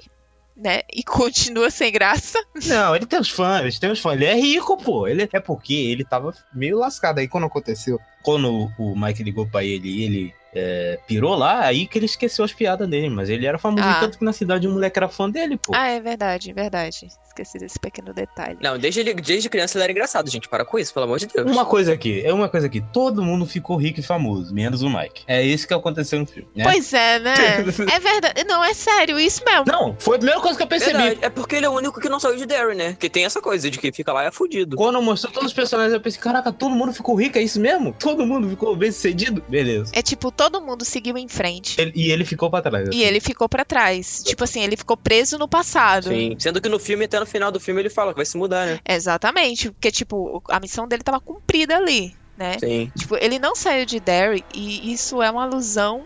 né? 0.56 0.82
E 0.94 1.02
continua 1.04 1.70
sem 1.70 1.92
graça. 1.92 2.38
Não, 2.66 2.96
ele 2.96 3.06
tem 3.06 3.20
os 3.20 3.30
fãs, 3.30 3.62
ele 3.62 3.80
tem 3.80 3.92
os 3.92 4.00
fãs. 4.00 4.16
Ele 4.16 4.26
é 4.26 4.36
rico, 4.36 4.78
pô. 4.78 5.08
Ele 5.08 5.28
é 5.32 5.40
porque 5.40 5.74
ele 5.74 6.04
tava 6.04 6.34
meio 6.54 6.78
lascado. 6.78 7.20
Aí 7.20 7.28
quando 7.28 7.46
aconteceu, 7.48 8.00
quando 8.22 8.70
o 8.78 8.96
Mike 8.96 9.24
ligou 9.24 9.48
pra 9.48 9.64
ele 9.64 9.90
e 9.90 10.04
ele 10.04 10.34
é, 10.56 11.00
pirou 11.08 11.36
lá, 11.36 11.62
aí 11.66 11.86
que 11.86 11.98
ele 11.98 12.06
esqueceu 12.06 12.46
as 12.46 12.54
piadas 12.54 12.88
dele. 12.88 13.10
Mas 13.10 13.30
ele 13.30 13.46
era 13.46 13.58
famoso 13.58 13.84
Ah. 13.88 14.00
tanto 14.00 14.18
que 14.18 14.26
na 14.26 14.34
cidade 14.34 14.68
um 14.68 14.74
moleque 14.74 14.98
era 14.98 15.10
fã 15.10 15.30
dele, 15.30 15.58
pô. 15.58 15.74
Ah, 15.76 15.88
é 15.90 16.00
verdade, 16.00 16.52
verdade. 16.54 17.08
Esqueci 17.28 17.58
desse 17.60 17.78
pequeno 17.80 18.14
detalhe. 18.14 18.58
Não, 18.62 18.78
desde, 18.78 19.02
ele, 19.02 19.14
desde 19.14 19.50
criança 19.50 19.78
ele 19.78 19.84
era 19.84 19.92
engraçado, 19.92 20.30
gente. 20.30 20.48
Para 20.48 20.64
com 20.64 20.80
isso, 20.80 20.94
pelo 20.94 21.06
amor 21.06 21.20
de 21.20 21.28
Deus. 21.28 21.52
Uma 21.52 21.66
coisa 21.66 21.94
aqui, 21.94 22.22
é 22.26 22.34
uma 22.34 22.48
coisa 22.48 22.68
aqui. 22.68 22.82
Todo 22.94 23.22
mundo 23.22 23.46
ficou 23.46 23.76
rico 23.76 24.00
e 24.00 24.04
famoso, 24.04 24.54
menos 24.54 24.82
o 24.82 24.90
Mike. 24.90 25.24
É 25.28 25.44
isso 25.44 25.68
que 25.68 25.74
aconteceu 25.74 26.20
no 26.20 26.26
filme, 26.26 26.48
né? 26.56 26.64
Pois 26.64 26.94
é, 26.94 27.20
né? 27.20 27.34
É 27.94 28.00
verdade. 28.00 28.44
Não, 28.46 28.64
é 28.64 28.74
sério, 28.74 29.20
isso 29.20 29.44
mesmo. 29.46 29.66
Não, 29.68 29.96
foi 30.00 30.16
a 30.16 30.20
primeira 30.20 30.40
coisa 30.42 30.56
que 30.58 30.64
eu 30.64 30.68
percebi. 30.68 30.98
Verdade. 30.98 31.20
É 31.24 31.30
porque 31.30 31.56
ele 31.56 31.66
é 31.66 31.70
o 31.70 31.74
único 31.74 32.00
que 32.00 32.08
não 32.08 32.20
saiu 32.20 32.38
de 32.38 32.46
Derry, 32.46 32.76
né? 32.76 32.96
Que 32.98 33.10
tem 33.10 33.26
essa 33.26 33.42
coisa 33.42 33.70
de 33.70 33.78
que 33.78 33.92
fica 33.92 34.14
lá 34.14 34.24
e 34.24 34.28
é 34.28 34.32
fudido. 34.32 34.78
Quando 34.78 35.02
mostrou 35.02 35.32
todos 35.34 35.48
os 35.50 35.54
personagens, 35.54 35.94
eu 35.94 36.00
pensei, 36.00 36.22
caraca, 36.22 36.52
todo 36.54 36.74
mundo 36.74 36.94
ficou 36.94 37.16
rico, 37.16 37.38
é 37.38 37.42
isso 37.42 37.60
mesmo? 37.60 37.94
Todo 38.00 38.26
mundo 38.26 38.48
ficou 38.50 38.76
bem 38.76 38.92
sucedido? 38.92 39.44
Beleza. 39.50 39.92
É 39.94 40.02
tipo, 40.02 40.32
todo 40.32 40.45
mundo 40.62 40.84
seguiu 40.86 41.18
em 41.18 41.28
frente. 41.28 41.80
Ele- 41.80 41.92
e 41.96 42.12
ele 42.12 42.26
ficou 42.26 42.50
pra 42.50 42.62
trás. 42.62 42.90
assim. 42.90 42.98
E 42.98 43.04
ele 43.04 43.20
ficou 43.20 43.48
pra 43.50 43.64
trás. 43.66 44.24
Tipo 44.26 44.44
assim, 44.44 44.62
ele 44.64 44.78
ficou 44.78 44.96
preso 44.98 45.38
no 45.38 45.48
passado. 45.48 46.10
Sim. 46.10 46.36
Sendo 46.40 46.60
que 46.62 46.70
no 46.70 46.80
filme, 46.80 47.06
até 47.06 47.20
no 47.20 47.26
final 47.26 47.52
do 47.52 47.60
filme, 47.60 47.82
ele 47.82 47.90
fala 47.90 48.12
que 48.12 48.18
vai 48.18 48.26
se 48.26 48.38
mudar, 48.38 48.66
né? 48.66 48.80
Exatamente. 48.88 49.72
Porque, 49.72 49.92
tipo, 49.92 50.42
a 50.50 50.60
missão 50.60 50.88
dele 50.88 51.04
tava 51.04 51.20
cumprida 51.20 51.76
ali, 51.78 52.16
né? 52.38 52.58
Sim. 52.60 52.92
Tipo, 52.98 53.16
ele 53.18 53.40
não 53.40 53.56
saiu 53.56 53.86
de 53.86 54.00
Derry 54.00 54.44
e 54.54 54.92
isso 54.94 55.22
é 55.22 55.30
uma 55.32 55.44
alusão 55.44 56.06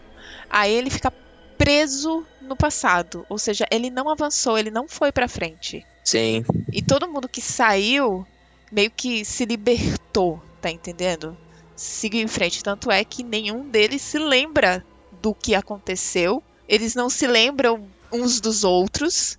a 0.49 0.67
ele 0.67 0.89
ficar 0.89 1.13
preso 1.57 2.25
no 2.41 2.55
passado. 2.55 3.25
Ou 3.29 3.37
seja, 3.37 3.65
ele 3.71 3.89
não 3.89 4.09
avançou, 4.09 4.57
ele 4.57 4.71
não 4.71 4.87
foi 4.87 5.11
pra 5.11 5.27
frente. 5.27 5.85
Sim. 6.03 6.43
E 6.71 6.81
todo 6.81 7.07
mundo 7.07 7.27
que 7.27 7.41
saiu 7.41 8.25
meio 8.71 8.89
que 8.89 9.23
se 9.25 9.45
libertou, 9.45 10.41
tá 10.61 10.69
entendendo? 10.71 11.37
Seguiu 11.79 12.21
em 12.21 12.27
frente. 12.27 12.61
Tanto 12.61 12.91
é 12.91 13.05
que 13.05 13.23
nenhum 13.23 13.69
deles 13.69 14.01
se 14.01 14.19
lembra 14.19 14.85
do 15.21 15.33
que 15.33 15.55
aconteceu. 15.55 16.43
Eles 16.67 16.93
não 16.93 17.09
se 17.09 17.25
lembram 17.25 17.87
uns 18.11 18.41
dos 18.41 18.65
outros. 18.65 19.37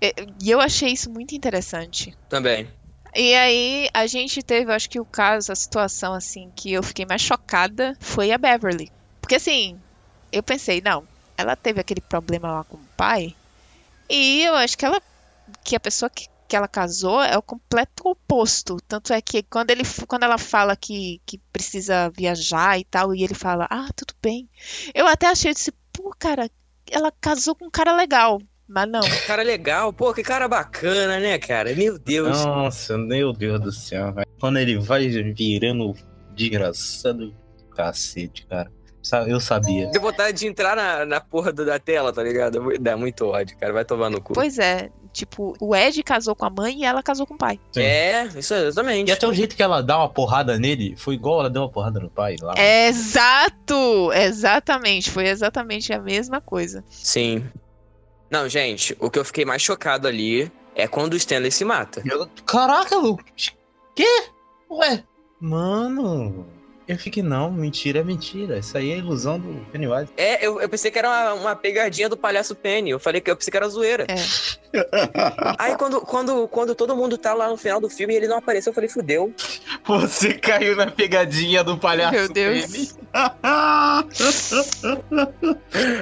E 0.00 0.14
e 0.40 0.50
eu 0.50 0.60
achei 0.60 0.92
isso 0.92 1.10
muito 1.10 1.34
interessante. 1.34 2.16
Também. 2.28 2.68
E 3.12 3.34
aí, 3.34 3.88
a 3.92 4.06
gente 4.06 4.42
teve, 4.42 4.70
eu 4.70 4.74
acho 4.74 4.88
que 4.88 5.00
o 5.00 5.04
caso, 5.04 5.50
a 5.50 5.56
situação, 5.56 6.14
assim, 6.14 6.50
que 6.54 6.72
eu 6.72 6.82
fiquei 6.82 7.06
mais 7.06 7.22
chocada 7.22 7.96
foi 8.00 8.30
a 8.30 8.38
Beverly. 8.38 8.90
Porque, 9.20 9.36
assim, 9.36 9.78
eu 10.32 10.42
pensei, 10.42 10.80
não, 10.80 11.06
ela 11.36 11.54
teve 11.54 11.80
aquele 11.80 12.00
problema 12.00 12.52
lá 12.52 12.64
com 12.64 12.76
o 12.76 12.88
pai, 12.96 13.34
e 14.08 14.42
eu 14.42 14.54
acho 14.54 14.76
que 14.76 14.84
ela, 14.84 15.00
que 15.62 15.76
a 15.76 15.80
pessoa 15.80 16.10
que, 16.10 16.26
que 16.54 16.56
ela 16.56 16.68
casou 16.68 17.20
é 17.20 17.36
o 17.36 17.42
completo 17.42 18.08
oposto. 18.08 18.76
Tanto 18.86 19.12
é 19.12 19.20
que 19.20 19.42
quando, 19.42 19.70
ele, 19.70 19.82
quando 20.06 20.22
ela 20.22 20.38
fala 20.38 20.76
que, 20.76 21.20
que 21.26 21.36
precisa 21.52 22.12
viajar 22.16 22.78
e 22.78 22.84
tal, 22.84 23.12
e 23.12 23.24
ele 23.24 23.34
fala, 23.34 23.66
ah, 23.68 23.88
tudo 23.96 24.14
bem. 24.22 24.48
Eu 24.94 25.04
até 25.08 25.26
achei, 25.26 25.50
eu 25.50 25.54
disse, 25.54 25.72
pô, 25.92 26.14
cara, 26.16 26.48
ela 26.88 27.12
casou 27.20 27.56
com 27.56 27.66
um 27.66 27.70
cara 27.70 27.92
legal. 27.96 28.40
Mas 28.68 28.88
não, 28.88 29.00
Cara 29.26 29.42
legal, 29.42 29.92
pô, 29.92 30.14
que 30.14 30.22
cara 30.22 30.46
bacana, 30.46 31.18
né, 31.18 31.38
cara? 31.38 31.74
Meu 31.74 31.98
Deus. 31.98 32.44
Nossa, 32.44 32.96
meu 32.96 33.32
Deus 33.32 33.60
do 33.60 33.72
céu, 33.72 34.12
velho. 34.12 34.28
Quando 34.38 34.60
ele 34.60 34.78
vai 34.78 35.08
virando 35.08 35.92
desgraçado 36.36 37.34
cacete, 37.74 38.46
cara. 38.46 38.70
Eu 39.26 39.40
sabia. 39.40 39.90
Deu 39.90 40.00
vontade 40.00 40.38
de 40.38 40.46
entrar 40.46 40.76
na, 40.76 41.04
na 41.04 41.20
porra 41.20 41.52
da 41.52 41.78
tela, 41.78 42.12
tá 42.12 42.22
ligado? 42.22 42.60
Dá 42.80 42.96
muito 42.96 43.26
ódio, 43.26 43.58
cara. 43.58 43.72
Vai 43.72 43.84
tomar 43.84 44.08
no 44.08 44.22
cu. 44.22 44.32
Pois 44.32 44.58
é, 44.58 44.88
tipo, 45.14 45.56
o 45.58 45.74
Ed 45.74 46.02
casou 46.02 46.34
com 46.36 46.44
a 46.44 46.50
mãe 46.50 46.80
e 46.80 46.84
ela 46.84 47.02
casou 47.02 47.26
com 47.26 47.32
o 47.34 47.38
pai. 47.38 47.58
Sim. 47.72 47.80
É, 47.80 48.28
isso 48.36 48.52
é 48.52 48.66
exatamente. 48.66 49.08
E 49.08 49.12
até 49.12 49.26
o 49.26 49.32
jeito 49.32 49.56
que 49.56 49.62
ela 49.62 49.82
dá 49.82 49.96
uma 49.96 50.08
porrada 50.10 50.58
nele 50.58 50.94
foi 50.96 51.14
igual 51.14 51.40
ela 51.40 51.48
deu 51.48 51.62
uma 51.62 51.68
porrada 51.70 51.98
no 52.00 52.10
pai 52.10 52.36
lá. 52.42 52.52
Exato! 52.58 54.12
Exatamente, 54.12 55.10
foi 55.10 55.26
exatamente 55.28 55.92
a 55.92 55.98
mesma 55.98 56.40
coisa. 56.40 56.84
Sim. 56.90 57.46
Não, 58.30 58.48
gente, 58.48 58.96
o 58.98 59.08
que 59.10 59.18
eu 59.18 59.24
fiquei 59.24 59.44
mais 59.44 59.62
chocado 59.62 60.08
ali 60.08 60.50
é 60.74 60.88
quando 60.88 61.14
o 61.14 61.16
Stanley 61.16 61.50
se 61.52 61.64
mata. 61.64 62.02
Eu- 62.04 62.28
Caraca, 62.44 62.96
Lucas. 62.96 63.52
Quê? 63.94 64.24
Ué? 64.70 65.04
Mano. 65.40 66.46
Eu 66.86 66.98
fiquei, 66.98 67.22
não, 67.22 67.50
mentira 67.50 68.00
é 68.00 68.04
mentira. 68.04 68.58
Isso 68.58 68.76
aí 68.76 68.92
é 68.92 68.98
ilusão 68.98 69.38
do 69.38 69.64
Pennywise. 69.72 70.12
É, 70.16 70.46
eu, 70.46 70.60
eu 70.60 70.68
pensei 70.68 70.90
que 70.90 70.98
era 70.98 71.08
uma, 71.08 71.32
uma 71.34 71.56
pegadinha 71.56 72.08
do 72.08 72.16
palhaço 72.16 72.54
Penny. 72.54 72.90
Eu 72.90 73.00
falei 73.00 73.20
que 73.20 73.30
eu 73.30 73.36
pensei 73.36 73.50
que 73.50 73.56
era 73.56 73.68
zoeira. 73.68 74.06
É. 74.08 74.14
Aí 75.58 75.76
quando, 75.76 76.00
quando, 76.00 76.48
quando 76.48 76.74
todo 76.74 76.96
mundo 76.96 77.16
tá 77.16 77.32
lá 77.32 77.48
no 77.48 77.56
final 77.56 77.80
do 77.80 77.88
filme 77.88 78.12
e 78.12 78.16
ele 78.16 78.28
não 78.28 78.38
apareceu, 78.38 78.70
eu 78.70 78.74
falei, 78.74 78.90
fudeu. 78.90 79.32
Você 79.86 80.34
caiu 80.34 80.76
na 80.76 80.90
pegadinha 80.90 81.64
do 81.64 81.78
palhaço 81.78 82.12
Meu 82.12 82.28
Deus. 82.28 82.66
Penny. 82.66 82.88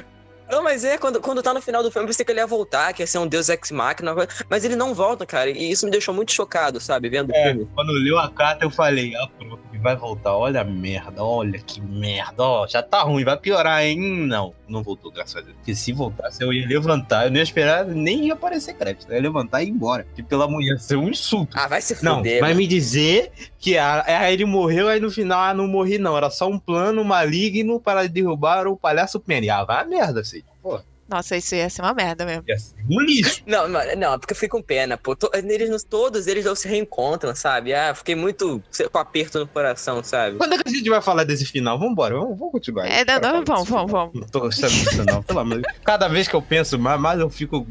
Não, 0.52 0.62
mas 0.62 0.84
é, 0.84 0.98
quando, 0.98 1.18
quando 1.18 1.42
tá 1.42 1.54
no 1.54 1.62
final 1.62 1.82
do 1.82 1.90
filme, 1.90 2.04
eu 2.04 2.08
pensei 2.08 2.24
que 2.26 2.30
ele 2.30 2.40
ia 2.40 2.46
voltar, 2.46 2.92
que 2.92 3.02
ia 3.02 3.06
ser 3.06 3.16
um 3.16 3.26
deus 3.26 3.48
ex-máquina, 3.48 4.14
mas 4.50 4.64
ele 4.66 4.76
não 4.76 4.92
volta, 4.92 5.24
cara. 5.24 5.48
E 5.48 5.70
isso 5.70 5.86
me 5.86 5.90
deixou 5.90 6.14
muito 6.14 6.30
chocado, 6.30 6.78
sabe, 6.78 7.08
vendo 7.08 7.30
o 7.30 7.34
É, 7.34 7.46
filme. 7.52 7.66
quando 7.74 7.90
leu 7.92 8.18
a 8.18 8.30
carta, 8.30 8.64
eu 8.64 8.70
falei, 8.70 9.14
ah, 9.16 9.26
pronto, 9.38 9.58
ele 9.72 9.80
vai 9.82 9.96
voltar. 9.96 10.36
Olha 10.36 10.60
a 10.60 10.64
merda, 10.64 11.24
olha 11.24 11.58
que 11.58 11.80
merda. 11.80 12.42
Ó, 12.42 12.66
já 12.66 12.82
tá 12.82 13.00
ruim, 13.02 13.24
vai 13.24 13.36
piorar, 13.38 13.82
hein? 13.82 13.98
Não, 14.26 14.52
não 14.68 14.82
voltou, 14.82 15.10
graças 15.10 15.36
a 15.36 15.40
Deus. 15.40 15.56
Porque 15.56 15.74
se 15.74 15.90
voltasse, 15.92 16.42
eu 16.42 16.52
ia 16.52 16.66
levantar, 16.68 17.24
eu 17.24 17.30
não 17.30 17.38
ia 17.38 17.42
esperar, 17.42 17.86
nem 17.86 18.26
ia 18.26 18.34
aparecer 18.34 18.74
crédito. 18.74 19.06
Eu 19.08 19.16
ia 19.16 19.22
levantar 19.22 19.62
e 19.62 19.66
ir 19.66 19.70
embora. 19.70 20.06
Que 20.14 20.22
pela 20.22 20.46
manhã 20.46 20.72
ia 20.74 20.78
ser 20.78 20.96
um 20.96 21.08
insulto. 21.08 21.56
Ah, 21.58 21.66
vai 21.66 21.80
se 21.80 21.96
Não, 22.04 22.16
fuder. 22.18 22.40
vai 22.40 22.50
mano. 22.50 22.56
me 22.60 22.66
dizer 22.66 23.32
que 23.58 23.78
a, 23.78 24.02
a- 24.06 24.30
ele 24.30 24.44
morreu, 24.44 24.88
aí 24.88 25.00
no 25.00 25.10
final, 25.10 25.40
ah, 25.40 25.54
não 25.54 25.66
morri 25.66 25.96
não. 25.96 26.14
Era 26.14 26.28
só 26.30 26.46
um 26.46 26.58
plano 26.58 27.02
maligno 27.04 27.80
para 27.80 28.06
derrubar 28.06 28.66
o 28.66 28.76
palhaço 28.76 29.18
Penny. 29.18 29.48
Ah, 29.48 29.64
vai 29.64 29.80
a 29.82 29.84
merda, 29.86 30.20
assim. 30.20 30.41
Pô, 30.62 30.80
Nossa, 31.08 31.36
isso 31.36 31.54
ia 31.54 31.68
ser 31.68 31.82
uma 31.82 31.92
merda 31.92 32.24
mesmo. 32.24 32.44
ia 32.48 32.56
ser 32.56 32.74
um 32.88 33.00
lixo. 33.00 33.42
Não, 33.46 33.68
não, 33.68 34.18
porque 34.18 34.32
eu 34.32 34.36
fiquei 34.36 34.48
com 34.48 34.62
pena, 34.62 34.96
pô. 34.96 35.16
Eles, 35.34 35.84
todos 35.84 36.26
eles 36.26 36.44
não 36.44 36.54
se 36.54 36.66
reencontram, 36.68 37.34
sabe? 37.34 37.74
Ah, 37.74 37.94
fiquei 37.94 38.14
muito 38.14 38.62
com 38.90 38.98
aperto 38.98 39.38
no 39.40 39.46
coração, 39.46 40.02
sabe? 40.02 40.36
Quando 40.38 40.54
é 40.54 40.58
que 40.58 40.68
a 40.68 40.72
gente 40.72 40.88
vai 40.88 41.02
falar 41.02 41.24
desse 41.24 41.44
final? 41.44 41.78
Vambora, 41.78 42.14
vamos, 42.14 42.38
vamos 42.38 42.52
continuar. 42.52 42.86
É, 42.86 43.04
não, 43.04 43.20
não, 43.20 43.44
vamos, 43.44 43.46
vamos, 43.46 43.66
final. 43.68 43.88
vamos. 43.88 44.14
Não 44.14 44.28
tô 44.28 44.40
gostando 44.40 44.72
disso, 44.72 45.04
não. 45.04 45.22
Pelo 45.22 45.40
amor 45.40 45.56
de 45.56 45.62
Deus. 45.62 45.76
Cada 45.84 46.08
vez 46.08 46.28
que 46.28 46.34
eu 46.34 46.40
penso 46.42 46.78
mais, 46.78 47.00
mais 47.00 47.20
eu 47.20 47.28
fico. 47.28 47.66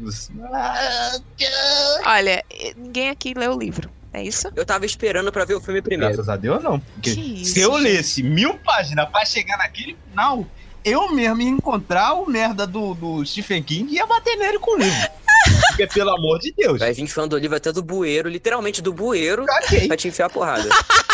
Olha, 2.04 2.44
ninguém 2.76 3.10
aqui 3.10 3.34
leu 3.34 3.54
o 3.54 3.58
livro, 3.58 3.90
é 4.12 4.22
isso? 4.22 4.48
Eu 4.54 4.64
tava 4.64 4.84
esperando 4.86 5.32
pra 5.32 5.44
ver 5.44 5.54
o 5.54 5.60
filme 5.60 5.80
primeiro. 5.82 6.14
Graças 6.14 6.28
a 6.28 6.36
Deus, 6.36 6.62
não. 6.62 6.78
Porque 6.78 7.14
Que 7.14 7.44
se 7.44 7.60
eu 7.60 7.70
isso, 7.70 7.78
lesse 7.82 8.22
mil 8.22 8.54
páginas 8.58 9.08
pra 9.10 9.24
chegar 9.24 9.56
naquele 9.58 9.96
final, 10.10 10.46
eu 10.84 11.12
mesmo 11.12 11.40
ia 11.40 11.48
encontrar 11.48 12.14
o 12.14 12.28
merda 12.28 12.66
do, 12.66 12.94
do 12.94 13.24
Stephen 13.24 13.62
King 13.62 13.92
e 13.92 13.96
ia 13.96 14.06
bater 14.06 14.36
nele 14.36 14.58
com 14.58 14.76
o 14.76 14.78
livro. 14.78 15.08
Porque, 15.68 15.86
pelo 15.88 16.10
amor 16.10 16.38
de 16.38 16.52
Deus, 16.52 16.78
Vai 16.78 16.92
vir 16.92 17.06
fã 17.08 17.26
do 17.26 17.36
livro 17.36 17.56
até 17.56 17.72
do 17.72 17.82
bueiro, 17.82 18.28
literalmente 18.28 18.80
do 18.80 18.92
bueiro, 18.92 19.44
caguei. 19.44 19.88
pra 19.88 19.96
te 19.96 20.08
enfiar 20.08 20.26
a 20.26 20.30
porrada. 20.30 20.68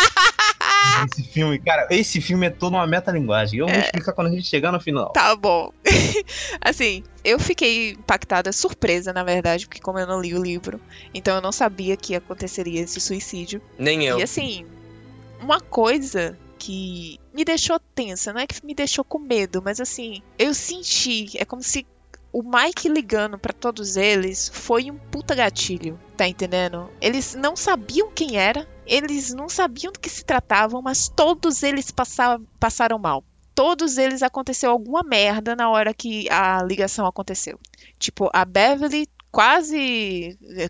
Esse 1.11 1.23
filme, 1.23 1.59
cara, 1.59 1.87
esse 1.91 2.19
filme 2.19 2.47
é 2.47 2.49
toda 2.49 2.75
uma 2.75 2.85
metalinguagem. 2.87 3.59
Eu 3.59 3.67
vou 3.67 3.77
explicar 3.77 4.11
quando 4.11 4.27
a 4.27 4.31
gente 4.31 4.47
chegar 4.47 4.71
no 4.71 4.79
final. 4.79 5.11
Tá 5.11 5.35
bom. 5.35 5.71
assim, 6.61 7.03
eu 7.23 7.39
fiquei 7.39 7.91
impactada, 7.91 8.51
surpresa, 8.51 9.13
na 9.13 9.23
verdade, 9.23 9.65
porque 9.65 9.79
como 9.79 9.99
eu 9.99 10.07
não 10.07 10.21
li 10.21 10.33
o 10.33 10.41
livro, 10.41 10.79
então 11.13 11.35
eu 11.35 11.41
não 11.41 11.51
sabia 11.51 11.95
que 11.95 12.15
aconteceria 12.15 12.81
esse 12.81 12.99
suicídio. 12.99 13.61
Nem 13.77 14.05
eu. 14.05 14.19
E 14.19 14.23
assim, 14.23 14.65
uma 15.39 15.61
coisa 15.61 16.37
que 16.59 17.17
me 17.33 17.45
deixou 17.45 17.79
tensa, 17.79 18.33
não 18.33 18.41
é 18.41 18.45
que 18.45 18.63
me 18.65 18.75
deixou 18.75 19.03
com 19.03 19.17
medo, 19.17 19.61
mas 19.63 19.79
assim, 19.79 20.21
eu 20.37 20.53
senti, 20.53 21.37
é 21.37 21.45
como 21.45 21.63
se 21.63 21.87
o 22.31 22.43
Mike 22.43 22.89
ligando 22.89 23.39
pra 23.39 23.53
todos 23.53 23.97
eles 23.97 24.51
foi 24.53 24.91
um 24.91 24.97
puta 24.97 25.33
gatilho, 25.33 25.99
tá 26.15 26.27
entendendo? 26.27 26.91
Eles 27.01 27.33
não 27.33 27.55
sabiam 27.55 28.11
quem 28.11 28.37
era, 28.37 28.67
eles 28.85 29.33
não 29.33 29.49
sabiam 29.49 29.91
do 29.91 29.99
que 29.99 30.09
se 30.09 30.23
tratavam, 30.23 30.81
mas 30.81 31.07
todos 31.07 31.63
eles 31.63 31.89
passavam, 31.89 32.45
passaram 32.59 32.99
mal. 32.99 33.23
Todos 33.55 33.97
eles 33.97 34.21
aconteceu 34.21 34.69
alguma 34.69 35.01
merda 35.01 35.55
na 35.55 35.69
hora 35.69 35.93
que 35.93 36.29
a 36.29 36.61
ligação 36.63 37.05
aconteceu. 37.05 37.59
Tipo, 37.97 38.29
a 38.31 38.45
Beverly 38.45 39.07
quase 39.31 40.37
é, 40.55 40.69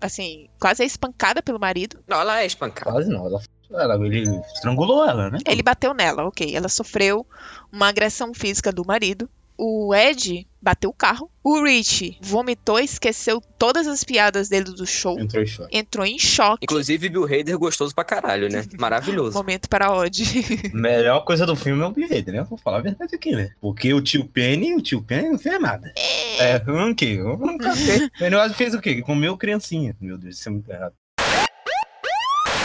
assim, 0.00 0.48
quase 0.58 0.82
é 0.82 0.86
espancada 0.86 1.42
pelo 1.42 1.60
marido. 1.60 2.02
Não, 2.06 2.20
ela 2.20 2.40
é 2.40 2.46
espancada. 2.46 2.92
Quase 2.92 3.10
não. 3.10 3.26
Ela, 3.26 3.40
ela- 3.70 4.06
ele 4.06 4.22
estrangulou 4.54 5.04
ela, 5.08 5.30
né? 5.30 5.38
Ele 5.46 5.62
bateu 5.62 5.92
nela, 5.94 6.24
ok. 6.26 6.54
Ela 6.54 6.68
sofreu 6.68 7.26
uma 7.72 7.88
agressão 7.88 8.32
física 8.34 8.72
do 8.72 8.84
marido. 8.84 9.28
O 9.60 9.92
Ed 9.92 10.46
bateu 10.62 10.88
o 10.88 10.92
carro. 10.92 11.28
O 11.42 11.64
Rich 11.64 12.16
vomitou, 12.22 12.78
esqueceu 12.78 13.42
todas 13.58 13.88
as 13.88 14.04
piadas 14.04 14.48
dele 14.48 14.66
do 14.66 14.86
show. 14.86 15.18
Entrou 15.18 15.42
em 15.42 15.46
choque. 15.46 15.76
Entrou 15.76 16.06
em 16.06 16.16
choque. 16.16 16.58
Inclusive, 16.64 17.08
Bill 17.08 17.24
Hader 17.24 17.58
gostoso 17.58 17.92
pra 17.92 18.04
caralho, 18.04 18.48
né? 18.48 18.64
Maravilhoso. 18.78 19.36
Momento 19.36 19.68
para 19.68 19.92
Odd. 19.92 20.22
Melhor 20.72 21.24
coisa 21.24 21.44
do 21.44 21.56
filme 21.56 21.82
é 21.82 21.86
o 21.86 21.90
Behead, 21.90 22.30
né? 22.30 22.44
Vou 22.44 22.56
falar 22.56 22.78
a 22.78 22.82
verdade 22.82 23.16
aqui, 23.16 23.32
né? 23.32 23.50
Porque 23.60 23.92
o 23.92 24.00
tio 24.00 24.24
Penny, 24.26 24.76
o 24.76 24.80
tio 24.80 25.02
Penny 25.02 25.30
não 25.30 25.38
fez 25.40 25.60
nada. 25.60 25.92
É, 26.38 26.62
um 26.70 26.94
quê? 26.94 27.20
Um 27.20 27.58
café. 27.58 28.08
Pennywise 28.16 28.54
fez 28.54 28.74
o 28.74 28.80
quê? 28.80 29.02
Comeu 29.02 29.36
criancinha. 29.36 29.96
Meu 30.00 30.16
Deus, 30.16 30.38
isso 30.38 30.48
é 30.48 30.52
muito 30.52 30.70
errado. 30.70 30.94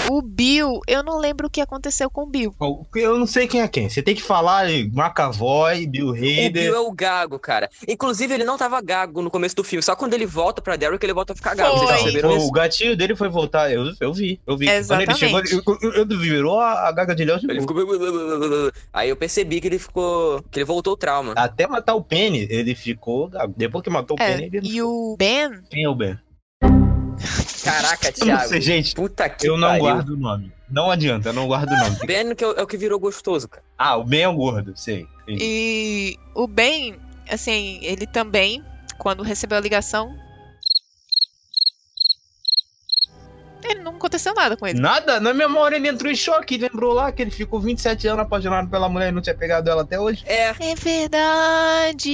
O 0.10 0.22
Bill, 0.22 0.80
eu 0.88 1.02
não 1.02 1.18
lembro 1.18 1.48
o 1.48 1.50
que 1.50 1.62
aconteceu 1.62 2.10
com 2.10 2.24
o 2.24 2.26
Bill. 2.26 2.54
Eu 2.96 3.18
não 3.18 3.26
sei 3.26 3.48
quem 3.48 3.62
é 3.62 3.68
quem. 3.68 3.89
Você 3.89 4.02
tem 4.02 4.13
que 4.13 4.22
falar 4.22 4.60
aí, 4.66 4.82
McAvoy, 4.94 5.88
Bill 5.88 6.08
O 6.10 6.12
Hader. 6.13 6.52
Bill 6.52 6.76
é 6.76 6.80
o 6.80 6.92
gago, 6.92 7.39
cara. 7.39 7.70
Inclusive, 7.88 8.34
ele 8.34 8.44
não 8.44 8.58
tava 8.58 8.82
gago 8.82 9.22
no 9.22 9.32
começo 9.32 9.56
do 9.56 9.63
filme. 9.63 9.82
Só 9.82 9.96
quando 9.96 10.13
ele 10.13 10.26
volta 10.26 10.62
pra 10.62 10.76
Derrick, 10.76 11.04
ele 11.06 11.13
volta 11.13 11.34
a 11.34 11.36
ficar 11.36 11.56
gago. 11.56 11.78
Foi. 11.78 11.88
Vocês 11.88 12.02
perceberam 12.04 12.38
isso? 12.38 12.48
o 12.48 12.52
gatilho 12.52 12.98
dele 12.98 13.16
foi 13.16 13.30
voltar. 13.30 13.72
Eu, 13.72 13.92
eu 14.00 14.13
vi, 14.13 14.39
eu 14.46 14.58
vi. 14.58 14.66
Quando 14.66 15.02
ele 15.02 15.16
chegou, 15.16 15.39
ele, 15.39 15.48
Exatamente. 15.50 16.00
ele 16.00 16.18
virou 16.18 16.60
a, 16.60 16.88
a 16.89 16.92
gaga 16.92 17.16
de 17.16 17.24
Léo 17.26 17.39
de 17.39 17.50
Ele 17.50 17.62
novo. 17.62 17.74
ficou... 17.76 18.72
Aí 18.92 19.10
eu 19.10 19.16
percebi 19.16 19.62
que 19.62 19.68
ele 19.68 19.80
ficou... 19.80 20.44
Que 20.52 20.60
ele 20.60 20.66
voltou 20.66 20.94
o 20.94 20.98
trauma. 20.98 21.34
Até 21.36 21.66
matar 21.66 21.96
o 21.96 22.04
Penny, 22.04 22.46
ele 22.50 22.76
ficou 22.76 23.28
gago. 23.30 23.54
Depois 23.56 23.84
que 23.84 23.89
matou 23.89 24.18
o 24.20 24.22
É, 24.22 24.36
Penny, 24.36 24.50
ele 24.54 24.68
e 24.70 24.82
o 24.82 25.16
Ben, 25.18 25.62
Quem 25.70 25.84
é 25.86 25.89
o 25.89 25.96
Ben? 25.96 26.18
Caraca, 27.63 28.12
Thiago. 28.12 28.47
sei, 28.49 28.62
gente. 28.62 28.93
Puta 28.95 29.29
que 29.29 29.47
Eu 29.47 29.57
não 29.57 29.67
pariu. 29.69 29.83
guardo 29.83 30.09
o 30.09 30.17
nome. 30.17 30.51
Não 30.69 30.89
adianta, 30.91 31.29
eu 31.29 31.33
não 31.33 31.47
guardo 31.47 31.69
o 31.71 31.77
nome. 31.77 31.97
Ben 32.05 32.33
que 32.36 32.43
é 32.43 32.47
o, 32.47 32.51
é 32.53 32.62
o 32.63 32.67
que 32.67 32.77
virou 32.77 32.99
gostoso, 32.99 33.47
cara. 33.47 33.63
Ah, 33.77 33.95
o 33.97 34.03
Ben 34.03 34.21
é 34.23 34.27
o 34.27 34.33
gordo, 34.33 34.73
sei. 34.75 35.07
Entendi. 35.23 35.39
e 35.43 36.17
o 36.36 36.47
Ben, 36.47 36.95
assim, 37.29 37.79
ele 37.81 38.05
também, 38.07 38.63
quando 38.97 39.23
recebeu 39.23 39.57
a 39.57 39.62
ligação, 39.62 40.13
ele 43.63 43.79
não 43.81 43.95
aconteceu 43.95 44.33
nada 44.33 44.57
com 44.57 44.67
ele. 44.67 44.79
Nada, 44.79 45.19
na 45.21 45.33
memória 45.33 45.77
ele 45.77 45.88
entrou 45.88 46.12
em 46.12 46.15
choque. 46.15 46.57
Lembrou 46.57 46.91
lá 46.93 47.12
que 47.12 47.21
ele 47.21 47.31
ficou 47.31 47.62
27 47.62 48.07
anos 48.07 48.19
apaixonado 48.25 48.69
pela 48.69 48.89
mulher 48.89 49.09
e 49.09 49.12
não 49.13 49.21
tinha 49.21 49.36
pegado 49.36 49.69
ela 49.69 49.83
até 49.83 49.97
hoje. 49.99 50.23
É, 50.27 50.49
É 50.59 50.75
verdade! 50.75 52.12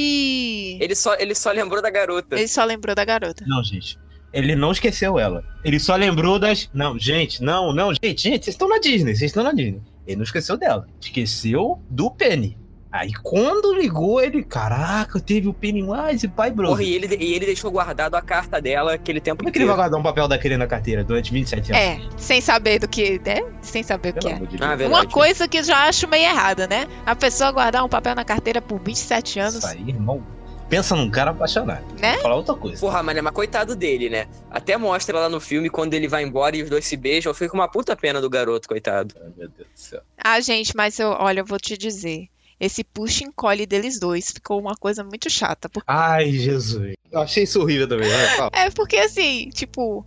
ele 0.79 0.95
só, 0.95 1.15
ele 1.15 1.33
só 1.33 1.51
lembrou 1.51 1.81
da 1.81 1.89
garota. 1.89 2.35
Ele 2.37 2.47
só 2.47 2.63
lembrou 2.63 2.93
da 2.93 3.03
garota. 3.03 3.43
Não, 3.47 3.63
gente. 3.63 3.97
Ele 4.31 4.55
não 4.55 4.71
esqueceu 4.71 5.17
ela. 5.17 5.43
Ele 5.63 5.79
só 5.79 5.95
lembrou 5.95 6.37
das. 6.39 6.69
Não, 6.73 6.97
gente, 6.97 7.43
não, 7.43 7.73
não. 7.73 7.91
Gente, 7.93 8.21
gente, 8.21 8.45
vocês 8.45 8.53
estão 8.53 8.69
na 8.69 8.79
Disney, 8.79 9.15
vocês 9.15 9.29
estão 9.29 9.43
na 9.43 9.51
Disney. 9.51 9.81
Ele 10.05 10.17
não 10.17 10.23
esqueceu 10.23 10.57
dela. 10.57 10.87
Esqueceu 11.01 11.79
do 11.89 12.09
Penny. 12.11 12.57
Aí 12.91 13.13
quando 13.21 13.73
ligou, 13.73 14.19
ele. 14.19 14.43
Caraca, 14.43 15.19
teve 15.19 15.47
o 15.47 15.53
Pennywise, 15.53 16.27
pai, 16.27 16.49
bro. 16.49 16.69
Porra, 16.69 16.81
e 16.81 16.95
ele, 16.95 17.15
e 17.19 17.35
ele 17.35 17.45
deixou 17.45 17.69
guardado 17.69 18.15
a 18.15 18.21
carta 18.21 18.59
dela 18.59 18.95
aquele 18.95 19.19
tempo 19.19 19.37
Como 19.37 19.49
é 19.49 19.51
que 19.51 19.59
ele 19.59 19.65
vai 19.65 19.75
guardar 19.75 19.99
um 19.99 20.03
papel 20.03 20.27
daquele 20.27 20.57
na 20.57 20.65
carteira 20.65 21.03
durante 21.03 21.31
27 21.31 21.71
anos? 21.71 21.83
É, 21.83 21.99
sem 22.17 22.41
saber 22.41 22.79
do 22.79 22.87
que, 22.87 23.21
né? 23.23 23.43
Sem 23.61 23.83
saber 23.83 24.09
o 24.09 24.13
que 24.13 24.27
Pelo 24.27 24.43
é. 24.43 24.47
de 24.47 24.63
Ah, 24.63 24.75
verdade. 24.75 24.85
Uma 24.85 25.05
coisa 25.05 25.47
que 25.47 25.59
eu 25.59 25.63
já 25.63 25.87
acho 25.87 26.07
meio 26.07 26.23
errada, 26.27 26.65
né? 26.65 26.87
A 27.05 27.15
pessoa 27.15 27.51
guardar 27.51 27.85
um 27.85 27.89
papel 27.89 28.15
na 28.15 28.25
carteira 28.25 28.59
por 28.59 28.79
27 28.79 29.39
anos, 29.39 29.55
Isso 29.55 29.67
aí, 29.67 29.87
irmão. 29.87 30.23
Pensa 30.69 30.95
num 30.95 31.09
cara 31.09 31.31
apaixonado. 31.31 31.83
né? 31.99 32.13
Vou 32.13 32.21
falar 32.21 32.35
outra 32.35 32.53
coisa. 32.55 32.79
Porra, 32.79 33.01
mas, 33.01 33.19
mas 33.21 33.33
coitado 33.33 33.75
dele, 33.75 34.09
né? 34.09 34.27
Até 34.51 34.77
mostra 34.77 35.19
lá 35.19 35.27
no 35.29 35.39
filme 35.39 35.69
quando 35.69 35.93
ele 35.95 36.07
vai 36.07 36.23
embora 36.23 36.55
e 36.55 36.61
os 36.63 36.69
dois 36.69 36.85
se 36.85 36.95
beijam. 36.95 37.31
Eu 37.31 37.33
fico 37.33 37.51
com 37.51 37.57
uma 37.57 37.67
puta 37.67 37.95
pena 37.95 38.21
do 38.21 38.29
garoto, 38.29 38.67
coitado. 38.67 39.15
Ai, 39.19 39.31
meu 39.35 39.49
Deus 39.49 39.67
do 39.73 39.79
céu. 39.79 40.01
Ah, 40.17 40.39
gente, 40.39 40.75
mas 40.75 40.99
eu, 40.99 41.09
olha, 41.09 41.39
eu 41.39 41.45
vou 41.45 41.57
te 41.59 41.75
dizer. 41.77 42.27
Esse 42.59 42.83
puxa 42.83 43.23
e 43.23 43.27
encolhe 43.27 43.65
deles 43.65 43.99
dois 43.99 44.31
ficou 44.31 44.59
uma 44.59 44.75
coisa 44.75 45.03
muito 45.03 45.29
chata. 45.29 45.67
Porque, 45.69 45.85
Ai, 45.89 46.31
Jesus. 46.31 46.93
Eu 47.11 47.21
achei 47.21 47.43
isso 47.43 47.59
horrível 47.61 47.87
também. 47.87 48.09
Fala. 48.37 48.51
é 48.53 48.69
porque 48.69 48.97
assim, 48.97 49.49
tipo, 49.49 50.05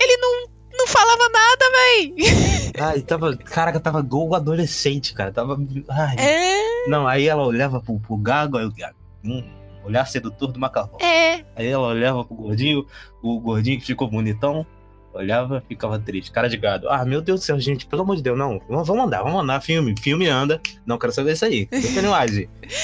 ele 0.00 0.16
não, 0.18 0.46
não 0.78 0.86
falava 0.88 1.28
nada, 1.28 1.64
véi. 1.70 2.14
Ai, 2.78 3.00
tava. 3.02 3.36
Caraca, 3.36 3.78
tava 3.80 4.00
igual 4.00 4.34
adolescente, 4.34 5.14
cara. 5.14 5.30
Tava. 5.32 5.56
Ai. 5.88 6.16
É, 6.18 6.88
Não, 6.88 7.06
aí 7.06 7.28
ela 7.28 7.46
olhava 7.46 7.80
pro, 7.80 7.98
pro 8.00 8.16
gago, 8.16 8.58
aí 8.58 8.66
o 8.66 8.72
gago. 8.74 8.96
Hum, 9.24 9.44
olhar 9.84 10.06
sedutor 10.06 10.52
do 10.52 10.58
macarrão. 10.60 10.96
é. 11.00 11.44
Aí 11.54 11.66
ela 11.66 11.88
olhava 11.88 12.24
pro 12.24 12.34
gordinho, 12.34 12.86
o 13.22 13.38
gordinho 13.40 13.78
que 13.78 13.86
ficou 13.86 14.08
bonitão, 14.08 14.66
olhava 15.12 15.62
ficava 15.68 15.98
triste. 15.98 16.30
Cara 16.32 16.48
de 16.48 16.56
gado. 16.56 16.88
Ah, 16.88 17.04
meu 17.04 17.20
Deus 17.20 17.40
do 17.40 17.44
céu, 17.44 17.60
gente, 17.60 17.84
pelo 17.86 18.02
amor 18.02 18.16
de 18.16 18.22
Deus, 18.22 18.38
não. 18.38 18.60
Vamos 18.68 18.88
andar, 18.90 19.22
vamos 19.22 19.42
andar. 19.42 19.60
Filme, 19.60 19.94
filme 20.00 20.28
anda. 20.28 20.60
Não 20.86 20.96
quero 20.98 21.12
saber 21.12 21.32
isso 21.32 21.44
aí. 21.44 21.68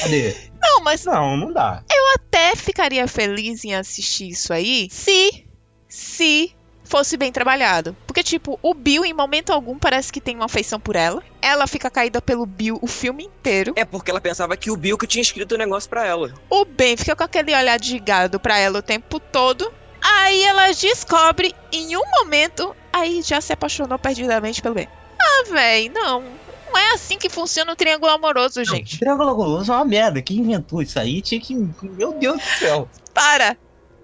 Cadê? 0.02 0.34
Não, 0.60 0.82
mas 0.84 1.04
Não, 1.04 1.36
não 1.36 1.52
dá. 1.52 1.82
eu 1.90 2.04
até 2.16 2.54
ficaria 2.56 3.06
feliz 3.08 3.64
em 3.64 3.74
assistir 3.74 4.28
isso 4.28 4.52
aí 4.52 4.88
se. 4.90 5.46
Se 5.90 6.54
fosse 6.88 7.16
bem 7.16 7.30
trabalhado. 7.30 7.96
Porque, 8.06 8.22
tipo, 8.22 8.58
o 8.62 8.74
Bill, 8.74 9.04
em 9.04 9.12
momento 9.12 9.52
algum, 9.52 9.78
parece 9.78 10.12
que 10.12 10.20
tem 10.20 10.34
uma 10.36 10.46
afeição 10.46 10.80
por 10.80 10.96
ela. 10.96 11.22
Ela 11.40 11.66
fica 11.66 11.90
caída 11.90 12.20
pelo 12.20 12.46
Bill 12.46 12.78
o 12.82 12.86
filme 12.86 13.24
inteiro. 13.24 13.72
É 13.76 13.84
porque 13.84 14.10
ela 14.10 14.20
pensava 14.20 14.56
que 14.56 14.70
o 14.70 14.76
Bill 14.76 14.98
que 14.98 15.06
tinha 15.06 15.22
escrito 15.22 15.54
o 15.54 15.58
negócio 15.58 15.88
pra 15.88 16.04
ela. 16.06 16.32
O 16.50 16.64
Ben 16.64 16.96
fica 16.96 17.14
com 17.14 17.24
aquele 17.24 17.54
olhar 17.54 17.78
de 17.78 17.98
gado 17.98 18.40
pra 18.40 18.58
ela 18.58 18.78
o 18.78 18.82
tempo 18.82 19.20
todo. 19.20 19.72
Aí 20.02 20.42
ela 20.44 20.68
descobre 20.72 21.54
em 21.72 21.96
um 21.96 22.02
momento, 22.20 22.74
aí 22.92 23.20
já 23.22 23.40
se 23.40 23.52
apaixonou 23.52 23.98
perdidamente 23.98 24.62
pelo 24.62 24.74
Ben. 24.74 24.88
Ah, 25.20 25.44
véi, 25.52 25.88
não. 25.88 26.22
Não 26.70 26.78
é 26.78 26.92
assim 26.92 27.16
que 27.18 27.28
funciona 27.28 27.72
o 27.72 27.76
triângulo 27.76 28.12
amoroso, 28.12 28.62
gente. 28.64 28.98
Triângulo 28.98 29.30
amoroso 29.30 29.72
é 29.72 29.74
uma 29.76 29.84
merda. 29.84 30.20
Quem 30.22 30.36
inventou 30.38 30.82
isso 30.82 30.98
aí 30.98 31.20
tinha 31.22 31.40
que. 31.40 31.54
Meu 31.82 32.12
Deus 32.12 32.36
do 32.42 32.48
céu. 32.58 32.88
Para! 33.14 33.56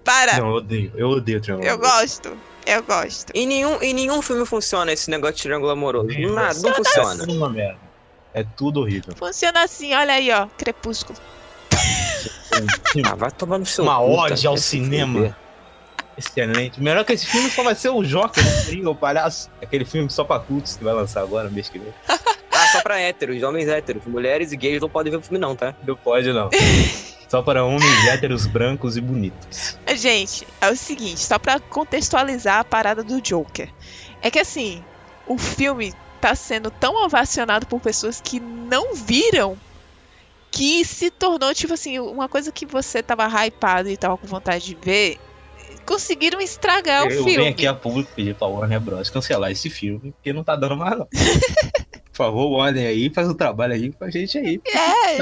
Para! 0.03 0.37
Não, 0.39 0.49
eu 0.49 0.55
odeio. 0.55 0.91
Eu 0.95 1.09
odeio 1.09 1.39
triângulo 1.41 1.67
Eu 1.67 1.75
amoroso. 1.75 1.97
gosto. 2.01 2.37
Eu 2.65 2.81
gosto. 2.83 3.31
Em 3.33 3.45
nenhum, 3.45 3.81
em 3.81 3.93
nenhum 3.93 4.21
filme 4.21 4.45
funciona 4.45 4.91
esse 4.91 5.09
negócio 5.09 5.35
de 5.35 5.43
triângulo 5.43 5.71
amoroso. 5.71 6.07
Funciona 6.07 6.33
Nada, 6.41 6.59
não 6.59 6.69
É 6.69 6.73
funciona. 6.73 7.17
tudo 7.19 7.33
uma 7.33 7.49
merda. 7.49 7.79
É 8.33 8.43
tudo 8.43 8.81
horrível. 8.81 9.15
Funciona 9.15 9.63
assim, 9.63 9.93
olha 9.93 10.13
aí, 10.13 10.31
ó. 10.31 10.47
Crepúsculo. 10.57 11.17
Ah, 13.05 13.15
vai 13.15 13.31
tomar 13.31 13.57
no 13.57 13.65
seu 13.65 13.83
Uma 13.83 14.01
ode 14.01 14.35
cara. 14.41 14.49
ao 14.49 14.57
cinema. 14.57 15.35
Excelente. 16.17 16.81
Melhor 16.81 17.03
que 17.03 17.13
esse 17.13 17.25
filme 17.25 17.49
só 17.49 17.61
vai 17.63 17.75
ser 17.75 17.89
o 17.89 18.01
Joker, 18.03 18.43
né? 18.43 18.87
o 18.89 18.95
palhaço. 18.95 19.49
Aquele 19.61 19.83
filme 19.85 20.09
só 20.09 20.23
pra 20.23 20.39
cultos 20.39 20.75
que 20.77 20.83
vai 20.83 20.93
lançar 20.93 21.21
agora, 21.21 21.49
mês 21.49 21.69
que 21.69 21.77
vem. 21.77 21.93
Ah, 22.07 22.67
só 22.71 22.81
pra 22.81 22.99
héteros, 22.99 23.43
homens 23.43 23.67
héteros. 23.67 24.03
Mulheres 24.05 24.51
e 24.53 24.57
gays 24.57 24.81
não 24.81 24.89
podem 24.89 25.11
ver 25.11 25.17
o 25.17 25.21
filme, 25.21 25.37
não, 25.37 25.55
tá? 25.55 25.75
Não 25.85 25.95
pode, 25.95 26.31
não. 26.31 26.49
Só 27.27 27.41
para 27.41 27.63
homens 27.63 28.07
héteros 28.07 28.45
brancos 28.45 28.97
e 28.97 29.01
bonitos. 29.01 29.77
Gente, 29.95 30.47
é 30.61 30.69
o 30.69 30.75
seguinte, 30.75 31.19
só 31.19 31.39
pra 31.39 31.59
contextualizar 31.59 32.59
a 32.59 32.63
parada 32.63 33.03
do 33.03 33.19
Joker. 33.21 33.69
É 34.21 34.29
que 34.29 34.39
assim, 34.39 34.83
o 35.27 35.37
filme 35.37 35.93
tá 36.21 36.35
sendo 36.35 36.71
tão 36.71 37.03
ovacionado 37.03 37.65
por 37.67 37.79
pessoas 37.79 38.21
que 38.21 38.39
não 38.39 38.93
viram 38.93 39.57
que 40.51 40.85
se 40.85 41.11
tornou, 41.11 41.53
tipo 41.53 41.73
assim, 41.73 41.99
uma 41.99 42.29
coisa 42.29 42.51
que 42.51 42.65
você 42.65 43.03
tava 43.03 43.27
hypado 43.27 43.89
e 43.89 43.97
tava 43.97 44.17
com 44.17 44.25
vontade 44.25 44.65
de 44.65 44.75
ver. 44.81 45.17
Conseguiram 45.85 46.39
estragar 46.39 47.03
o 47.03 47.11
eu 47.11 47.23
filme. 47.23 47.35
venho 47.35 47.49
aqui 47.49 47.67
a 47.67 47.73
público 47.73 48.09
pedir 48.15 48.35
pra 48.35 48.47
Warner 48.47 48.79
Bros. 48.79 49.09
cancelar 49.09 49.51
esse 49.51 49.69
filme, 49.69 50.13
porque 50.13 50.31
não 50.31 50.43
tá 50.43 50.55
dando 50.55 50.77
mais, 50.77 50.97
não. 50.97 51.07
Por 52.11 52.17
favor, 52.17 52.49
Warner 52.51 52.87
aí, 52.87 53.09
faz 53.13 53.27
o 53.27 53.35
trabalho 53.35 53.73
aí 53.73 53.91
com 53.91 54.05
a 54.05 54.09
gente 54.09 54.37
aí. 54.37 54.61
É? 54.65 55.17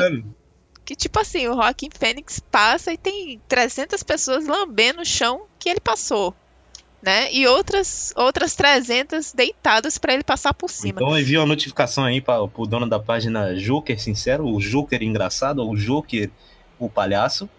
Que 0.86 0.96
tipo 0.96 1.20
assim, 1.20 1.48
o 1.48 1.56
Rockin' 1.56 1.90
Fênix 1.94 2.40
passa 2.40 2.92
e 2.92 2.98
tem 2.98 3.40
300 3.48 4.02
pessoas 4.04 4.48
lambendo 4.48 5.02
o 5.02 5.06
chão 5.06 5.44
que 5.60 5.70
ele 5.70 5.80
passou. 5.80 6.34
Né? 7.02 7.34
E 7.34 7.46
outras 7.46 8.14
outras 8.16 8.56
300 8.56 9.34
deitadas 9.34 9.98
pra 9.98 10.14
ele 10.14 10.24
passar 10.24 10.54
por 10.54 10.70
cima. 10.70 11.02
Então 11.02 11.20
envia 11.20 11.42
uma 11.42 11.46
notificação 11.48 12.06
aí 12.06 12.22
pra, 12.22 12.48
pro 12.48 12.66
dono 12.66 12.88
da 12.88 12.98
página 12.98 13.54
Joker 13.56 14.00
Sincero, 14.00 14.46
o 14.48 14.58
Joker 14.62 15.04
engraçado, 15.04 15.60
ou 15.60 15.72
o 15.74 15.78
Joker 15.78 16.30
o 16.80 16.90
palhaço, 16.90 17.50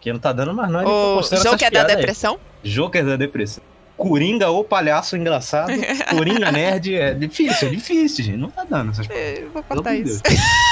que 0.00 0.12
não 0.12 0.20
tá 0.20 0.32
dando 0.32 0.52
mais 0.52 0.70
tá 0.70 0.84
o 0.86 1.20
essas 1.20 1.42
Joker 1.42 1.58
da 1.58 1.70
piadas 1.70 1.90
aí. 1.90 1.96
depressão. 1.96 2.38
Joker 2.62 3.06
da 3.06 3.16
depressão. 3.16 3.64
Coringa 3.96 4.48
ou 4.48 4.64
palhaço 4.64 5.14
engraçado, 5.16 5.72
Coringa 6.08 6.50
nerd, 6.50 6.94
é 6.94 7.12
difícil, 7.12 7.68
é 7.68 7.70
difícil, 7.70 8.24
gente. 8.24 8.38
Não 8.38 8.50
tá 8.50 8.64
dando 8.64 8.92
essas 8.92 9.06
Eu 9.10 9.50
vou 9.50 9.62
Pelo 9.62 9.82
cortar 9.82 9.90
amor 9.90 10.02
de 10.04 10.10
isso. 10.10 10.22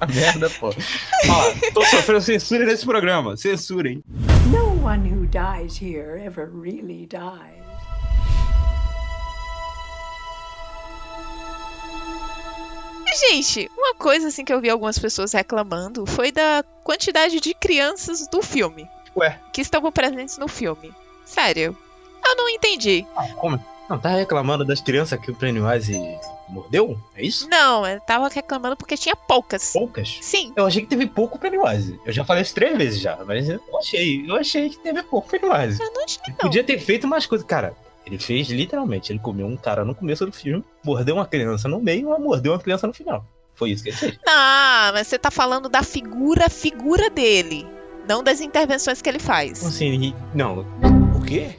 A 0.00 0.06
merda, 0.12 0.48
pô. 0.50 0.68
Ó, 0.68 1.70
tô 1.72 1.84
sofrendo 1.84 2.20
censura 2.20 2.64
nesse 2.64 2.84
programa. 2.84 3.36
Censura, 3.36 3.88
hein? 3.88 4.02
No 4.50 4.84
one 4.84 5.08
who 5.10 5.26
dies 5.26 5.80
here 5.80 6.20
ever 6.24 6.48
really 6.50 7.06
dies. 7.06 7.58
Gente, 13.30 13.68
uma 13.76 13.94
coisa 13.94 14.28
assim 14.28 14.44
que 14.44 14.52
eu 14.52 14.60
vi 14.60 14.70
algumas 14.70 14.98
pessoas 14.98 15.32
reclamando 15.32 16.06
foi 16.06 16.30
da 16.30 16.64
quantidade 16.84 17.40
de 17.40 17.52
crianças 17.52 18.28
do 18.28 18.40
filme. 18.42 18.88
Ué. 19.16 19.38
Que 19.52 19.60
estavam 19.60 19.90
presentes 19.90 20.38
no 20.38 20.46
filme. 20.46 20.94
Sério. 21.24 21.76
Eu 22.24 22.36
não 22.36 22.48
entendi. 22.48 23.04
Ah, 23.16 23.26
como? 23.34 23.62
Não, 23.88 23.98
tá 23.98 24.10
reclamando 24.10 24.64
das 24.64 24.80
crianças 24.80 25.18
que 25.18 25.30
o 25.30 25.34
Pennywise 25.34 25.96
mordeu? 26.50 26.98
É 27.14 27.24
isso? 27.24 27.48
Não, 27.48 27.86
eu 27.86 28.00
tava 28.00 28.28
reclamando 28.28 28.76
porque 28.76 28.96
tinha 28.96 29.14
poucas. 29.14 29.72
Poucas? 29.72 30.18
Sim. 30.20 30.52
Eu 30.56 30.66
achei 30.66 30.82
que 30.82 30.88
teve 30.88 31.06
pouco 31.06 31.38
Pennywise. 31.38 31.98
Eu 32.04 32.12
já 32.12 32.24
falei 32.24 32.42
isso 32.42 32.54
três 32.54 32.76
vezes 32.76 33.00
já, 33.00 33.18
mas 33.26 33.48
eu 33.48 33.60
achei. 33.78 34.24
Eu 34.28 34.36
achei 34.36 34.70
que 34.70 34.78
teve 34.78 35.02
pouco 35.02 35.28
Pennywise. 35.28 35.80
Eu 35.82 35.92
não 35.92 36.04
achei, 36.04 36.22
não. 36.28 36.36
podia 36.36 36.64
ter 36.64 36.78
feito 36.78 37.06
mais 37.06 37.26
coisas. 37.26 37.46
Cara, 37.46 37.74
ele 38.06 38.18
fez 38.18 38.48
literalmente. 38.48 39.12
Ele 39.12 39.18
comeu 39.18 39.46
um 39.46 39.56
cara 39.56 39.84
no 39.84 39.94
começo 39.94 40.24
do 40.24 40.32
filme, 40.32 40.64
mordeu 40.84 41.16
uma 41.16 41.26
criança 41.26 41.68
no 41.68 41.80
meio 41.80 42.14
e 42.14 42.18
mordeu 42.20 42.52
uma 42.52 42.58
criança 42.58 42.86
no 42.86 42.94
final. 42.94 43.24
Foi 43.54 43.70
isso 43.70 43.82
que 43.82 43.90
ele 43.90 43.96
fez. 43.96 44.18
Não, 44.24 44.92
mas 44.92 45.08
você 45.08 45.18
tá 45.18 45.30
falando 45.30 45.68
da 45.68 45.82
figura, 45.82 46.48
figura 46.48 47.10
dele. 47.10 47.66
Não 48.08 48.22
das 48.22 48.40
intervenções 48.40 49.02
que 49.02 49.08
ele 49.08 49.18
faz. 49.18 49.64
Assim? 49.64 50.14
Não. 50.34 50.64
O 51.14 51.20
quê? 51.22 51.56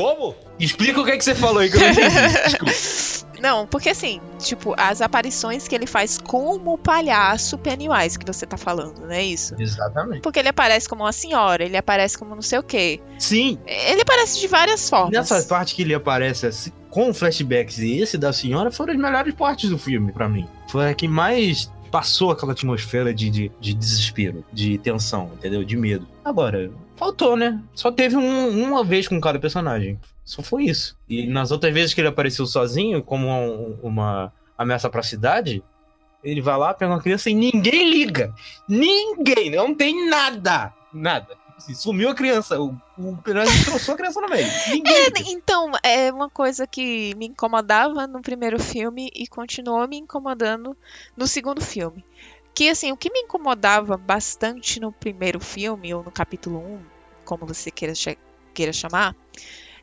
Como? 0.00 0.34
Explica 0.58 1.00
o 1.00 1.04
que, 1.04 1.10
é 1.10 1.16
que 1.16 1.24
você 1.24 1.34
falou 1.34 1.58
aí 1.58 1.70
que 1.70 1.76
eu 1.76 1.80
não 1.80 1.90
entendi. 1.90 2.08
Desculpa. 2.44 3.30
Não, 3.40 3.66
porque 3.66 3.88
assim, 3.88 4.20
tipo, 4.38 4.74
as 4.76 5.00
aparições 5.00 5.66
que 5.66 5.74
ele 5.74 5.86
faz 5.86 6.18
como 6.18 6.74
o 6.74 6.78
palhaço 6.78 7.56
Pennywise 7.56 8.18
que 8.18 8.26
você 8.26 8.46
tá 8.46 8.58
falando, 8.58 9.00
não 9.00 9.10
é 9.10 9.24
isso? 9.24 9.54
Exatamente. 9.58 10.20
Porque 10.20 10.38
ele 10.38 10.50
aparece 10.50 10.86
como 10.86 11.04
uma 11.04 11.12
senhora, 11.12 11.64
ele 11.64 11.76
aparece 11.76 12.18
como 12.18 12.34
não 12.34 12.42
sei 12.42 12.58
o 12.58 12.62
quê. 12.62 13.00
Sim, 13.18 13.58
Ele 13.66 14.02
aparece 14.02 14.38
de 14.38 14.46
várias 14.46 14.88
formas. 14.88 15.12
Nessa 15.12 15.42
parte 15.42 15.74
que 15.74 15.82
ele 15.82 15.94
aparece 15.94 16.46
assim, 16.46 16.70
com 16.90 17.14
flashbacks 17.14 17.78
e 17.78 18.00
esse 18.00 18.18
da 18.18 18.32
senhora 18.32 18.70
foram 18.70 18.92
as 18.92 18.98
melhores 18.98 19.34
partes 19.34 19.70
do 19.70 19.78
filme 19.78 20.12
pra 20.12 20.28
mim. 20.28 20.46
Foi 20.68 20.90
a 20.90 20.94
que 20.94 21.08
mais 21.08 21.70
passou 21.90 22.30
aquela 22.30 22.52
atmosfera 22.52 23.12
de, 23.12 23.28
de, 23.30 23.52
de 23.60 23.74
desespero, 23.74 24.44
de 24.52 24.78
tensão, 24.78 25.30
entendeu? 25.34 25.64
De 25.64 25.76
medo. 25.76 26.06
Agora, 26.24 26.70
faltou, 26.96 27.36
né? 27.36 27.60
Só 27.74 27.90
teve 27.90 28.16
um- 28.16 28.62
uma 28.64 28.84
vez 28.84 29.08
com 29.08 29.20
cada 29.20 29.38
personagem. 29.38 29.98
Só 30.24 30.42
foi 30.42 30.64
isso. 30.64 30.96
E 31.08 31.26
nas 31.26 31.50
outras 31.50 31.72
vezes 31.74 31.92
que 31.94 32.00
ele 32.00 32.08
apareceu 32.08 32.46
sozinho, 32.46 33.02
como 33.02 33.26
um- 33.28 33.76
uma 33.82 34.32
ameaça 34.56 34.88
pra 34.88 35.02
cidade, 35.02 35.62
ele 36.22 36.40
vai 36.40 36.56
lá, 36.56 36.72
pega 36.74 36.92
uma 36.92 37.00
criança 37.02 37.30
e 37.30 37.34
ninguém 37.34 37.90
liga. 37.90 38.32
Ninguém, 38.68 39.50
não 39.50 39.74
tem 39.74 40.08
nada. 40.08 40.72
Nada. 40.92 41.39
Assim, 41.60 41.74
sumiu 41.74 42.08
a 42.08 42.14
criança. 42.14 42.58
O, 42.58 42.74
o 42.96 43.16
personagem 43.18 43.52
trouxe 43.64 43.90
a 43.90 43.94
criança 43.94 44.18
no 44.18 44.28
meio. 44.28 44.48
Liga. 44.68 44.90
Então, 45.26 45.70
é 45.82 46.10
uma 46.10 46.30
coisa 46.30 46.66
que 46.66 47.14
me 47.16 47.26
incomodava 47.26 48.06
no 48.06 48.22
primeiro 48.22 48.58
filme 48.58 49.10
e 49.14 49.26
continuou 49.26 49.86
me 49.86 49.98
incomodando 49.98 50.74
no 51.14 51.26
segundo 51.26 51.60
filme. 51.60 52.02
Que 52.54 52.70
assim, 52.70 52.90
o 52.92 52.96
que 52.96 53.12
me 53.12 53.20
incomodava 53.20 53.98
bastante 53.98 54.80
no 54.80 54.90
primeiro 54.90 55.38
filme, 55.38 55.92
ou 55.92 56.02
no 56.02 56.10
capítulo 56.10 56.58
1, 56.58 56.80
como 57.26 57.46
você 57.46 57.70
queira, 57.70 57.92
queira 58.54 58.72
chamar, 58.72 59.14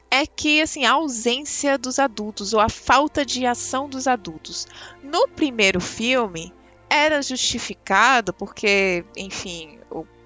é 0.10 0.26
que 0.26 0.60
assim, 0.60 0.84
a 0.84 0.94
ausência 0.94 1.78
dos 1.78 2.00
adultos, 2.00 2.54
ou 2.54 2.60
a 2.60 2.70
falta 2.70 3.24
de 3.24 3.46
ação 3.46 3.88
dos 3.88 4.08
adultos. 4.08 4.68
No 5.04 5.28
primeiro 5.28 5.80
filme, 5.80 6.52
era 6.90 7.22
justificado 7.22 8.34
porque, 8.34 9.06
enfim, 9.16 9.77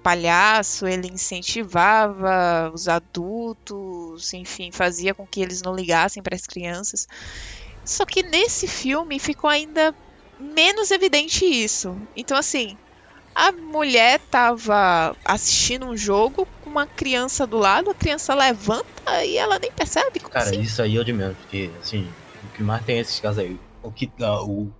palhaço 0.02 0.86
ele 0.86 1.08
incentivava 1.08 2.70
os 2.74 2.88
adultos, 2.88 4.32
enfim, 4.34 4.70
fazia 4.72 5.14
com 5.14 5.26
que 5.26 5.40
eles 5.40 5.62
não 5.62 5.74
ligassem 5.74 6.22
para 6.22 6.34
as 6.34 6.46
crianças. 6.46 7.06
Só 7.84 8.04
que 8.04 8.22
nesse 8.22 8.66
filme 8.66 9.18
ficou 9.18 9.48
ainda 9.48 9.94
menos 10.38 10.90
evidente 10.90 11.44
isso. 11.44 11.96
Então, 12.16 12.36
assim, 12.36 12.76
a 13.34 13.50
mulher 13.52 14.20
tava 14.30 15.16
assistindo 15.24 15.86
um 15.86 15.96
jogo 15.96 16.46
com 16.62 16.70
uma 16.70 16.86
criança 16.86 17.46
do 17.46 17.58
lado, 17.58 17.90
a 17.90 17.94
criança 17.94 18.34
levanta 18.34 19.24
e 19.24 19.36
ela 19.36 19.58
nem 19.58 19.70
percebe. 19.72 20.20
Como 20.20 20.32
Cara, 20.32 20.50
assim? 20.50 20.60
isso 20.60 20.82
aí 20.82 20.98
é 20.98 21.04
de 21.04 21.12
menos, 21.12 21.36
porque, 21.38 21.70
assim, 21.80 22.08
o 22.44 22.48
que 22.56 22.62
mais 22.62 22.84
tem 22.84 22.98
esses 22.98 23.18
casos 23.20 23.38
aí. 23.38 23.58
O 23.82 23.90
que 23.90 24.10
ah, 24.20 24.42
o 24.42 24.70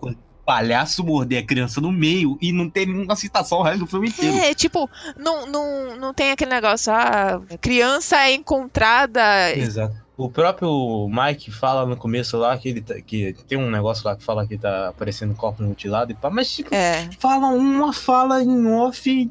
palhaço 0.44 1.05
morder 1.05 1.42
a 1.42 1.46
criança 1.46 1.81
no 1.81 1.92
meio 1.92 2.37
e 2.40 2.52
não 2.52 2.68
ter 2.68 2.87
nenhuma 2.87 3.14
citação 3.16 3.59
o 3.59 3.62
resto 3.62 3.81
do 3.81 3.87
filme 3.87 4.09
inteiro. 4.09 4.37
É, 4.38 4.52
tipo, 4.55 4.88
não, 5.16 5.46
não, 5.46 5.96
não 5.96 6.12
tem 6.14 6.31
aquele 6.33 6.50
negócio, 6.50 6.92
ah, 6.92 7.40
criança 7.61 8.16
é 8.18 8.33
encontrada. 8.35 9.20
Exato. 9.57 10.02
O 10.16 10.28
próprio 10.28 11.09
Mike 11.09 11.50
fala 11.50 11.87
no 11.87 11.96
começo 11.96 12.37
lá 12.37 12.57
que 12.59 12.68
ele 12.68 12.81
tá- 12.83 13.00
que 13.00 13.35
tem 13.48 13.57
um 13.59 13.70
negócio 13.70 14.05
lá 14.07 14.14
que 14.14 14.22
fala 14.22 14.46
que 14.46 14.59
tá 14.59 14.88
aparecendo 14.88 15.35
corpo 15.35 15.62
mutilado 15.62 16.12
e 16.12 16.14
pá, 16.14 16.28
mas 16.31 16.50
tipo, 16.52 16.72
É, 16.74 17.09
fala 17.18 17.46
uma 17.48 17.92
fala 17.92 18.42
em 18.42 18.66
off 18.74 19.28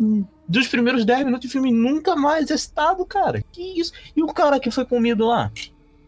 dos 0.48 0.68
primeiros 0.68 1.06
10 1.06 1.24
minutos 1.26 1.48
de 1.48 1.52
filme 1.52 1.72
nunca 1.72 2.16
mais 2.16 2.50
é 2.52 2.58
citado, 2.58 3.06
cara. 3.06 3.44
Que 3.52 3.80
isso? 3.80 3.94
E 4.16 4.24
o 4.24 4.28
cara 4.28 4.60
que 4.60 4.72
foi 4.72 4.84
comido 4.84 5.26
lá 5.28 5.52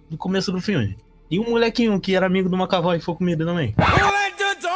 no 0.10 0.18
começo 0.18 0.52
do 0.52 0.60
filme? 0.60 0.98
E 1.32 1.40
o 1.40 1.50
molequinho 1.50 2.00
que 2.02 2.16
era 2.16 2.26
amigo 2.26 2.50
do 2.50 2.58
Macavó 2.58 2.94
e 2.94 3.00
foi 3.00 3.16
comido 3.16 3.46
também? 3.46 3.74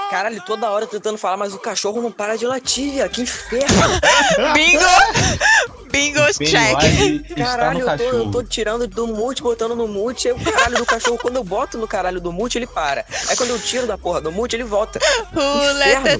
Caralho, 0.10 0.41
toda 0.46 0.70
hora 0.70 0.88
tentando 0.88 1.17
falar, 1.17 1.38
mas 1.38 1.54
o 1.54 1.60
cachorro 1.60 2.02
não 2.02 2.12
para 2.12 2.38
de 2.38 2.46
latir. 2.46 3.08
Que 3.10 3.22
inferno. 3.22 3.67
Bingo! 4.54 5.88
Bingo 5.91 6.22
check. 6.34 7.36
Caralho, 7.36 7.89
eu 7.89 7.98
tô, 7.98 8.04
eu 8.04 8.32
tô 8.32 8.43
tirando 8.43 8.88
do 8.88 9.08
mute, 9.08 9.41
botando 9.41 9.76
no 9.76 9.88
mute, 9.88 10.28
aí 10.28 10.34
o 10.34 10.39
caralho 10.39 10.78
do 10.78 10.86
cachorro, 10.86 11.17
quando 11.17 11.38
eu 11.38 11.43
boto 11.43 11.78
no 11.78 11.88
caralho 11.88 12.22
do 12.22 12.32
mute, 12.32 12.58
ele 12.58 12.67
para. 12.67 13.06
Aí 13.30 13.36
quando 13.36 13.50
eu 13.50 13.60
tiro 13.60 13.88
da 13.88 13.98
porra 13.98 14.22
do 14.22 14.32
mute, 14.32 14.56
ele 14.56 14.63
volta. 14.63 15.00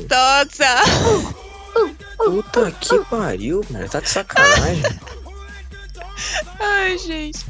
Dogs 0.08 0.62
out? 0.64 1.36
Puta 2.18 2.72
que 2.72 3.00
pariu, 3.06 3.64
mano. 3.70 3.88
Tá 3.88 4.00
de 4.00 4.10
sacanagem. 4.10 4.84
Ai, 6.60 6.98
gente. 6.98 7.46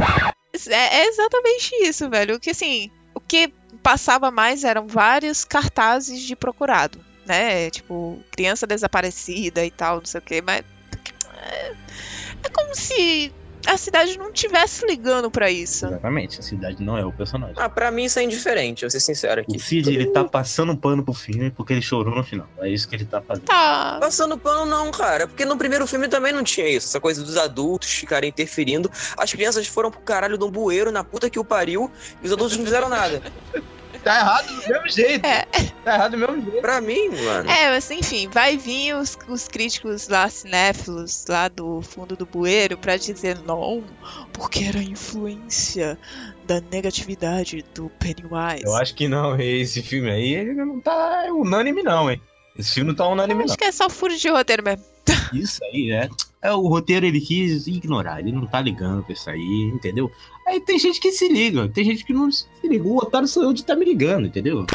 É, 0.70 1.02
é 1.02 1.08
exatamente 1.08 1.76
isso, 1.84 2.10
velho. 2.10 2.36
O 2.36 2.40
que 2.40 2.50
assim, 2.50 2.92
o 3.14 3.20
que 3.20 3.54
passava 3.88 4.30
mais 4.30 4.66
eram 4.66 4.86
vários 4.86 5.46
cartazes 5.46 6.22
de 6.22 6.36
procurado, 6.36 7.00
né? 7.26 7.70
Tipo, 7.70 8.20
criança 8.30 8.68
desaparecida 8.68 9.64
e 9.64 9.72
tal, 9.72 10.00
não 10.00 10.06
sei 10.06 10.20
o 10.20 10.22
quê, 10.22 10.44
mas 10.46 10.62
é, 11.42 11.72
é 12.44 12.50
como 12.54 12.76
se 12.76 13.34
a 13.66 13.78
cidade 13.78 14.18
não 14.18 14.34
tivesse 14.34 14.86
ligando 14.86 15.32
pra 15.32 15.50
isso. 15.50 15.86
Exatamente, 15.86 16.38
a 16.38 16.44
cidade 16.44 16.84
não 16.84 16.98
é 16.98 17.06
o 17.06 17.14
personagem. 17.14 17.56
Ah, 17.58 17.70
pra 17.70 17.90
mim 17.90 18.04
isso 18.04 18.20
é 18.20 18.24
indiferente, 18.24 18.82
vou 18.82 18.90
ser 18.90 19.00
sincero 19.00 19.40
aqui. 19.40 19.56
O 19.56 19.60
Cid, 19.60 19.90
ele 19.90 20.08
tá 20.08 20.26
passando 20.26 20.76
pano 20.76 21.02
pro 21.02 21.14
filme 21.14 21.50
porque 21.50 21.72
ele 21.72 21.82
chorou 21.82 22.14
no 22.14 22.26
final. 22.26 22.50
É 22.60 22.70
isso 22.70 22.90
que 22.90 22.96
ele 22.98 23.06
tá 23.06 23.22
fazendo. 23.22 23.46
Tá. 23.46 24.00
Passando 24.02 24.38
pano 24.38 24.66
não, 24.66 24.92
cara, 24.92 25.30
porque 25.30 25.46
no 25.46 25.58
primeiro 25.58 25.88
filme 25.88 26.10
também 26.10 26.34
não 26.34 26.44
tinha 26.44 26.68
isso, 26.68 26.88
essa 26.88 27.00
coisa 27.00 27.24
dos 27.24 27.38
adultos 27.38 27.90
ficarem 27.90 28.32
interferindo. 28.32 28.92
As 29.18 29.32
crianças 29.32 29.66
foram 29.66 29.90
pro 29.90 30.02
caralho 30.02 30.38
de 30.38 30.44
um 30.44 30.52
bueiro 30.52 30.92
na 30.92 31.06
puta 31.06 31.30
que 31.30 31.40
o 31.40 31.46
pariu 31.46 31.90
e 32.22 32.26
os 32.26 32.34
adultos 32.34 32.58
não 32.58 32.66
fizeram 32.66 32.90
nada. 32.90 33.22
Tá 34.04 34.20
errado 34.20 34.48
do 34.48 34.68
mesmo 34.68 34.90
jeito. 34.90 35.26
É. 35.26 35.46
Tá 35.84 35.96
errado 35.96 36.12
do 36.12 36.18
mesmo 36.18 36.42
jeito. 36.42 36.62
Pra 36.62 36.80
mim, 36.82 37.10
mano. 37.10 37.50
É, 37.50 37.70
mas 37.70 37.90
enfim, 37.92 38.28
vai 38.30 38.58
vir 38.58 38.96
os, 38.96 39.18
os 39.28 39.48
críticos 39.48 40.08
lá, 40.08 40.30
cinéfilos, 40.30 41.26
lá 41.28 41.48
do 41.48 41.82
fundo 41.82 42.16
do 42.16 42.26
bueiro, 42.26 42.78
pra 42.78 42.98
dizer 42.98 43.40
não, 43.46 43.84
porque 44.34 44.64
era 44.64 44.80
a 44.80 44.84
influência 44.84 45.98
da 46.46 46.62
negatividade 46.62 47.64
do 47.74 47.90
Pennywise. 48.00 48.64
Eu 48.64 48.76
acho 48.76 48.94
que 48.96 49.08
não, 49.08 49.40
esse 49.40 49.82
filme 49.82 50.10
aí, 50.10 50.34
ele 50.34 50.54
não 50.54 50.80
tá 50.80 51.26
unânime 51.32 51.84
não, 51.84 52.10
hein. 52.10 52.22
Esse 52.58 52.74
filme 52.74 52.90
não 52.90 52.96
tá 52.96 53.08
unânime 53.08 53.44
Acho 53.44 53.50
não. 53.52 53.56
que 53.58 53.66
é 53.66 53.72
só 53.72 53.90
furo 53.90 54.18
de 54.18 54.30
roteiro 54.30 54.64
mesmo. 54.64 54.84
Isso 55.34 55.64
aí, 55.66 55.92
é. 55.92 56.10
É 56.42 56.52
o 56.52 56.68
roteiro 56.68 57.06
ele 57.06 57.20
quis 57.20 57.66
ignorar, 57.66 58.20
ele 58.20 58.32
não 58.32 58.46
tá 58.46 58.62
ligando 58.62 59.04
pra 59.04 59.14
isso 59.14 59.30
aí, 59.30 59.72
entendeu? 59.74 60.12
Aí 60.46 60.62
tem 60.62 60.78
gente 60.78 61.00
que 61.00 61.12
se 61.12 61.28
liga, 61.28 61.68
tem 61.68 61.84
gente 61.84 62.06
que 62.06 62.14
não 62.14 62.32
se 62.32 62.48
liga. 62.64 62.88
O 62.88 62.98
otário 62.98 63.28
sou 63.28 63.44
eu 63.44 63.54
de 63.54 63.66
tá 63.66 63.76
me 63.76 63.84
ligando, 63.84 64.28
entendeu? 64.28 64.66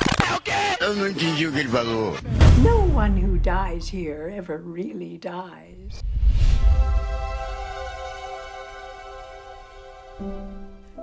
Eu 0.81 0.95
não 0.95 1.09
entendi 1.09 1.47
o 1.47 1.53
que 1.53 1.61
ele 1.61 1.69
falou. 1.69 2.15
No 2.63 2.97
one 2.99 3.25
who 3.25 3.39
dies 3.39 3.93
here 3.93 4.35
ever 4.35 4.61
really 4.61 5.19
dies. 5.19 6.03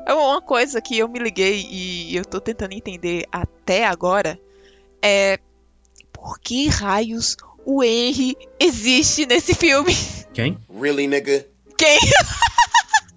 É 0.06 0.13
uma 0.13 0.41
coisa 0.41 0.82
que 0.82 0.98
eu 0.98 1.08
me 1.08 1.19
liguei 1.19 1.67
e 1.69 2.15
eu 2.15 2.26
tô 2.26 2.41
tentando 2.41 2.74
entender 2.74 3.26
até 3.32 3.86
agora 3.86 4.39
é 5.02 5.39
por 6.12 6.39
que 6.39 6.67
raios 6.67 7.38
o 7.65 7.84
Henry 7.84 8.36
existe 8.60 9.26
nesse 9.26 9.54
filme? 9.54 9.93
Quem? 10.39 10.58
Really, 10.80 11.06
nigga? 11.06 11.45
Quem? 11.78 11.97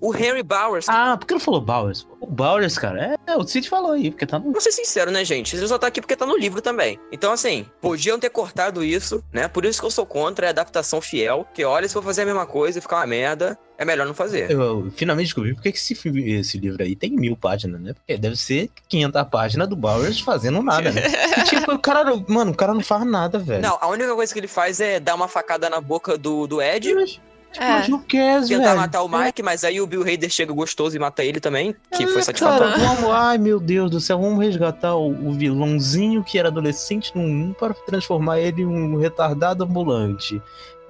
O 0.00 0.10
Harry 0.10 0.42
Bowers, 0.42 0.88
Ah, 0.88 1.16
por 1.16 1.24
que 1.24 1.34
não 1.34 1.40
falou 1.40 1.60
Bowers? 1.60 2.04
Bowers, 2.32 2.78
cara, 2.78 3.16
é, 3.26 3.32
é, 3.32 3.36
o 3.36 3.46
Cid 3.46 3.68
falou 3.68 3.92
aí, 3.92 4.10
porque 4.10 4.26
tá 4.26 4.38
no. 4.38 4.50
Vou 4.52 4.60
ser 4.60 4.72
sincero, 4.72 5.10
né, 5.10 5.24
gente? 5.24 5.54
Ele 5.54 5.68
só 5.68 5.78
tá 5.78 5.86
aqui 5.86 6.00
porque 6.00 6.16
tá 6.16 6.24
no 6.24 6.36
livro 6.36 6.62
também. 6.62 6.98
Então, 7.12 7.30
assim, 7.30 7.66
podiam 7.80 8.18
ter 8.18 8.30
cortado 8.30 8.82
isso, 8.82 9.22
né? 9.32 9.48
Por 9.48 9.64
isso 9.64 9.80
que 9.80 9.86
eu 9.86 9.90
sou 9.90 10.06
contra 10.06 10.46
a 10.46 10.50
adaptação 10.50 11.00
fiel. 11.00 11.46
Que 11.52 11.64
olha, 11.64 11.86
se 11.86 11.92
for 11.92 12.02
fazer 12.02 12.22
a 12.22 12.26
mesma 12.26 12.46
coisa 12.46 12.78
e 12.78 12.82
ficar 12.82 12.96
uma 12.96 13.06
merda, 13.06 13.58
é 13.76 13.84
melhor 13.84 14.06
não 14.06 14.14
fazer. 14.14 14.50
Eu, 14.50 14.60
eu 14.60 14.92
finalmente 14.96 15.26
descobri 15.26 15.54
por 15.54 15.62
que 15.62 15.72
que 15.72 15.78
esse, 15.78 15.94
esse 16.30 16.58
livro 16.58 16.82
aí 16.82 16.96
tem 16.96 17.10
mil 17.10 17.36
páginas, 17.36 17.80
né? 17.80 17.92
Porque 17.92 18.16
deve 18.16 18.36
ser 18.36 18.70
500 18.88 19.22
páginas 19.24 19.68
do 19.68 19.76
Bowers 19.76 20.20
fazendo 20.20 20.62
nada, 20.62 20.90
né? 20.90 21.02
E, 21.36 21.44
tipo, 21.44 21.72
o 21.72 21.78
cara, 21.78 22.04
mano, 22.28 22.52
o 22.52 22.56
cara 22.56 22.72
não 22.72 22.82
faz 22.82 23.04
nada, 23.04 23.38
velho. 23.38 23.62
Não, 23.62 23.76
a 23.80 23.88
única 23.88 24.14
coisa 24.14 24.32
que 24.32 24.38
ele 24.38 24.48
faz 24.48 24.80
é 24.80 25.00
dar 25.00 25.14
uma 25.14 25.28
facada 25.28 25.68
na 25.68 25.80
boca 25.80 26.16
do, 26.16 26.46
do 26.46 26.62
Ed, 26.62 26.94
Mas, 26.94 27.20
tipo, 27.52 27.64
É. 27.64 27.86
who 27.88 28.02
cares, 28.08 28.48
tentar 28.48 28.64
velho? 28.64 28.76
matar 28.80 29.02
o 29.02 29.08
Mike, 29.08 29.42
mas 29.42 29.62
aí 29.64 29.80
o 29.80 29.86
Bill 29.86 30.02
Hader 30.02 30.30
chega 30.30 30.52
gostoso 30.52 30.96
e 30.96 30.98
mata 30.98 31.22
ele 31.24 31.38
também, 31.40 31.74
que 31.94 32.06
foi 32.06 32.20
É, 32.20 32.24
satisfatório. 32.24 32.74
Cara, 32.74 32.94
vamos, 32.94 33.10
ai 33.10 33.38
meu 33.38 33.60
Deus 33.60 33.90
do 33.90 34.00
céu, 34.00 34.18
vamos 34.20 34.42
resgatar 34.44 34.94
o, 34.96 35.10
o 35.28 35.32
vilãozinho 35.32 36.24
que 36.24 36.38
era 36.38 36.48
adolescente 36.48 37.12
no 37.14 37.22
1 37.22 37.52
para 37.54 37.74
transformar 37.74 38.40
ele 38.40 38.62
em 38.62 38.66
um 38.66 38.96
retardado 38.98 39.64
ambulante. 39.64 40.40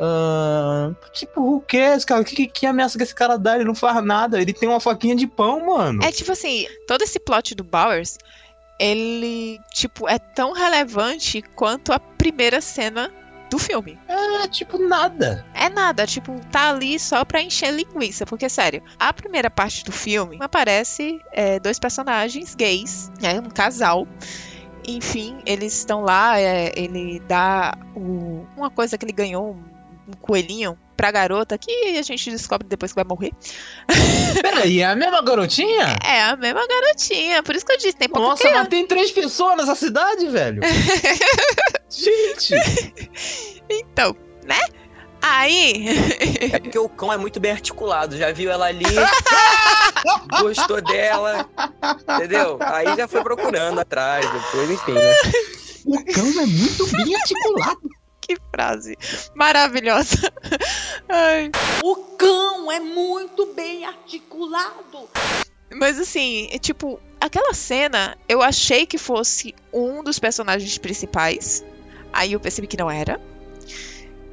Ah, 0.00 0.90
tipo, 1.12 1.40
who 1.40 1.60
cares, 1.66 2.04
cara? 2.04 2.24
Que, 2.24 2.34
que, 2.34 2.46
que 2.46 2.66
ameaça 2.66 2.96
que 2.98 3.04
esse 3.04 3.14
cara 3.14 3.36
dá? 3.36 3.54
Ele 3.54 3.64
não 3.64 3.74
faz 3.74 4.02
nada, 4.04 4.40
ele 4.40 4.52
tem 4.52 4.68
uma 4.68 4.80
faquinha 4.80 5.14
de 5.14 5.26
pão, 5.26 5.66
mano. 5.66 6.02
É 6.02 6.10
tipo 6.10 6.32
assim, 6.32 6.66
todo 6.88 7.02
esse 7.02 7.20
plot 7.20 7.54
do 7.54 7.62
Bowers, 7.62 8.18
ele, 8.80 9.60
tipo, 9.72 10.08
é 10.08 10.18
tão 10.18 10.52
relevante 10.52 11.42
quanto 11.54 11.92
a 11.92 12.00
primeira 12.00 12.60
cena 12.60 13.12
do 13.52 13.58
filme. 13.58 13.98
É, 14.08 14.48
tipo, 14.48 14.78
nada. 14.78 15.44
É 15.54 15.68
nada, 15.68 16.06
tipo, 16.06 16.40
tá 16.50 16.70
ali 16.70 16.98
só 16.98 17.24
pra 17.24 17.40
encher 17.42 17.72
linguiça. 17.72 18.24
Porque, 18.26 18.48
sério, 18.48 18.82
a 18.98 19.12
primeira 19.12 19.48
parte 19.50 19.84
do 19.84 19.92
filme 19.92 20.38
aparece 20.40 21.20
é, 21.32 21.60
dois 21.60 21.78
personagens 21.78 22.54
gays, 22.54 23.12
né, 23.20 23.38
um 23.40 23.50
casal. 23.50 24.06
Enfim, 24.86 25.38
eles 25.46 25.74
estão 25.78 26.00
lá, 26.02 26.40
é, 26.40 26.72
ele 26.76 27.20
dá 27.28 27.76
o- 27.94 28.44
uma 28.56 28.68
coisa 28.70 28.98
que 28.98 29.04
ele 29.04 29.12
ganhou, 29.12 29.52
um, 29.52 29.62
um 30.08 30.12
coelhinho 30.20 30.76
pra 31.02 31.10
garota, 31.10 31.58
que 31.58 31.98
a 31.98 32.02
gente 32.02 32.30
descobre 32.30 32.68
depois 32.68 32.92
que 32.92 32.94
vai 32.94 33.04
morrer. 33.04 33.32
Peraí, 34.40 34.82
é 34.82 34.84
a 34.84 34.94
mesma 34.94 35.20
garotinha? 35.20 35.96
É 36.00 36.22
a 36.22 36.36
mesma 36.36 36.64
garotinha, 36.64 37.42
por 37.42 37.56
isso 37.56 37.66
que 37.66 37.72
eu 37.72 37.76
disse, 37.76 37.96
tem 37.96 38.08
pouca 38.08 38.28
Nossa, 38.28 38.42
criança. 38.44 38.58
mas 38.60 38.68
tem 38.68 38.86
três 38.86 39.10
pessoas 39.10 39.56
nessa 39.56 39.74
cidade, 39.74 40.28
velho. 40.28 40.62
Gente, 41.90 42.54
Então, 43.68 44.14
né? 44.46 44.60
Aí, 45.20 45.86
É 46.52 46.60
porque 46.60 46.78
o 46.78 46.88
cão 46.88 47.12
é 47.12 47.16
muito 47.16 47.40
bem 47.40 47.50
articulado, 47.50 48.16
já 48.16 48.30
viu 48.32 48.48
ela 48.52 48.66
ali, 48.66 48.84
gostou 50.40 50.80
dela, 50.80 51.48
entendeu? 52.16 52.58
Aí 52.60 52.96
já 52.96 53.08
foi 53.08 53.24
procurando 53.24 53.80
atrás, 53.80 54.24
depois, 54.30 54.70
enfim, 54.70 54.92
né? 54.92 55.14
o 55.84 56.04
cão 56.12 56.28
é 56.42 56.46
muito 56.46 56.86
bem 56.96 57.16
articulado. 57.16 58.01
Que 58.34 58.42
frase 58.50 58.96
maravilhosa. 59.34 60.32
Ai. 61.08 61.50
O 61.82 61.96
cão 62.16 62.70
é 62.70 62.80
muito 62.80 63.46
bem 63.54 63.84
articulado. 63.84 65.08
Mas 65.74 65.98
assim, 65.98 66.48
é 66.52 66.58
tipo, 66.58 67.00
aquela 67.20 67.54
cena 67.54 68.16
eu 68.28 68.42
achei 68.42 68.86
que 68.86 68.98
fosse 68.98 69.54
um 69.72 70.02
dos 70.02 70.18
personagens 70.18 70.76
principais. 70.78 71.64
Aí 72.12 72.32
eu 72.32 72.40
percebi 72.40 72.66
que 72.66 72.76
não 72.76 72.90
era. 72.90 73.20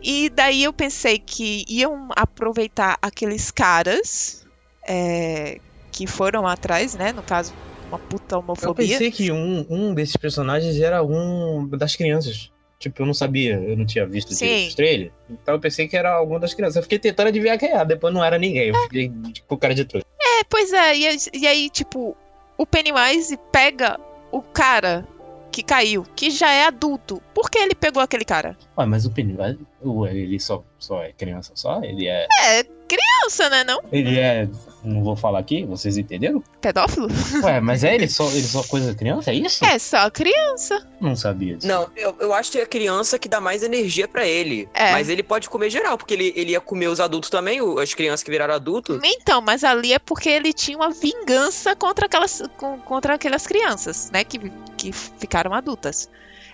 E 0.02 0.30
daí 0.30 0.64
eu 0.64 0.72
pensei 0.74 1.20
que 1.20 1.66
iam 1.68 2.10
aproveitar 2.16 2.98
aqueles 3.02 3.52
caras 3.52 4.46
é, 4.88 5.60
que 5.92 6.08
foram 6.08 6.48
atrás, 6.48 6.96
né? 6.96 7.12
No 7.12 7.22
caso, 7.22 7.54
uma 7.90 8.00
puta 8.00 8.36
Eu 8.36 8.40
homofobia. 8.40 8.88
pensei 8.88 9.12
que 9.12 9.32
um, 9.32 9.66
um 9.70 9.94
desses 9.94 10.16
personagens 10.16 10.80
era 10.80 11.04
um 11.04 11.68
das 11.68 11.96
crianças. 11.96 12.52
Tipo, 12.80 13.02
eu 13.02 13.06
não 13.06 13.14
sabia, 13.14 13.56
eu 13.56 13.76
não 13.76 13.86
tinha 13.86 14.06
visto 14.08 14.34
Sim. 14.34 14.46
direito 14.46 14.70
os 14.70 14.76
trailers. 14.76 15.12
Então 15.30 15.54
eu 15.56 15.60
pensei 15.60 15.86
que 15.88 15.98
era 15.98 16.12
alguma 16.16 16.40
das 16.40 16.54
crianças. 16.54 16.78
Eu 16.78 16.84
fiquei 16.84 16.98
tentando 16.98 17.28
adivinhar 17.28 17.60
quem 17.60 17.70
era, 17.70 17.84
depois 17.84 18.14
não 18.14 18.24
era 18.24 18.38
ninguém. 18.40 18.70
Eu 18.70 18.76
fiquei 18.84 19.12
com 19.48 19.58
cara 19.58 19.76
de 19.76 19.84
trouxa. 19.84 20.08
É, 20.22 20.44
pois 20.50 20.72
é, 20.72 20.96
e, 20.96 21.08
aí- 21.08 21.18
e 21.34 21.46
aí, 21.48 21.70
tipo, 21.70 22.16
o 22.58 22.66
Pennywise 22.66 23.38
pega 23.52 24.00
o 24.32 24.42
cara 24.42 25.06
que 25.52 25.62
caiu, 25.62 26.04
que 26.16 26.30
já 26.32 26.52
é 26.52 26.66
adulto. 26.68 27.22
Por 27.34 27.50
que 27.50 27.58
ele 27.60 27.76
pegou 27.76 28.02
aquele 28.02 28.24
cara? 28.24 28.56
Ué, 28.78 28.86
mas 28.86 29.06
o 29.06 29.12
Pennywise, 29.12 29.60
ué, 29.84 30.16
ele 30.16 30.40
só, 30.40 30.64
só 30.78 31.02
é 31.04 31.12
criança 31.12 31.52
só? 31.56 31.82
Ele 31.84 32.08
é. 32.08 32.28
É 32.42 32.64
criança, 32.90 33.50
né? 33.50 33.64
Não? 33.64 33.82
Ele 33.92 34.20
é. 34.20 34.50
Não 34.84 35.04
vou 35.04 35.16
falar 35.16 35.40
aqui, 35.40 35.66
vocês 35.66 35.98
entenderam? 35.98 36.42
Pedófilo? 36.62 37.08
Ué, 37.44 37.60
mas 37.60 37.84
é 37.84 37.94
ele 37.94 38.08
só, 38.08 38.28
ele 38.30 38.44
só 38.44 38.64
coisa 38.64 38.96
criança? 38.96 39.30
É 39.30 39.34
isso? 39.36 39.64
É 39.64 39.78
só 39.78 40.10
criança. 40.10 40.88
Não 41.00 41.16
sabia 41.16 41.56
disso. 41.58 41.68
Não, 41.68 41.90
eu, 41.96 42.16
eu 42.20 42.34
acho 42.34 42.52
que 42.52 42.60
é 42.60 42.64
a 42.64 42.66
criança 42.66 43.20
que 43.20 43.28
dá 43.28 43.42
mais 43.42 43.62
energia 43.62 44.08
pra 44.08 44.26
ele. 44.26 44.68
É. 44.74 44.94
Mas 44.94 45.10
ele 45.10 45.22
pode 45.22 45.50
comer 45.50 45.70
geral, 45.70 45.98
porque 45.98 46.14
ele, 46.14 46.34
ele 46.36 46.52
ia 46.52 46.62
comer 46.62 46.88
os 46.88 47.00
adultos 47.00 47.30
também, 47.30 47.60
as 47.82 47.94
crianças 47.94 48.24
que 48.24 48.32
viraram 48.32 48.54
adultos. 48.54 49.00
Então, 49.04 49.42
mas 49.42 49.64
ali 49.64 49.94
é 49.94 50.00
porque 50.00 50.30
ele 50.30 50.54
tinha 50.54 50.78
uma 50.78 50.90
vingança 50.90 51.76
contra 51.76 52.06
aquelas, 52.06 52.42
contra 52.86 53.16
aquelas 53.16 53.46
crianças, 53.46 54.10
né? 54.12 54.24
Que, 54.24 54.40
que 54.78 54.92
ficaram 54.94 55.54
adultas. 55.54 56.10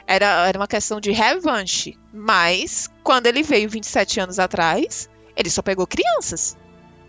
Era, 0.08 0.48
era 0.48 0.58
uma 0.60 0.68
questão 0.68 1.00
de 1.02 1.12
revanche. 1.12 1.98
Mas, 2.14 2.90
quando 3.04 3.26
ele 3.28 3.42
veio 3.44 3.70
27 3.70 4.20
anos 4.20 4.40
atrás, 4.40 5.10
ele 5.36 5.50
só 5.50 5.62
pegou 5.62 5.88
crianças. 5.88 6.56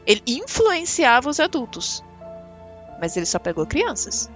Ele 0.06 0.22
influenciava 0.26 1.28
os 1.28 1.38
adultos. 1.40 2.02
Mas 3.00 3.16
ele 3.16 3.26
só 3.26 3.38
pegou 3.38 3.66
crianças. 3.66 4.30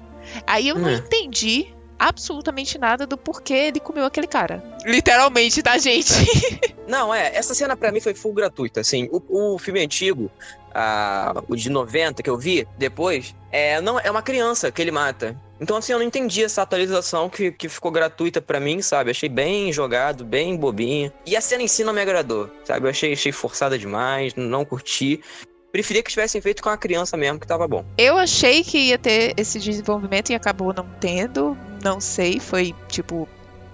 Aí 0.46 0.68
eu 0.68 0.78
não 0.78 0.88
Hum. 0.90 0.94
entendi 0.96 1.74
absolutamente 2.00 2.78
nada 2.78 3.06
do 3.06 3.18
porquê 3.18 3.52
ele 3.52 3.78
comeu 3.78 4.06
aquele 4.06 4.26
cara. 4.26 4.64
Literalmente, 4.86 5.62
tá, 5.62 5.76
gente? 5.76 6.14
Não, 6.88 7.14
é, 7.14 7.36
essa 7.36 7.54
cena 7.54 7.76
pra 7.76 7.92
mim 7.92 8.00
foi 8.00 8.14
full 8.14 8.32
gratuita, 8.32 8.80
assim. 8.80 9.08
O, 9.12 9.54
o 9.54 9.58
filme 9.58 9.80
antigo, 9.80 10.28
ah, 10.74 11.40
o 11.46 11.54
de 11.54 11.70
90 11.70 12.20
que 12.22 12.30
eu 12.30 12.36
vi 12.36 12.66
depois, 12.76 13.32
é, 13.52 13.80
não, 13.80 14.00
é 14.00 14.10
uma 14.10 14.22
criança 14.22 14.72
que 14.72 14.82
ele 14.82 14.90
mata. 14.90 15.36
Então, 15.60 15.76
assim, 15.76 15.92
eu 15.92 15.98
não 15.98 16.06
entendi 16.06 16.42
essa 16.42 16.62
atualização 16.62 17.28
que, 17.28 17.52
que 17.52 17.68
ficou 17.68 17.90
gratuita 17.90 18.40
pra 18.40 18.58
mim, 18.58 18.80
sabe? 18.80 19.10
Achei 19.10 19.28
bem 19.28 19.72
jogado, 19.72 20.24
bem 20.24 20.56
bobinha. 20.56 21.12
E 21.26 21.36
a 21.36 21.40
cena 21.40 21.62
em 21.62 21.68
si 21.68 21.84
não 21.84 21.92
me 21.92 22.00
agradou, 22.00 22.50
sabe? 22.64 22.86
Eu 22.86 22.90
achei, 22.90 23.12
achei 23.12 23.30
forçada 23.30 23.78
demais, 23.78 24.34
não 24.34 24.64
curti. 24.64 25.20
Preferia 25.72 26.02
que 26.02 26.10
tivessem 26.10 26.40
feito 26.40 26.62
com 26.62 26.68
a 26.68 26.76
criança 26.76 27.16
mesmo, 27.16 27.38
que 27.38 27.46
tava 27.46 27.68
bom. 27.68 27.84
Eu 27.96 28.16
achei 28.16 28.64
que 28.64 28.76
ia 28.76 28.98
ter 28.98 29.34
esse 29.36 29.58
desenvolvimento 29.60 30.30
e 30.30 30.34
acabou 30.34 30.74
não 30.74 30.86
tendo. 31.00 31.56
Não 31.82 32.00
sei, 32.00 32.40
foi 32.40 32.74
tipo. 32.88 33.28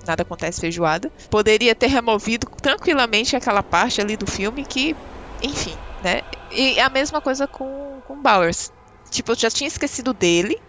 Nada 0.06 0.22
acontece 0.22 0.60
feijoada. 0.60 1.10
Poderia 1.30 1.74
ter 1.74 1.88
removido 1.88 2.46
tranquilamente 2.62 3.34
aquela 3.34 3.62
parte 3.62 4.00
ali 4.00 4.16
do 4.16 4.26
filme 4.26 4.64
que. 4.64 4.94
Enfim, 5.42 5.76
né? 6.02 6.22
E 6.52 6.78
a 6.78 6.88
mesma 6.90 7.20
coisa 7.20 7.46
com, 7.46 8.00
com 8.06 8.20
Bowers. 8.20 8.72
Tipo, 9.10 9.32
eu 9.32 9.36
já 9.36 9.50
tinha 9.50 9.68
esquecido 9.68 10.12
dele. 10.12 10.60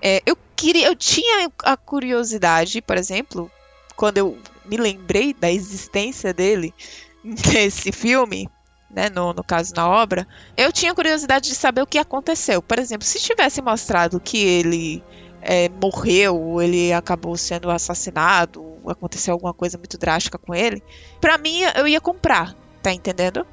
É, 0.00 0.22
eu 0.24 0.36
queria. 0.54 0.86
Eu 0.86 0.94
tinha 0.94 1.50
a 1.64 1.76
curiosidade, 1.76 2.80
por 2.80 2.96
exemplo, 2.96 3.50
quando 3.96 4.18
eu 4.18 4.38
me 4.64 4.76
lembrei 4.76 5.34
da 5.34 5.50
existência 5.50 6.32
dele 6.32 6.72
nesse 7.24 7.90
filme, 7.90 8.48
né, 8.90 9.08
no, 9.10 9.32
no 9.32 9.42
caso 9.44 9.74
na 9.74 9.88
obra, 9.88 10.26
eu 10.56 10.72
tinha 10.72 10.94
curiosidade 10.94 11.48
de 11.48 11.54
saber 11.54 11.82
o 11.82 11.86
que 11.86 11.98
aconteceu. 11.98 12.62
Por 12.62 12.78
exemplo, 12.78 13.06
se 13.06 13.20
tivesse 13.20 13.60
mostrado 13.60 14.20
que 14.20 14.38
ele 14.38 15.04
é, 15.42 15.68
morreu, 15.68 16.60
ele 16.60 16.92
acabou 16.92 17.36
sendo 17.36 17.70
assassinado, 17.70 18.78
aconteceu 18.86 19.32
alguma 19.34 19.54
coisa 19.54 19.78
muito 19.78 19.98
drástica 19.98 20.38
com 20.38 20.54
ele, 20.54 20.82
pra 21.20 21.38
mim 21.38 21.60
eu 21.76 21.86
ia 21.86 22.00
comprar, 22.00 22.54
tá 22.82 22.92
entendendo? 22.92 23.46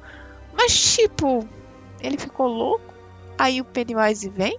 Mas 0.56 0.96
tipo, 0.96 1.46
ele 2.00 2.18
ficou 2.18 2.46
louco, 2.46 2.94
aí 3.38 3.60
o 3.60 3.64
Pennywise 3.64 4.28
vem, 4.28 4.58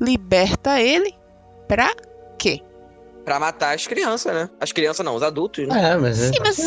liberta 0.00 0.80
ele, 0.80 1.14
pra 1.66 1.94
quê? 2.38 2.62
Pra 3.24 3.40
matar 3.40 3.74
as 3.74 3.86
crianças, 3.86 4.34
né? 4.34 4.50
As 4.60 4.70
crianças 4.70 5.04
não, 5.04 5.14
os 5.14 5.22
adultos, 5.22 5.66
né? 5.66 5.92
É, 5.92 5.96
mas 5.96 6.20
é. 6.20 6.26
Sim, 6.28 6.38
mas, 6.40 6.58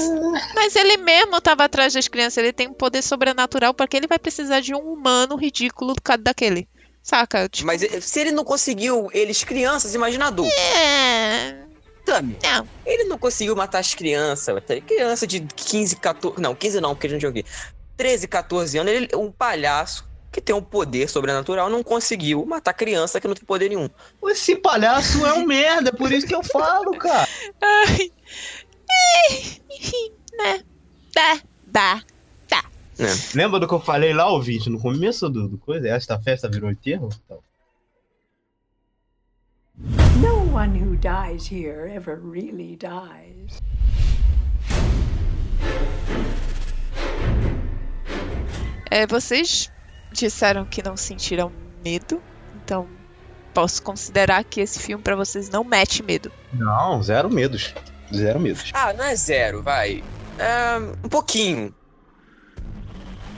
mas 0.56 0.76
ele 0.76 0.98
mesmo 0.98 1.40
tava 1.40 1.64
atrás 1.66 1.94
das 1.94 2.08
crianças, 2.08 2.38
ele 2.38 2.52
tem 2.52 2.68
um 2.68 2.74
poder 2.74 3.02
sobrenatural, 3.04 3.74
porque 3.74 3.96
ele 3.96 4.08
vai 4.08 4.18
precisar 4.18 4.60
de 4.60 4.74
um 4.74 4.80
humano 4.80 5.36
ridículo 5.36 5.94
do 5.94 6.02
cara 6.02 6.22
daquele. 6.22 6.68
Saca? 7.04 7.48
Tipo, 7.48 7.68
Mas 7.68 7.82
se 8.02 8.20
ele 8.20 8.32
não 8.32 8.44
conseguiu 8.44 9.08
eles 9.14 9.44
crianças, 9.44 9.94
imagina 9.96 10.28
adultos. 10.28 10.54
é. 10.58 11.68
Tami, 12.06 12.38
Não. 12.42 12.68
ele 12.86 13.04
não 13.04 13.18
conseguiu 13.18 13.54
matar 13.56 13.80
as 13.80 13.94
crianças. 13.94 14.56
Criança 14.86 15.28
de 15.28 15.42
15, 15.42 15.98
14. 15.98 16.42
Não, 16.42 16.56
15 16.56 16.80
não, 16.82 16.96
porque 16.96 17.08
a 17.08 17.10
gente 17.10 17.22
joguei. 17.22 17.46
13, 17.98 18.28
14 18.28 18.78
anos, 18.78 18.94
ele 18.94 19.10
um 19.16 19.32
palhaço 19.32 20.06
que 20.38 20.42
tem 20.42 20.56
um 20.56 20.62
poder 20.62 21.10
sobrenatural 21.10 21.68
não 21.68 21.82
conseguiu 21.82 22.46
matar 22.46 22.72
criança 22.72 23.20
que 23.20 23.28
não 23.28 23.34
tem 23.34 23.44
poder 23.44 23.70
nenhum. 23.70 23.90
Esse 24.26 24.56
palhaço 24.56 25.26
é 25.26 25.34
um 25.34 25.48
merda, 25.48 25.90
é 25.90 25.92
por 25.92 26.12
isso 26.12 26.28
que 26.28 26.36
eu 26.36 26.44
falo, 26.44 26.92
cara. 26.98 27.28
Ai. 27.62 28.12
Né? 30.38 30.64
Dá, 31.16 31.42
dá. 31.66 32.04
Lembra 33.34 33.60
do 33.60 33.68
que 33.68 33.74
eu 33.74 33.80
falei 33.80 34.14
lá, 34.14 34.30
ouvinte, 34.30 34.70
no 34.70 34.80
começo 34.80 35.28
do, 35.28 35.48
do 35.48 35.58
coisa? 35.58 35.88
Esta 35.88 36.20
festa 36.20 36.48
virou 36.48 36.70
enterro? 36.70 37.10
Então, 37.26 37.40
No 40.22 40.54
one 40.54 40.80
who 40.80 40.96
dies 40.98 41.52
here 41.52 41.92
ever 41.92 42.20
really 42.20 42.78
dies. 42.78 43.60
É, 48.92 49.08
vocês 49.08 49.72
disseram 50.12 50.66
que 50.66 50.84
não 50.84 50.96
sentiram 50.98 51.52
medo, 51.84 52.22
então 52.64 52.88
posso 53.54 53.82
considerar 53.82 54.44
que 54.44 54.62
esse 54.62 54.80
filme 54.80 55.04
pra 55.04 55.16
vocês 55.16 55.50
não 55.50 55.64
mete 55.64 56.04
medo. 56.04 56.32
Não, 56.54 57.02
zero 57.02 57.30
medos. 57.30 57.74
Zero 58.14 58.40
medos. 58.40 58.72
Ah, 58.74 58.94
não 58.94 59.04
é 59.04 59.16
zero, 59.16 59.64
vai. 59.64 60.04
É, 60.38 60.78
um 61.04 61.10
pouquinho. 61.10 61.74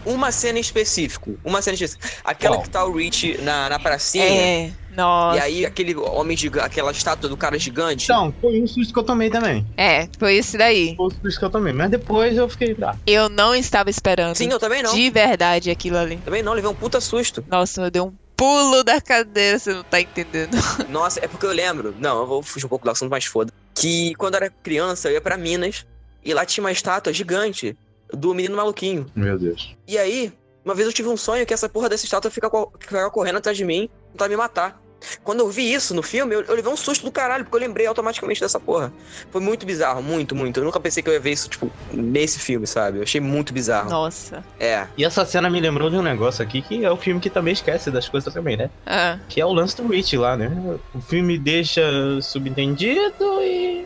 Uma 0.05 0.31
cena 0.31 0.57
em 0.57 0.61
específico. 0.61 1.37
Uma 1.43 1.61
cena 1.61 1.73
em 1.73 1.83
específico. 1.83 2.21
Aquela 2.23 2.55
Qual? 2.55 2.63
que 2.63 2.69
tá 2.69 2.85
o 2.85 2.95
Rich 2.95 3.41
na, 3.41 3.69
na 3.69 3.79
pracinha. 3.79 4.25
É, 4.25 4.71
nossa. 4.99 5.37
E 5.37 5.41
aí 5.41 5.65
aquele 5.65 5.95
homem 5.95 6.35
gigante, 6.37 6.65
aquela 6.65 6.91
estátua 6.91 7.29
do 7.29 7.37
cara 7.37 7.57
gigante. 7.57 8.03
Então, 8.05 8.33
foi 8.39 8.61
um 8.61 8.67
susto 8.67 8.93
que 8.93 8.99
eu 8.99 9.03
tomei 9.03 9.29
também. 9.29 9.65
É, 9.77 10.07
foi 10.19 10.35
esse 10.35 10.57
daí. 10.57 10.95
Foi 10.95 11.07
um 11.07 11.09
susto 11.09 11.39
que 11.39 11.45
eu 11.45 11.49
tomei. 11.49 11.73
Mas 11.73 11.89
depois 11.89 12.37
eu 12.37 12.47
fiquei. 12.49 12.75
Ah, 12.83 12.95
Eu 13.05 13.29
não 13.29 13.55
estava 13.55 13.89
esperando. 13.89 14.35
Sim, 14.35 14.49
eu 14.51 14.59
também 14.59 14.83
não. 14.83 14.93
De 14.93 15.09
verdade 15.09 15.69
aquilo 15.71 15.97
ali. 15.97 16.17
Também 16.17 16.43
não, 16.43 16.53
levei 16.53 16.69
um 16.69 16.75
puta 16.75 16.99
susto. 17.01 17.43
Nossa, 17.47 17.81
eu 17.81 17.91
dei 17.91 18.01
um 18.01 18.13
pulo 18.35 18.83
da 18.83 19.01
cadeira, 19.01 19.59
você 19.59 19.73
não 19.73 19.83
tá 19.83 19.99
entendendo. 19.99 20.55
Nossa, 20.87 21.19
é 21.23 21.27
porque 21.27 21.45
eu 21.45 21.51
lembro. 21.51 21.93
Não, 21.97 22.19
eu 22.21 22.27
vou 22.27 22.41
fugir 22.43 22.65
um 22.65 22.69
pouco 22.69 22.85
do 22.85 22.91
assunto, 22.91 23.09
mas 23.11 23.25
foda. 23.25 23.51
Que 23.75 24.13
quando 24.15 24.35
eu 24.35 24.41
era 24.43 24.49
criança, 24.63 25.09
eu 25.09 25.13
ia 25.13 25.21
pra 25.21 25.37
Minas 25.37 25.85
e 26.23 26.33
lá 26.33 26.45
tinha 26.45 26.63
uma 26.63 26.71
estátua 26.71 27.11
gigante 27.13 27.77
do 28.13 28.33
menino 28.33 28.55
maluquinho. 28.55 29.05
meu 29.15 29.37
Deus. 29.37 29.75
E 29.87 29.97
aí, 29.97 30.31
uma 30.65 30.73
vez 30.73 30.87
eu 30.87 30.93
tive 30.93 31.09
um 31.09 31.17
sonho 31.17 31.45
que 31.45 31.53
essa 31.53 31.69
porra 31.69 31.89
dessa 31.89 32.05
estátua 32.05 32.31
fica 32.31 32.49
co- 32.49 32.71
ficava 32.79 33.09
correndo 33.11 33.37
atrás 33.37 33.57
de 33.57 33.63
mim, 33.65 33.89
tentar 34.11 34.27
me 34.29 34.35
matar. 34.35 34.81
Quando 35.23 35.39
eu 35.39 35.49
vi 35.49 35.71
isso 35.73 35.93
no 35.93 36.03
filme, 36.03 36.35
eu, 36.35 36.41
eu 36.41 36.55
levei 36.55 36.71
um 36.71 36.77
susto 36.77 37.05
do 37.05 37.11
caralho, 37.11 37.43
porque 37.45 37.55
eu 37.57 37.61
lembrei 37.67 37.85
automaticamente 37.87 38.41
dessa 38.41 38.59
porra. 38.59 38.91
Foi 39.31 39.41
muito 39.41 39.65
bizarro, 39.65 40.01
muito, 40.01 40.35
muito. 40.35 40.59
Eu 40.59 40.63
nunca 40.63 40.79
pensei 40.79 41.01
que 41.01 41.09
eu 41.09 41.13
ia 41.13 41.19
ver 41.19 41.31
isso, 41.31 41.49
tipo, 41.49 41.71
nesse 41.91 42.39
filme, 42.39 42.67
sabe? 42.67 42.99
Eu 42.99 43.03
achei 43.03 43.21
muito 43.21 43.53
bizarro. 43.53 43.89
Nossa. 43.89 44.43
É. 44.59 44.87
E 44.97 45.05
essa 45.05 45.25
cena 45.25 45.49
me 45.49 45.59
lembrou 45.59 45.89
de 45.89 45.95
um 45.95 46.01
negócio 46.01 46.43
aqui 46.43 46.61
que 46.61 46.83
é 46.83 46.91
o 46.91 46.97
filme 46.97 47.19
que 47.21 47.29
também 47.29 47.53
esquece 47.53 47.89
das 47.91 48.07
coisas 48.09 48.33
também, 48.33 48.57
né? 48.57 48.69
Ah, 48.85 49.17
Que 49.27 49.39
é 49.41 49.45
o 49.45 49.53
lance 49.53 49.75
do 49.77 49.87
Rich 49.87 50.17
lá, 50.17 50.35
né? 50.35 50.51
O 50.93 51.01
filme 51.01 51.37
deixa 51.37 51.81
subentendido 52.21 53.41
e. 53.41 53.85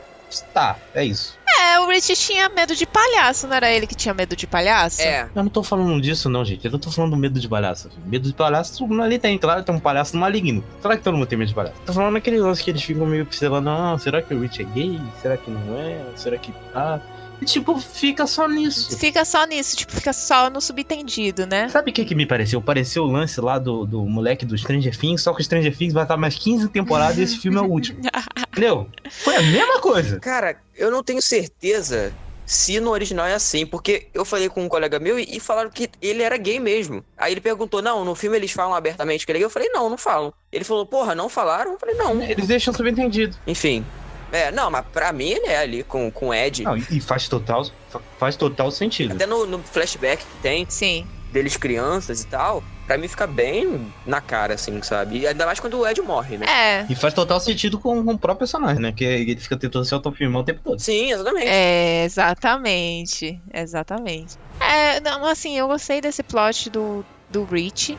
Tá, 0.53 0.77
é 0.95 1.05
isso. 1.05 1.37
É, 1.63 1.79
o 1.79 1.87
Rich 1.87 2.13
tinha 2.15 2.49
medo 2.49 2.75
de 2.75 2.85
palhaço, 2.85 3.47
não 3.47 3.55
era 3.55 3.71
ele 3.71 3.87
que 3.87 3.95
tinha 3.95 4.13
medo 4.13 4.35
de 4.35 4.45
palhaço? 4.45 5.01
É. 5.01 5.29
Eu 5.33 5.43
não 5.43 5.49
tô 5.49 5.63
falando 5.63 6.01
disso, 6.01 6.29
não, 6.29 6.43
gente. 6.43 6.65
Eu 6.65 6.71
não 6.71 6.79
tô 6.79 6.91
falando 6.91 7.11
do 7.11 7.17
medo 7.17 7.39
de 7.39 7.47
palhaço. 7.47 7.89
Medo 8.05 8.27
de 8.27 8.33
palhaço, 8.33 8.77
todo 8.77 8.89
mundo 8.89 9.01
ali 9.01 9.17
tem. 9.17 9.37
Claro, 9.37 9.63
tem 9.63 9.73
um 9.73 9.79
palhaço 9.79 10.17
maligno. 10.17 10.63
Será 10.81 10.97
que 10.97 11.03
todo 11.03 11.15
mundo 11.15 11.27
tem 11.27 11.37
medo 11.37 11.47
de 11.47 11.55
palhaço? 11.55 11.75
Tô 11.85 11.93
falando 11.93 12.15
daquele 12.15 12.39
lance 12.39 12.61
que 12.61 12.69
eles 12.69 12.83
ficam 12.83 13.05
meio 13.05 13.25
pincelando. 13.25 13.69
Ah, 13.69 13.97
será 13.97 14.21
que 14.21 14.33
o 14.33 14.41
Rich 14.41 14.61
é 14.61 14.65
gay? 14.65 14.99
Será 15.21 15.37
que 15.37 15.49
não 15.49 15.77
é? 15.77 16.01
Será 16.15 16.37
que 16.37 16.51
tá? 16.73 16.99
E 17.12 17.12
tipo, 17.43 17.79
fica 17.79 18.25
só 18.25 18.47
nisso. 18.47 18.97
Fica 18.97 19.23
só 19.25 19.45
nisso, 19.45 19.77
tipo, 19.77 19.91
fica 19.93 20.13
só 20.13 20.49
no 20.49 20.61
subentendido, 20.61 21.45
né? 21.45 21.69
Sabe 21.69 21.91
o 21.91 21.93
que 21.93 22.05
que 22.05 22.15
me 22.15 22.25
pareceu? 22.25 22.61
Pareceu 22.61 23.03
o 23.03 23.07
lance 23.07 23.39
lá 23.39 23.59
do, 23.59 23.85
do 23.85 24.03
moleque 24.05 24.45
do 24.45 24.57
Stranger 24.57 24.97
Things, 24.97 25.21
só 25.21 25.33
que 25.33 25.41
o 25.41 25.43
Stranger 25.43 25.75
Things 25.75 25.93
vai 25.93 26.03
estar 26.03 26.17
mais 26.17 26.35
15 26.35 26.69
temporadas 26.69 27.17
e 27.17 27.23
esse 27.23 27.37
filme 27.37 27.57
é 27.57 27.61
o 27.61 27.65
último. 27.65 27.99
Entendeu? 28.51 28.87
Foi 29.09 29.35
a 29.35 29.41
mesma 29.41 29.79
coisa. 29.79 30.19
Cara, 30.19 30.57
eu 30.75 30.91
não 30.91 31.03
tenho 31.03 31.21
certeza 31.21 32.13
se 32.45 32.79
no 32.79 32.91
original 32.91 33.25
é 33.25 33.33
assim, 33.33 33.65
porque 33.65 34.07
eu 34.13 34.25
falei 34.25 34.49
com 34.49 34.63
um 34.63 34.69
colega 34.69 34.99
meu 34.99 35.17
e, 35.17 35.37
e 35.37 35.39
falaram 35.39 35.69
que 35.69 35.89
ele 36.01 36.21
era 36.21 36.37
gay 36.37 36.59
mesmo. 36.59 37.03
Aí 37.17 37.33
ele 37.33 37.41
perguntou: 37.41 37.81
não, 37.81 38.03
no 38.03 38.15
filme 38.15 38.37
eles 38.37 38.51
falam 38.51 38.75
abertamente 38.75 39.25
que 39.25 39.31
ele 39.31 39.37
é 39.37 39.41
gay. 39.41 39.45
Eu 39.45 39.49
falei: 39.49 39.69
não, 39.69 39.89
não 39.89 39.97
falam. 39.97 40.33
Ele 40.51 40.63
falou: 40.63 40.85
porra, 40.85 41.15
não 41.15 41.29
falaram? 41.29 41.73
Eu 41.73 41.79
falei: 41.79 41.95
não. 41.95 42.21
Eles 42.21 42.47
deixam 42.47 42.73
subentendido. 42.73 43.35
Enfim. 43.47 43.85
É, 44.33 44.51
não, 44.51 44.69
mas 44.71 44.85
pra 44.91 45.13
mim 45.13 45.29
ele 45.29 45.45
é 45.47 45.59
ali 45.59 45.83
com, 45.83 46.11
com 46.11 46.27
o 46.29 46.33
Ed. 46.33 46.63
Não, 46.63 46.75
e 46.75 46.99
faz 46.99 47.27
total, 47.29 47.63
fa- 47.89 48.01
faz 48.17 48.35
total 48.35 48.69
sentido. 48.71 49.13
Até 49.13 49.25
no, 49.25 49.45
no 49.45 49.59
flashback 49.59 50.25
que 50.25 50.37
tem 50.41 50.65
Sim. 50.67 51.07
deles 51.31 51.55
crianças 51.55 52.21
e 52.23 52.27
tal, 52.27 52.63
pra 52.87 52.97
mim 52.97 53.07
fica 53.07 53.27
bem 53.27 53.91
na 54.05 54.19
cara, 54.19 54.55
assim, 54.55 54.81
sabe? 54.81 55.19
E 55.19 55.27
ainda 55.27 55.45
mais 55.45 55.59
quando 55.59 55.77
o 55.79 55.87
Ed 55.87 56.01
morre, 56.01 56.37
né? 56.37 56.45
É. 56.47 56.85
E 56.91 56.95
faz 56.95 57.13
total 57.13 57.39
sentido 57.39 57.77
com, 57.79 58.03
com 58.03 58.11
o 58.13 58.17
próprio 58.17 58.39
personagem, 58.39 58.81
né? 58.81 58.91
Que 58.91 59.03
ele 59.03 59.35
fica 59.37 59.55
tentando 59.55 59.85
se 59.85 59.93
autofilmar 59.93 60.41
o 60.41 60.45
tempo 60.45 60.61
todo. 60.63 60.79
Sim, 60.79 61.11
exatamente. 61.11 61.47
É, 61.47 62.03
exatamente. 62.05 63.41
Exatamente. 63.53 64.35
É, 64.59 64.99
não, 64.99 65.25
assim, 65.25 65.57
eu 65.57 65.67
gostei 65.67 66.01
desse 66.01 66.23
plot 66.23 66.69
do, 66.69 67.05
do 67.29 67.43
Rich. 67.43 67.97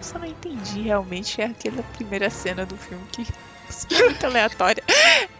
Só 0.00 0.18
não 0.18 0.26
entendi 0.26 0.82
realmente 0.82 1.40
é 1.40 1.46
aquela 1.46 1.82
primeira 1.96 2.28
cena 2.28 2.66
do 2.66 2.76
filme 2.76 3.02
que 3.12 3.22
é 3.94 4.02
muito 4.04 4.26
aleatória. 4.26 4.82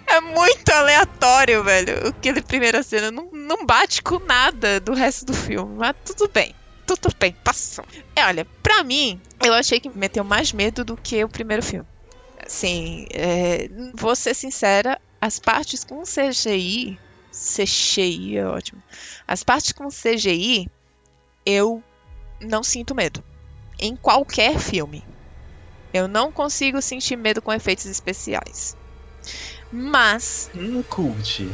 É 0.06 0.20
muito 0.20 0.70
aleatório, 0.70 1.64
velho. 1.64 2.08
Aquela 2.08 2.40
primeira 2.40 2.82
cena 2.82 3.10
não, 3.10 3.30
não 3.32 3.66
bate 3.66 4.02
com 4.02 4.18
nada 4.20 4.80
do 4.80 4.94
resto 4.94 5.26
do 5.26 5.34
filme. 5.34 5.76
Mas 5.76 5.94
tudo 6.04 6.30
bem. 6.32 6.54
Tudo 6.86 7.08
bem, 7.18 7.36
passou. 7.42 7.84
É, 8.14 8.24
olha, 8.26 8.44
pra 8.62 8.84
mim, 8.84 9.20
eu 9.44 9.52
achei 9.52 9.80
que 9.80 9.90
meteu 9.90 10.22
mais 10.22 10.52
medo 10.52 10.84
do 10.84 10.96
que 10.96 11.22
o 11.24 11.28
primeiro 11.28 11.62
filme. 11.62 11.86
Assim, 12.38 13.06
é, 13.10 13.68
vou 13.94 14.14
ser 14.14 14.34
sincera, 14.34 15.00
as 15.20 15.40
partes 15.40 15.82
com 15.82 16.02
CGI, 16.02 16.96
CGI 17.32 18.36
é 18.36 18.46
ótimo. 18.46 18.80
As 19.26 19.42
partes 19.42 19.72
com 19.72 19.88
CGI, 19.88 20.70
eu 21.44 21.82
não 22.40 22.62
sinto 22.62 22.94
medo. 22.94 23.22
Em 23.80 23.96
qualquer 23.96 24.58
filme. 24.58 25.04
Eu 25.92 26.06
não 26.06 26.30
consigo 26.30 26.80
sentir 26.80 27.16
medo 27.16 27.42
com 27.42 27.52
efeitos 27.52 27.86
especiais. 27.86 28.76
Mas, 29.72 30.50
Hum, 30.54 30.82
cult. 30.88 31.48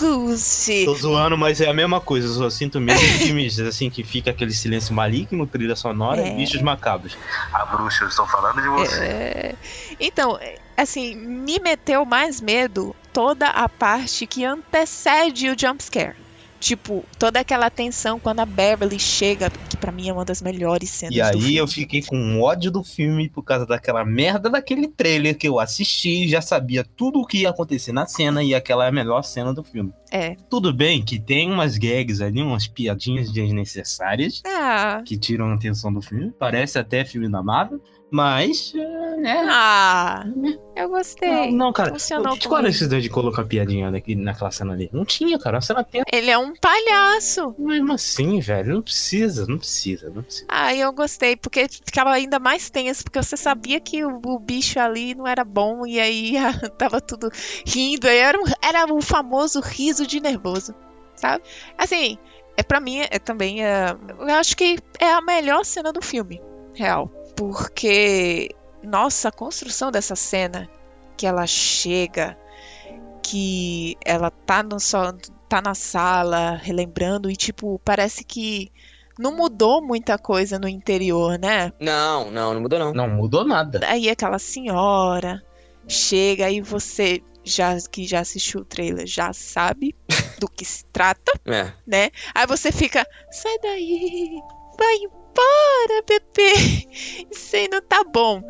Rusi, 0.00 0.84
Tô 0.84 0.94
zoando, 0.94 1.38
mas 1.38 1.60
é 1.62 1.68
a 1.68 1.72
mesma 1.72 1.98
coisa. 2.00 2.26
Eu 2.28 2.32
só 2.34 2.50
sinto 2.50 2.78
mesmo 2.78 3.06
filmes 3.18 3.58
assim 3.60 3.88
que 3.88 4.04
fica 4.04 4.30
aquele 4.30 4.52
silêncio 4.52 4.94
maligno, 4.94 5.46
trilha 5.46 5.74
sonora 5.74 6.20
É. 6.20 6.28
e 6.28 6.36
bichos 6.36 6.60
macabros. 6.60 7.16
A 7.52 7.64
bruxa, 7.64 8.04
eu 8.04 8.08
estou 8.08 8.26
falando 8.26 8.60
de 8.60 8.68
você. 8.68 9.00
É, 9.04 9.54
Então, 9.98 10.36
é, 10.38 10.56
assim, 10.76 11.14
me 11.16 11.58
meteu 11.58 12.04
mais 12.04 12.38
medo 12.40 12.94
toda 13.14 13.46
a 13.48 13.66
parte 13.68 14.26
que 14.26 14.44
antecede 14.44 15.48
o 15.48 15.56
jumpscare. 15.58 16.14
Tipo, 16.60 17.04
toda 17.18 17.40
aquela 17.40 17.70
tensão 17.70 18.18
quando 18.18 18.40
a 18.40 18.46
Beverly 18.46 18.98
chega, 18.98 19.50
que 19.50 19.76
pra 19.76 19.92
mim 19.92 20.08
é 20.08 20.12
uma 20.12 20.24
das 20.24 20.42
melhores 20.42 20.90
cenas 20.90 21.14
E 21.14 21.20
aí 21.20 21.56
eu 21.56 21.66
fiquei 21.68 22.02
com 22.02 22.40
ódio 22.40 22.70
do 22.70 22.82
filme 22.82 23.28
por 23.28 23.42
causa 23.42 23.64
daquela 23.64 24.04
merda 24.04 24.50
daquele 24.50 24.88
trailer 24.88 25.36
que 25.36 25.46
eu 25.46 25.60
assisti, 25.60 26.28
já 26.28 26.40
sabia 26.40 26.84
tudo 26.96 27.20
o 27.20 27.26
que 27.26 27.38
ia 27.38 27.50
acontecer 27.50 27.92
na 27.92 28.06
cena 28.06 28.42
e 28.42 28.54
aquela 28.54 28.84
é 28.84 28.88
a 28.88 28.92
melhor 28.92 29.22
cena 29.22 29.54
do 29.54 29.62
filme. 29.62 29.92
É. 30.10 30.36
Tudo 30.48 30.72
bem 30.72 31.04
que 31.04 31.18
tem 31.20 31.50
umas 31.50 31.76
gags 31.76 32.20
ali, 32.20 32.42
umas 32.42 32.66
piadinhas 32.66 33.30
desnecessárias 33.30 34.42
Ah, 34.44 35.02
que 35.04 35.16
tiram 35.18 35.46
a 35.50 35.54
atenção 35.54 35.92
do 35.92 36.00
filme. 36.00 36.32
Parece 36.38 36.78
até 36.78 37.04
filme 37.04 37.28
da 37.28 37.42
Marvel, 37.42 37.80
mas 38.10 38.72
é, 38.74 39.16
né? 39.16 39.46
ah, 39.50 40.24
eu 40.76 40.88
Não, 40.88 40.96
gostei. 40.96 41.50
não, 41.52 41.72
cara. 41.72 41.90
Funcionou 41.90 42.36
Qual 42.38 42.60
era 42.60 42.70
de 42.70 43.08
colocar 43.10 43.44
piadinha 43.44 43.90
daqui, 43.90 44.14
naquela 44.14 44.50
cena 44.50 44.72
ali? 44.72 44.88
Não 44.92 45.04
tinha, 45.04 45.38
cara. 45.38 45.58
A 45.58 45.60
cena 45.60 45.84
tem. 45.84 46.02
Ele 46.12 46.30
é 46.30 46.38
um 46.38 46.54
palhaço. 46.54 47.54
Mesmo 47.58 47.92
assim, 47.92 48.40
velho. 48.40 48.74
Não 48.74 48.82
precisa, 48.82 49.46
não 49.46 49.58
precisa, 49.58 50.10
não 50.10 50.22
precisa. 50.22 50.46
Ah, 50.48 50.74
eu 50.74 50.92
gostei, 50.92 51.36
porque 51.36 51.66
ficava 51.68 52.10
ainda 52.10 52.38
mais 52.38 52.70
tenso, 52.70 53.04
porque 53.04 53.22
você 53.22 53.36
sabia 53.36 53.80
que 53.80 54.04
o, 54.04 54.20
o 54.24 54.38
bicho 54.38 54.78
ali 54.80 55.14
não 55.14 55.26
era 55.26 55.44
bom, 55.44 55.86
e 55.86 55.98
aí 56.00 56.34
tava 56.78 57.00
tudo 57.00 57.28
rindo, 57.66 58.06
era, 58.06 58.38
um- 58.38 58.44
era 58.62 58.92
o 58.92 59.00
famoso 59.02 59.60
riso 59.60 60.06
de 60.06 60.20
nervoso, 60.20 60.74
sabe? 61.16 61.42
Assim, 61.76 62.16
é 62.56 62.62
para 62.62 62.80
mim, 62.80 63.00
é 63.10 63.18
também, 63.18 63.64
é, 63.64 63.94
eu 64.18 64.34
acho 64.36 64.56
que 64.56 64.78
é 64.98 65.12
a 65.12 65.20
melhor 65.20 65.64
cena 65.64 65.92
do 65.92 66.00
filme, 66.02 66.40
real, 66.74 67.10
porque, 67.38 68.50
nossa, 68.82 69.28
a 69.28 69.32
construção 69.32 69.92
dessa 69.92 70.16
cena, 70.16 70.68
que 71.16 71.24
ela 71.24 71.46
chega, 71.46 72.36
que 73.22 73.96
ela 74.04 74.28
tá 74.28 74.60
no 74.60 74.80
só 74.80 75.12
tá 75.48 75.62
na 75.62 75.72
sala 75.72 76.56
relembrando 76.56 77.30
e 77.30 77.36
tipo 77.36 77.80
parece 77.84 78.24
que 78.24 78.72
não 79.16 79.36
mudou 79.36 79.80
muita 79.80 80.18
coisa 80.18 80.58
no 80.58 80.66
interior, 80.66 81.38
né? 81.38 81.72
Não, 81.80 82.28
não, 82.28 82.54
não 82.54 82.60
mudou 82.60 82.78
não. 82.80 82.92
Não 82.92 83.08
mudou 83.08 83.44
nada. 83.46 83.80
Aí 83.86 84.10
aquela 84.10 84.40
senhora 84.40 85.40
chega 85.86 86.46
aí 86.46 86.60
você 86.60 87.22
já 87.44 87.76
que 87.88 88.04
já 88.04 88.18
assistiu 88.18 88.62
o 88.62 88.64
trailer 88.64 89.06
já 89.06 89.32
sabe 89.32 89.94
do 90.40 90.48
que 90.48 90.64
se 90.64 90.84
trata, 90.86 91.32
É. 91.46 91.72
né? 91.86 92.10
Aí 92.34 92.48
você 92.48 92.72
fica, 92.72 93.06
sai 93.30 93.58
daí, 93.62 94.40
vai 94.76 95.17
embora, 95.38 96.04
bebê. 96.06 96.52
Isso 97.30 97.56
aí 97.56 97.68
não 97.68 97.80
tá 97.80 98.02
bom. 98.04 98.42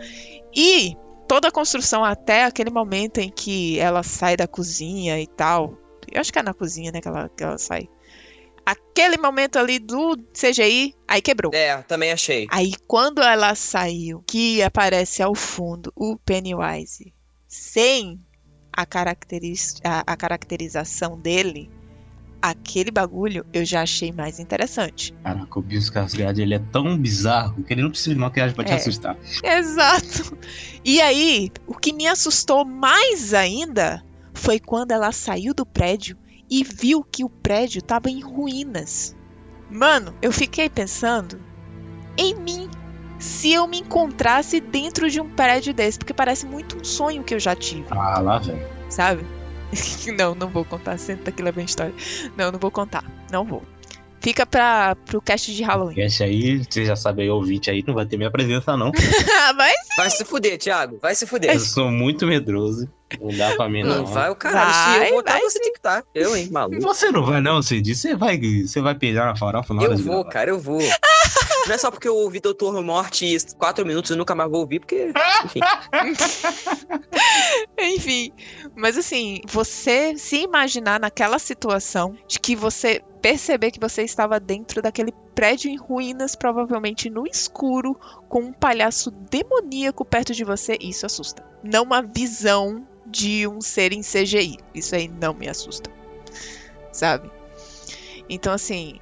E 0.55 0.97
toda 1.27 1.49
a 1.49 1.53
construção 1.53 2.05
até 2.05 2.45
aquele 2.45 2.71
momento 2.71 3.19
em 3.19 3.31
que 3.31 3.79
ela 3.79 4.03
sai 4.03 4.37
da 4.37 4.49
cozinha 4.49 5.21
e 5.21 5.27
tal. 5.27 5.77
Eu 6.11 6.21
acho 6.21 6.33
que 6.33 6.39
é 6.39 6.43
na 6.43 6.55
cozinha, 6.55 6.91
né, 6.91 7.01
que 7.01 7.09
ela, 7.09 7.29
que 7.29 7.45
ela 7.45 7.59
sai. 7.59 7.89
Aquele 8.65 9.17
momento 9.17 9.59
ali 9.59 9.79
do 9.79 10.17
CGI, 10.33 10.95
aí 11.07 11.23
quebrou. 11.23 11.53
É, 11.55 11.81
também 11.83 12.13
achei. 12.13 12.47
Aí 12.51 12.73
quando 12.87 13.23
ela 13.23 13.55
saiu, 13.55 14.23
que 14.27 14.63
aparece 14.63 15.23
ao 15.23 15.35
fundo 15.35 15.93
o 15.97 16.19
Pennywise 16.19 17.15
sem 17.47 18.21
a, 18.71 18.85
caracteriz 18.85 19.77
a, 19.83 20.13
a 20.13 20.17
caracterização 20.17 21.19
dele, 21.19 21.71
aquele 22.41 22.91
bagulho 22.91 23.45
eu 23.53 23.65
já 23.65 23.83
achei 23.83 24.13
mais 24.13 24.39
interessante. 24.39 25.13
Caraca, 25.23 25.59
o 25.59 25.63
Bill 25.63 25.81
Skarsgård, 25.81 26.39
ele 26.39 26.55
é 26.55 26.59
tão 26.59 26.97
bizarro 26.97 27.63
que 27.63 27.73
ele 27.73 27.83
não 27.83 27.91
precisa 27.91 28.15
de 28.15 28.21
maquiagem 28.21 28.55
pra 28.55 28.65
te 28.65 28.73
É. 28.73 28.77
assustar. 28.77 29.17
Exato. 29.43 30.37
E 30.85 31.01
aí, 31.01 31.51
o 31.67 31.75
que 31.75 31.93
me 31.93 32.07
assustou 32.07 32.65
mais 32.65 33.35
ainda 33.35 34.03
foi 34.35 34.59
quando 34.61 34.93
ela 34.93 35.11
saiu 35.13 35.53
do 35.53 35.67
prédio 35.67 36.17
e 36.51 36.65
viu 36.65 37.03
que 37.05 37.25
o 37.25 37.29
prédio 37.29 37.83
tava 37.83 38.09
em 38.09 38.21
ruínas. 38.21 39.15
Mano, 39.71 40.15
eu 40.23 40.33
fiquei 40.33 40.69
pensando 40.71 41.41
em 42.17 42.35
mim 42.35 42.69
se 43.19 43.53
eu 43.53 43.67
me 43.67 43.81
encontrasse 43.81 44.61
dentro 44.61 45.11
de 45.11 45.21
um 45.21 45.29
prédio 45.29 45.75
desse, 45.75 45.99
porque 45.99 46.15
parece 46.15 46.47
muito 46.47 46.79
um 46.79 46.85
sonho 46.85 47.25
que 47.25 47.35
eu 47.35 47.41
já 47.41 47.55
tive, 47.55 47.85
Ah, 47.91 48.21
lá, 48.21 48.39
velho. 48.39 48.65
sabe? 48.89 49.27
não, 50.17 50.35
não 50.35 50.49
vou 50.49 50.65
contar, 50.65 50.99
senta 50.99 51.31
aqui 51.31 51.43
lá 51.43 51.51
vem 51.51 51.63
a 51.63 51.67
história. 51.67 51.95
Não, 52.37 52.51
não 52.51 52.59
vou 52.59 52.71
contar, 52.71 53.05
não 53.31 53.45
vou. 53.45 53.63
Fica 54.21 54.45
pra, 54.45 54.97
pro 54.97 55.21
cast 55.23 55.55
de 55.55 55.63
Halloween. 55.63 56.01
Esse 56.01 56.25
aí, 56.25 56.59
você 56.59 56.85
já 56.85 56.97
sabe 56.97 57.23
aí, 57.23 57.31
ouvinte 57.31 57.71
aí, 57.71 57.85
não 57.87 57.95
vai 57.95 58.05
ter 58.05 58.17
minha 58.17 58.31
presença, 58.31 58.77
não. 58.77 58.91
Mas 59.57 59.77
Vai 59.97 60.11
se 60.11 60.25
fuder, 60.25 60.59
Thiago. 60.59 60.99
Vai 61.01 61.15
se 61.15 61.27
fuder. 61.27 61.55
Eu 61.55 61.61
sou 61.61 61.91
muito 61.91 62.27
medroso. 62.27 62.89
Não 63.21 63.37
dá 63.37 63.55
pra 63.57 63.69
mim, 63.69 63.83
não. 63.83 63.99
Não 63.99 64.07
vai 64.07 64.31
o 64.31 64.37
caralho. 64.37 64.73
Se 64.73 64.99
Vai, 64.99 65.09
eu 65.09 65.13
voltar, 65.15 65.33
vai 65.33 65.41
você 65.43 65.61
tem 65.61 65.73
que 65.73 65.79
estar. 65.79 66.03
Eu, 66.15 66.37
hein, 66.37 66.47
E 66.49 66.53
maluco. 66.53 66.81
você 66.83 67.11
não 67.11 67.25
vai, 67.25 67.41
não, 67.41 67.63
Cid? 67.63 67.95
Você 67.95 68.15
vai, 68.15 68.39
você 68.39 68.81
vai 68.81 68.95
pegar 68.95 69.27
na 69.27 69.37
farofa 69.37 69.73
na 69.73 69.83
hora 69.83 69.95
Eu 69.95 69.99
vou, 69.99 70.25
cara, 70.25 70.51
eu 70.51 70.59
vou. 70.59 70.81
Não 71.67 71.75
é 71.75 71.79
só 71.79 71.91
porque 71.91 72.09
eu 72.09 72.17
ouvi 72.17 72.41
Doutor 72.41 72.83
Morte 72.83 73.37
quatro 73.59 73.85
minutos 73.85 74.11
e 74.11 74.17
nunca 74.17 74.35
mais 74.35 74.51
vou 74.51 74.61
ouvir, 74.61 74.81
porque. 74.81 75.13
Enfim. 75.45 75.61
Enfim, 77.79 78.33
mas 78.75 78.97
assim, 78.97 79.41
você 79.47 80.17
se 80.17 80.43
imaginar 80.43 80.99
naquela 80.99 81.39
situação 81.39 82.17
de 82.27 82.39
que 82.39 82.57
você 82.57 83.03
perceber 83.21 83.71
que 83.71 83.81
você 83.81 84.03
estava 84.03 84.41
dentro 84.41 84.81
daquele 84.81 85.13
prédio 85.35 85.71
em 85.71 85.77
ruínas, 85.77 86.35
provavelmente 86.35 87.11
no 87.11 87.27
escuro, 87.27 87.99
com 88.29 88.41
um 88.45 88.53
palhaço 88.53 89.11
demoníaco 89.11 90.05
perto 90.05 90.33
de 90.33 90.45
você, 90.45 90.79
isso 90.81 91.05
assusta. 91.05 91.45
Não 91.63 91.83
uma 91.83 92.03
visão 92.03 92.87
de 93.09 93.47
um 93.49 93.61
ser 93.61 93.93
em 93.93 94.03
CGI. 94.03 94.59
Isso 94.75 94.95
aí 94.95 95.09
não 95.09 95.35
me 95.35 95.49
assusta. 95.49 95.91
Sabe? 96.93 97.31
Então 98.29 98.53
assim, 98.53 99.01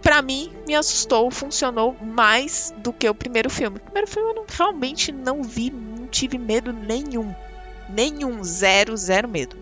Pra 0.00 0.20
mim, 0.20 0.52
me 0.66 0.74
assustou, 0.74 1.30
funcionou 1.30 1.96
mais 2.02 2.74
do 2.78 2.92
que 2.92 3.08
o 3.08 3.14
primeiro 3.14 3.48
filme. 3.48 3.76
O 3.76 3.80
primeiro 3.80 4.08
filme 4.10 4.30
eu 4.30 4.34
não- 4.34 4.44
realmente 4.48 5.12
não 5.12 5.44
vi, 5.44 5.70
não 5.70 6.08
tive 6.08 6.38
medo 6.38 6.72
nenhum. 6.72 7.32
Nenhum, 7.88 8.42
zero, 8.42 8.96
zero 8.96 9.28
medo. 9.28 9.56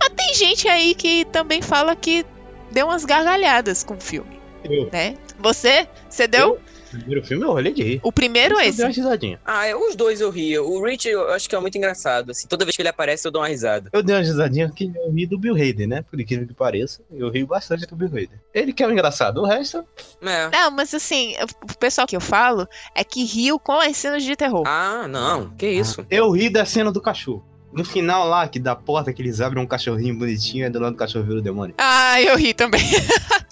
Mas 0.00 0.08
tem 0.16 0.34
gente 0.34 0.66
aí 0.66 0.96
que 0.96 1.24
também 1.26 1.62
fala 1.62 1.94
que 1.94 2.26
deu 2.72 2.86
umas 2.88 3.04
gargalhadas 3.04 3.84
com 3.84 3.94
o 3.94 4.00
filme, 4.00 4.40
Eu. 4.64 4.90
né? 4.90 5.14
Você? 5.38 5.86
Você 6.10 6.26
deu? 6.26 6.54
O 6.54 6.60
primeiro 6.98 7.24
filme 7.26 7.44
eu 7.44 7.50
olhei 7.50 7.72
de 7.72 8.00
O 8.02 8.12
primeiro 8.12 8.54
Esse 8.56 8.64
eu 8.64 8.68
esse. 8.68 8.76
dei 8.78 8.86
uma 8.86 8.92
risadinha. 8.92 9.40
Ah, 9.44 9.66
é, 9.66 9.74
os 9.76 9.94
dois 9.94 10.20
eu 10.20 10.30
ria. 10.30 10.62
O 10.62 10.84
Rich 10.84 11.08
eu 11.08 11.30
acho 11.32 11.48
que 11.48 11.54
é 11.54 11.60
muito 11.60 11.76
engraçado. 11.78 12.30
Assim, 12.30 12.46
toda 12.46 12.64
vez 12.64 12.76
que 12.76 12.82
ele 12.82 12.88
aparece, 12.88 13.26
eu 13.26 13.32
dou 13.32 13.42
uma 13.42 13.48
risada. 13.48 13.90
Eu 13.92 14.02
dei 14.02 14.14
uma 14.14 14.22
risadinha 14.22 14.70
que 14.70 14.92
eu 14.94 15.12
ri 15.12 15.26
do 15.26 15.38
Bill 15.38 15.54
Hader, 15.54 15.88
né? 15.88 16.02
Por 16.08 16.20
incrível 16.20 16.46
que 16.46 16.54
pareça, 16.54 17.02
eu 17.12 17.30
ri 17.30 17.44
bastante 17.44 17.86
do 17.86 17.96
Bill 17.96 18.08
Hader. 18.08 18.40
Ele 18.52 18.72
que 18.72 18.82
é 18.82 18.86
o 18.86 18.92
engraçado, 18.92 19.40
o 19.40 19.46
resto... 19.46 19.84
É. 20.22 20.48
Não, 20.50 20.70
mas 20.70 20.94
assim, 20.94 21.34
o 21.62 21.76
pessoal 21.78 22.06
que 22.06 22.16
eu 22.16 22.20
falo 22.20 22.66
é 22.94 23.02
que 23.04 23.24
riu 23.24 23.58
com 23.58 23.78
as 23.80 23.96
cenas 23.96 24.22
de 24.22 24.34
terror. 24.36 24.64
Ah, 24.66 25.06
não. 25.08 25.50
Que 25.50 25.68
isso. 25.68 26.04
Eu 26.10 26.30
ri 26.30 26.48
da 26.48 26.64
cena 26.64 26.90
do 26.92 27.00
cachorro. 27.00 27.44
No 27.72 27.84
final 27.84 28.28
lá, 28.28 28.46
que 28.46 28.60
da 28.60 28.76
porta 28.76 29.12
que 29.12 29.20
eles 29.20 29.40
abrem 29.40 29.60
um 29.60 29.66
cachorrinho 29.66 30.16
bonitinho, 30.16 30.64
e 30.64 30.70
do 30.70 30.78
lado 30.78 30.92
do 30.92 30.96
cachorro 30.96 31.24
vira 31.24 31.40
o 31.40 31.42
demônio. 31.42 31.74
Ah, 31.76 32.22
eu 32.22 32.36
ri 32.36 32.54
também. 32.54 32.80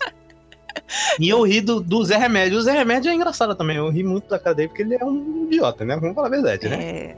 E 1.18 1.28
eu 1.28 1.42
ri 1.42 1.60
do, 1.60 1.80
do 1.80 2.04
Zé 2.04 2.16
Remédio. 2.16 2.58
O 2.58 2.62
Zé 2.62 2.72
Remédio 2.72 3.10
é 3.10 3.14
engraçado 3.14 3.54
também. 3.54 3.76
Eu 3.76 3.88
ri 3.90 4.02
muito 4.02 4.28
da 4.28 4.38
cara 4.38 4.54
dele 4.54 4.68
porque 4.68 4.82
ele 4.82 4.94
é 4.94 5.04
um 5.04 5.46
idiota, 5.50 5.84
né? 5.84 5.96
Vamos 5.96 6.14
falar 6.14 6.28
a 6.28 6.30
verdade, 6.30 6.68
né? 6.68 6.76
É. 6.82 7.16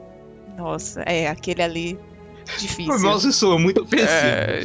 Nossa, 0.57 1.01
é 1.01 1.27
aquele 1.27 1.61
ali 1.61 1.99
difícil. 2.57 2.85
Foi 2.85 2.99
mal 2.99 3.19
se 3.19 3.33
soa 3.33 3.59
muito 3.59 3.81
ofensivo. 3.81 4.07
É, 4.09 4.61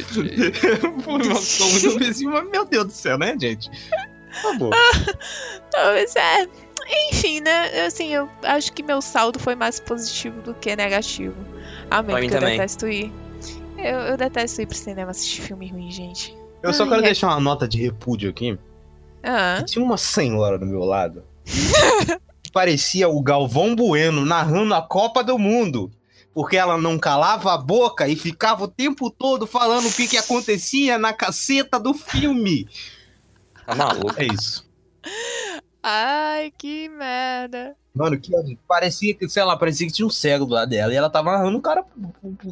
Foi 1.03 1.17
mal 1.27 1.37
se 1.37 1.57
soa 1.57 1.69
muito 1.69 1.87
ofensivo, 1.95 2.31
mas 2.31 2.49
meu 2.49 2.65
Deus 2.65 2.85
do 2.85 2.93
céu, 2.93 3.17
né, 3.17 3.35
gente? 3.39 3.69
Por 4.41 4.51
favor. 4.51 4.73
Pois 5.73 6.15
é. 6.17 6.47
Enfim, 7.09 7.39
né? 7.39 7.85
Assim, 7.85 8.09
eu 8.13 8.29
acho 8.43 8.73
que 8.73 8.83
meu 8.83 9.01
saldo 9.01 9.39
foi 9.39 9.55
mais 9.55 9.79
positivo 9.79 10.41
do 10.41 10.53
que 10.53 10.75
negativo. 10.75 11.35
Amém, 11.89 12.15
porque 12.15 12.35
eu 12.35 12.39
também. 12.39 12.57
detesto 12.57 12.87
ir. 12.89 13.11
Eu, 13.77 13.99
eu 13.99 14.17
detesto 14.17 14.61
ir 14.61 14.65
pro 14.67 14.75
cinema 14.75 15.11
assistir 15.11 15.41
filme 15.41 15.69
ruim, 15.69 15.89
gente. 15.89 16.35
Eu 16.61 16.73
só 16.73 16.83
Ai, 16.83 16.89
quero 16.89 17.01
é- 17.01 17.05
deixar 17.05 17.27
uma 17.27 17.39
nota 17.39 17.67
de 17.67 17.81
repúdio 17.81 18.29
aqui. 18.29 18.57
Ah, 19.23 19.61
Tinha 19.65 19.83
uma 19.83 19.97
senhora 19.97 20.57
do 20.57 20.65
meu 20.65 20.83
lado. 20.83 21.23
Parecia 22.53 23.07
o 23.07 23.21
Galvão 23.21 23.75
Bueno 23.75 24.25
narrando 24.25 24.73
a 24.73 24.81
Copa 24.81 25.23
do 25.23 25.37
Mundo. 25.37 25.91
Porque 26.33 26.55
ela 26.55 26.77
não 26.77 26.97
calava 26.97 27.53
a 27.53 27.57
boca 27.57 28.07
e 28.07 28.15
ficava 28.15 28.63
o 28.63 28.67
tempo 28.67 29.09
todo 29.11 29.45
falando 29.45 29.87
o 29.87 29.93
que, 29.93 30.07
que 30.07 30.17
acontecia 30.17 30.97
na 30.97 31.11
caceta 31.11 31.77
do 31.77 31.93
filme. 31.93 32.67
Tá 33.65 33.75
maluco. 33.75 34.13
É 34.17 34.25
isso. 34.27 34.65
Ai, 35.83 36.53
que 36.57 36.87
merda. 36.87 37.75
Mano, 37.93 38.17
que 38.17 38.31
parecia 38.65 39.13
que, 39.13 39.27
sei 39.27 39.43
lá, 39.43 39.57
parecia 39.57 39.85
que 39.85 39.91
tinha 39.93 40.05
um 40.05 40.09
cego 40.11 40.45
do 40.45 40.53
lado 40.53 40.69
dela 40.69 40.93
e 40.93 40.95
ela 40.95 41.09
tava 41.09 41.33
narrando 41.33 41.57
o 41.57 41.61
cara. 41.61 41.83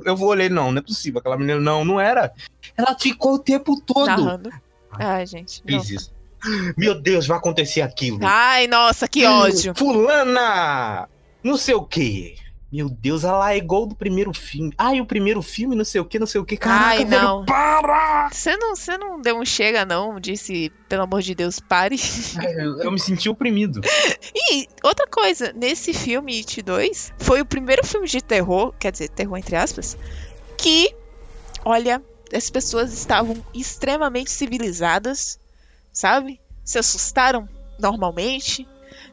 Eu 0.03 0.15
vou 0.17 0.29
olhar, 0.29 0.49
não, 0.49 0.71
não 0.71 0.79
é 0.79 0.81
possível. 0.81 1.19
Aquela 1.19 1.37
menina, 1.37 1.59
não, 1.59 1.85
não 1.85 1.99
era. 1.99 2.33
Ela 2.75 2.97
ficou 2.99 3.35
o 3.35 3.39
tempo 3.39 3.79
todo. 3.79 4.07
Narrando. 4.07 4.49
Ai, 4.91 5.25
gente. 5.25 5.61
não. 5.61 5.67
Fez 5.79 5.89
isso. 5.89 6.18
Meu 6.77 6.99
Deus, 6.99 7.27
vai 7.27 7.37
acontecer 7.37 7.81
aquilo. 7.81 8.19
Ai, 8.23 8.67
nossa, 8.67 9.07
que 9.07 9.25
ódio. 9.25 9.73
Fulana! 9.75 11.07
Não 11.43 11.57
sei 11.57 11.75
o 11.75 11.83
quê. 11.83 12.35
Meu 12.71 12.87
Deus, 12.87 13.23
ela 13.23 13.51
é 13.51 13.57
igual 13.57 13.87
do 13.87 13.95
primeiro 13.95 14.31
filme. 14.31 14.71
Ai, 14.77 15.01
o 15.01 15.05
primeiro 15.05 15.41
filme, 15.41 15.75
não 15.75 15.83
sei 15.83 15.99
o 15.99 16.05
que, 16.05 16.19
não 16.19 16.27
sei 16.27 16.39
o 16.39 16.45
que. 16.45 16.55
Caraca, 16.55 16.85
Ai, 16.85 17.03
velho, 17.03 17.21
não. 17.21 17.45
para! 17.45 18.29
Você 18.31 18.55
não, 18.57 18.75
você 18.75 18.95
não 18.95 19.19
deu 19.19 19.39
um 19.39 19.45
chega, 19.45 19.85
não? 19.85 20.19
Disse, 20.19 20.71
pelo 20.87 21.01
amor 21.03 21.21
de 21.23 21.33
Deus, 21.33 21.59
pare. 21.59 21.95
Eu, 22.43 22.83
eu 22.83 22.91
me 22.91 22.99
senti 22.99 23.27
oprimido. 23.27 23.81
E 24.51 24.67
outra 24.83 25.05
coisa, 25.07 25.53
nesse 25.55 25.93
filme 25.93 26.37
It 26.37 26.61
2, 26.61 27.13
foi 27.19 27.41
o 27.41 27.45
primeiro 27.45 27.85
filme 27.85 28.07
de 28.07 28.21
terror, 28.21 28.73
quer 28.79 28.91
dizer, 28.91 29.09
terror 29.09 29.37
entre 29.37 29.55
aspas, 29.55 29.95
que, 30.57 30.93
olha, 31.63 32.01
as 32.33 32.49
pessoas 32.49 32.91
estavam 32.93 33.43
extremamente 33.53 34.31
civilizadas, 34.31 35.39
sabe? 35.99 36.39
Se 36.63 36.79
assustaram 36.79 37.47
normalmente, 37.77 38.65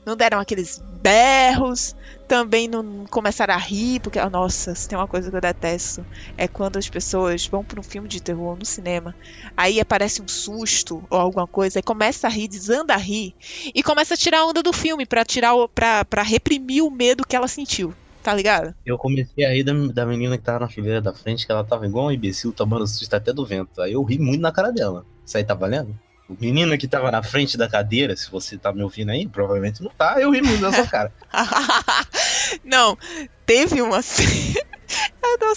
não 0.05 0.17
deram 0.17 0.39
aqueles 0.39 0.81
berros, 1.03 1.97
também 2.29 2.69
não 2.69 3.07
começaram 3.07 3.55
a 3.55 3.57
rir, 3.57 4.01
porque, 4.01 4.21
ah, 4.21 4.31
nossa, 4.31 4.73
se 4.75 4.89
tem 4.89 4.97
uma 4.97 5.09
coisa 5.09 5.29
que 5.29 5.37
eu 5.37 5.41
detesto, 5.41 6.07
é 6.37 6.47
quando 6.47 6.77
as 6.77 6.89
pessoas 6.89 7.47
vão 7.47 7.65
para 7.65 7.81
um 7.81 7.83
filme 7.83 8.09
de 8.09 8.23
terror 8.23 8.57
no 8.57 8.65
cinema, 8.65 9.15
aí 9.57 9.81
aparece 9.81 10.23
um 10.23 10.29
susto 10.29 11.03
ou 11.11 11.19
alguma 11.19 11.47
coisa, 11.47 11.81
aí 11.81 11.83
começa 11.83 12.29
a 12.29 12.31
rir, 12.31 12.47
desanda 12.47 12.95
a 12.95 12.99
rir, 12.99 13.35
e 13.75 13.83
começa 13.83 14.15
a 14.15 14.17
tirar 14.17 14.41
a 14.41 14.47
onda 14.47 14.63
do 14.63 14.73
filme 14.73 15.05
pra 15.05 15.25
tirar 15.25 15.55
pra 15.75 16.23
reprimir 16.23 16.85
o 16.85 16.91
medo 16.91 17.27
que 17.27 17.35
ela 17.35 17.49
sentiu. 17.49 17.93
Tá 18.23 18.35
ligado? 18.35 18.75
Eu 18.85 18.99
comecei 18.99 19.45
a 19.45 19.51
rir 19.51 19.63
da, 19.63 19.73
da 19.73 20.05
menina 20.05 20.37
que 20.37 20.43
tava 20.43 20.59
na 20.59 20.69
fileira 20.69 21.01
da 21.01 21.15
frente, 21.15 21.47
que 21.47 21.53
ela 21.53 21.63
tava 21.63 21.87
igual 21.87 22.07
um 22.07 22.11
imbecil, 22.11 22.53
tomando 22.53 22.85
susto 22.85 23.15
até 23.15 23.33
do 23.33 23.47
vento. 23.47 23.81
Aí 23.81 23.93
eu 23.93 24.03
ri 24.03 24.19
muito 24.19 24.41
na 24.41 24.51
cara 24.51 24.73
dela. 24.73 25.07
Isso 25.25 25.37
aí 25.37 25.45
tá 25.45 25.55
valendo? 25.55 25.97
O 26.29 26.37
menino 26.41 26.77
que 26.77 26.89
tava 26.89 27.11
na 27.11 27.23
frente 27.23 27.57
da 27.57 27.69
cadeira, 27.69 28.17
se 28.17 28.29
você 28.31 28.59
tá 28.59 28.73
me 28.73 28.83
ouvindo 28.83 29.11
aí, 29.11 29.29
provavelmente 29.29 29.83
não 29.83 29.91
tá, 29.91 30.21
eu 30.21 30.31
ri 30.31 30.43
muito 30.43 30.61
na 30.61 30.73
sua 30.73 30.87
cara. 30.87 31.13
não, 32.65 32.99
teve 33.45 33.81
uma. 33.81 34.01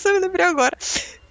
Eu 0.05 0.13
me 0.13 0.20
lembrei 0.20 0.45
agora. 0.45 0.78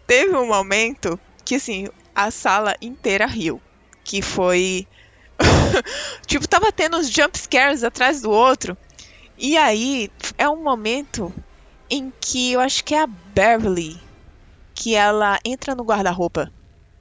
Teve 0.07 0.34
um 0.36 0.47
momento 0.47 1.18
que, 1.45 1.57
assim, 1.57 1.89
a 2.14 2.30
sala 2.30 2.74
inteira 2.80 3.26
riu. 3.26 3.61
Que 4.05 4.22
foi. 4.22 4.86
tipo, 6.26 6.49
tava 6.49 6.72
tendo 6.72 6.97
uns 6.97 7.11
jump 7.11 7.36
scares 7.39 7.84
atrás 7.84 8.22
do 8.22 8.30
outro. 8.30 8.76
E 9.36 9.57
aí, 9.57 10.11
é 10.36 10.49
um 10.49 10.62
momento 10.62 11.32
em 11.91 12.12
que 12.20 12.53
eu 12.53 12.61
acho 12.61 12.84
que 12.84 12.95
é 12.95 13.03
a 13.03 13.07
Beverly 13.07 14.01
que 14.74 14.95
ela 14.95 15.39
entra 15.45 15.74
no 15.74 15.84
guarda-roupa. 15.84 16.53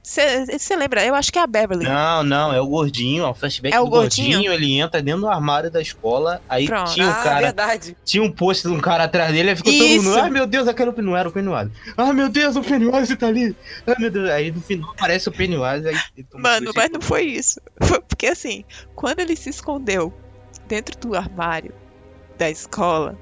Você 0.08 0.74
lembra? 0.74 1.04
Eu 1.04 1.14
acho 1.14 1.30
que 1.30 1.38
é 1.38 1.42
a 1.42 1.46
Beverly. 1.46 1.84
Não, 1.84 2.22
não, 2.22 2.50
é 2.50 2.58
o 2.58 2.66
gordinho, 2.66 3.24
é 3.24 3.28
o 3.28 3.34
flashback 3.34 3.74
É 3.74 3.78
o 3.78 3.84
do 3.84 3.90
gordinho. 3.90 4.38
gordinho? 4.38 4.52
ele 4.54 4.78
entra 4.80 5.02
dentro 5.02 5.20
do 5.20 5.28
armário 5.28 5.70
da 5.70 5.82
escola, 5.82 6.40
aí 6.48 6.66
Pronto. 6.66 6.94
tinha 6.94 7.06
um 7.06 7.10
ah, 7.10 7.22
cara, 7.22 7.40
verdade. 7.40 7.96
tinha 8.06 8.22
um 8.22 8.32
post 8.32 8.66
de 8.66 8.72
um 8.72 8.80
cara 8.80 9.04
atrás 9.04 9.32
dele, 9.32 9.50
aí 9.50 9.56
ficou 9.56 9.70
todo 9.70 9.84
Isso. 9.84 10.04
mundo, 10.08 10.18
ai 10.18 10.30
meu 10.30 10.46
Deus, 10.46 10.66
aquele 10.66 10.92
não 11.02 11.14
era 11.14 11.28
o 11.28 11.32
Pennywise. 11.32 11.70
Ai 11.94 12.12
meu 12.14 12.30
Deus, 12.30 12.56
o 12.56 12.62
Pennywise 12.62 13.16
tá 13.16 13.26
ali. 13.26 13.54
Ai 13.86 13.96
meu 13.98 14.10
Deus, 14.10 14.30
aí 14.30 14.50
no 14.50 14.62
final 14.62 14.90
aparece 14.92 15.28
o 15.28 15.32
Pennywise, 15.32 15.86
aí 15.86 15.96
Mano, 16.32 16.72
mas 16.74 16.90
não 16.90 17.02
foi 17.02 17.24
isso. 17.24 17.60
Foi 17.82 18.00
porque 18.00 18.28
assim, 18.28 18.64
quando 18.94 19.20
ele 19.20 19.36
se 19.36 19.50
escondeu 19.50 20.12
dentro 20.66 20.98
do 20.98 21.14
armário 21.14 21.74
da 22.38 22.48
escola, 22.48 23.18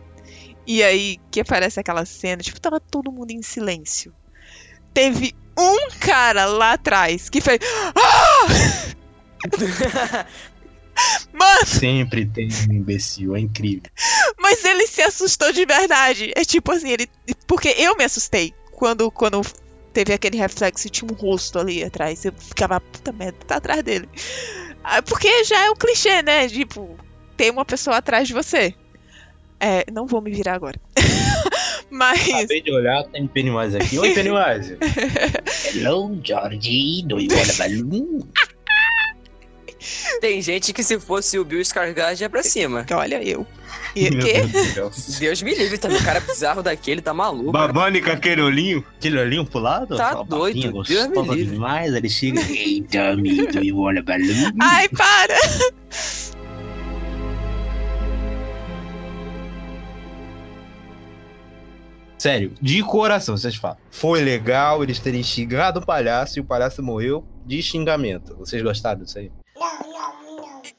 e 0.64 0.84
aí 0.84 1.18
que 1.32 1.40
aparece 1.40 1.80
aquela 1.80 2.04
cena, 2.04 2.42
tipo, 2.42 2.60
tava 2.60 2.78
todo 2.78 3.10
mundo 3.10 3.32
em 3.32 3.42
silêncio. 3.42 4.14
Teve 4.96 5.34
um 5.58 5.90
cara 6.00 6.46
lá 6.46 6.72
atrás 6.72 7.28
que 7.28 7.42
fez. 7.42 7.58
Ah! 7.94 8.46
Mano, 11.34 11.66
Sempre 11.66 12.24
tem 12.24 12.48
um 12.70 12.72
imbecil, 12.72 13.36
é 13.36 13.40
incrível. 13.40 13.90
mas 14.40 14.64
ele 14.64 14.86
se 14.86 15.02
assustou 15.02 15.52
de 15.52 15.66
verdade. 15.66 16.32
É 16.34 16.42
tipo 16.46 16.72
assim, 16.72 16.92
ele. 16.92 17.06
Porque 17.46 17.74
eu 17.76 17.94
me 17.94 18.04
assustei 18.04 18.54
quando, 18.72 19.10
quando 19.10 19.42
teve 19.92 20.14
aquele 20.14 20.38
reflexo 20.38 20.86
e 20.86 20.90
tinha 20.90 21.12
um 21.12 21.14
rosto 21.14 21.58
ali 21.58 21.84
atrás. 21.84 22.24
Eu 22.24 22.32
ficava, 22.32 22.80
puta 22.80 23.12
merda, 23.12 23.36
tá 23.46 23.56
atrás 23.56 23.82
dele. 23.82 24.08
Ah, 24.82 25.02
Porque 25.02 25.44
já 25.44 25.66
é 25.66 25.70
um 25.70 25.76
clichê, 25.76 26.22
né? 26.22 26.48
Tipo, 26.48 26.96
tem 27.36 27.50
uma 27.50 27.66
pessoa 27.66 27.98
atrás 27.98 28.26
de 28.28 28.32
você. 28.32 28.74
É, 29.60 29.84
não 29.92 30.06
vou 30.06 30.22
me 30.22 30.30
virar 30.30 30.54
agora. 30.54 30.80
Mas. 31.90 32.28
Acabei 32.28 32.60
de 32.62 32.72
olhar, 32.72 33.04
tem 33.04 33.26
Pennywise 33.26 33.76
aqui. 33.76 33.98
Oi, 33.98 34.12
Pennywise. 34.12 34.76
Hello, 35.74 36.18
Georgie, 36.22 37.02
do 37.06 37.20
you 37.20 37.28
want 37.30 37.50
a 37.50 37.68
balloon? 37.68 38.20
Tem 40.20 40.40
gente 40.42 40.72
que 40.72 40.82
se 40.82 40.98
fosse 40.98 41.38
o 41.38 41.44
Bill 41.44 41.60
Skarsgård 41.60 42.20
ia 42.20 42.30
pra 42.30 42.42
cima. 42.42 42.84
Olha 42.90 43.22
eu. 43.22 43.46
E 43.94 44.10
Meu 44.10 44.24
quê? 44.24 44.42
Deus 44.42 44.50
do 44.50 44.64
céu. 44.90 45.18
Deus 45.20 45.42
me 45.42 45.54
livre 45.54 45.78
também. 45.78 45.98
O 45.98 46.04
cara 46.04 46.20
bizarro 46.20 46.62
daquele 46.62 47.00
tá 47.00 47.14
maluco. 47.14 47.52
Babane 47.52 48.00
com 48.00 48.10
aquele 48.10 48.40
olhinho. 48.40 48.84
Aquele 48.96 49.18
olhinho 49.18 49.44
pro 49.44 49.60
lado? 49.60 49.96
Tá 49.96 50.14
doido, 50.22 50.54
Deus 50.54 50.66
me 50.66 50.72
gostosa 50.72 51.34
livre. 51.34 51.52
demais. 51.52 51.94
Ele 51.94 52.08
chega. 52.08 52.40
Hey, 52.40 52.80
dummy, 52.80 53.46
do 53.46 53.62
you 53.62 53.78
want 53.78 53.98
a 53.98 54.02
balloon? 54.02 54.52
Ai, 54.60 54.88
para! 54.88 55.36
Sério, 62.18 62.52
de 62.60 62.82
coração, 62.82 63.36
vocês 63.36 63.56
falam. 63.56 63.76
Foi 63.90 64.22
legal 64.22 64.82
eles 64.82 64.98
terem 64.98 65.22
xingado 65.22 65.80
o 65.80 65.86
palhaço 65.86 66.38
e 66.38 66.40
o 66.40 66.44
palhaço 66.44 66.82
morreu 66.82 67.24
de 67.44 67.62
xingamento. 67.62 68.34
Vocês 68.36 68.62
gostaram 68.62 69.02
disso 69.02 69.18
aí? 69.18 69.30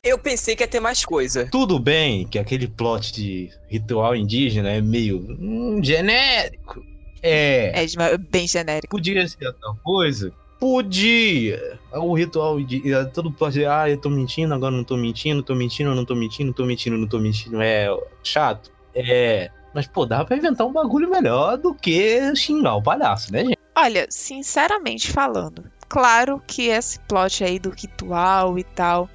Eu 0.04 0.18
pensei 0.18 0.56
que 0.56 0.64
ia 0.64 0.68
ter 0.68 0.80
mais 0.80 1.04
coisa. 1.06 1.48
Tudo 1.52 1.78
bem 1.80 2.26
que 2.28 2.40
aquele 2.40 2.68
plot 2.68 3.12
de 3.14 3.50
ritual 3.68 4.16
indígena 4.16 4.70
é 4.70 4.82
meio 4.82 5.18
hum, 5.40 5.80
genérico. 5.84 6.82
É. 7.22 7.84
É 7.84 7.86
de- 7.86 7.98
bem 8.30 8.48
genérico. 8.48 8.88
Podia 8.90 9.28
ser 9.28 9.48
outra 9.48 9.74
coisa? 9.84 10.32
Podia. 10.60 11.80
O 11.94 12.14
ritual 12.16 12.60
indígena, 12.60 13.06
todo 13.06 13.32
plot 13.32 13.54
de, 13.54 13.66
ah, 13.66 13.90
eu 13.90 13.98
tô 13.98 14.10
mentindo, 14.10 14.54
agora 14.54 14.76
não 14.76 14.84
tô 14.84 14.98
mentindo, 14.98 15.44
tô 15.44 15.54
mentindo, 15.54 15.94
não 15.94 16.06
tô 16.06 16.16
mentindo, 16.16 16.54
tô 16.54 16.66
mentindo, 16.66 16.98
não 16.98 17.08
tô 17.08 17.20
mentindo. 17.20 17.62
É 17.62 17.88
chato? 18.24 18.72
É. 18.96 19.52
Mas, 19.78 19.86
pô, 19.86 20.08
dá 20.08 20.26
pra 20.26 20.36
inventar 20.36 20.66
um 20.66 20.74
bagulho 20.74 21.08
melhor 21.08 21.56
do 21.56 21.72
que 21.72 22.36
xingar 22.36 22.74
o 22.78 22.82
palhaço, 22.82 23.32
né, 23.32 23.46
gente? 23.46 23.60
Olha, 23.76 24.08
sinceramente 24.10 25.12
falando, 25.12 25.66
claro 25.88 26.42
que 26.48 26.64
esse 26.64 27.00
plot 27.02 27.44
aí 27.44 27.60
do 27.60 27.70
ritual 27.70 28.58
e 28.58 28.64
tal 28.64 29.08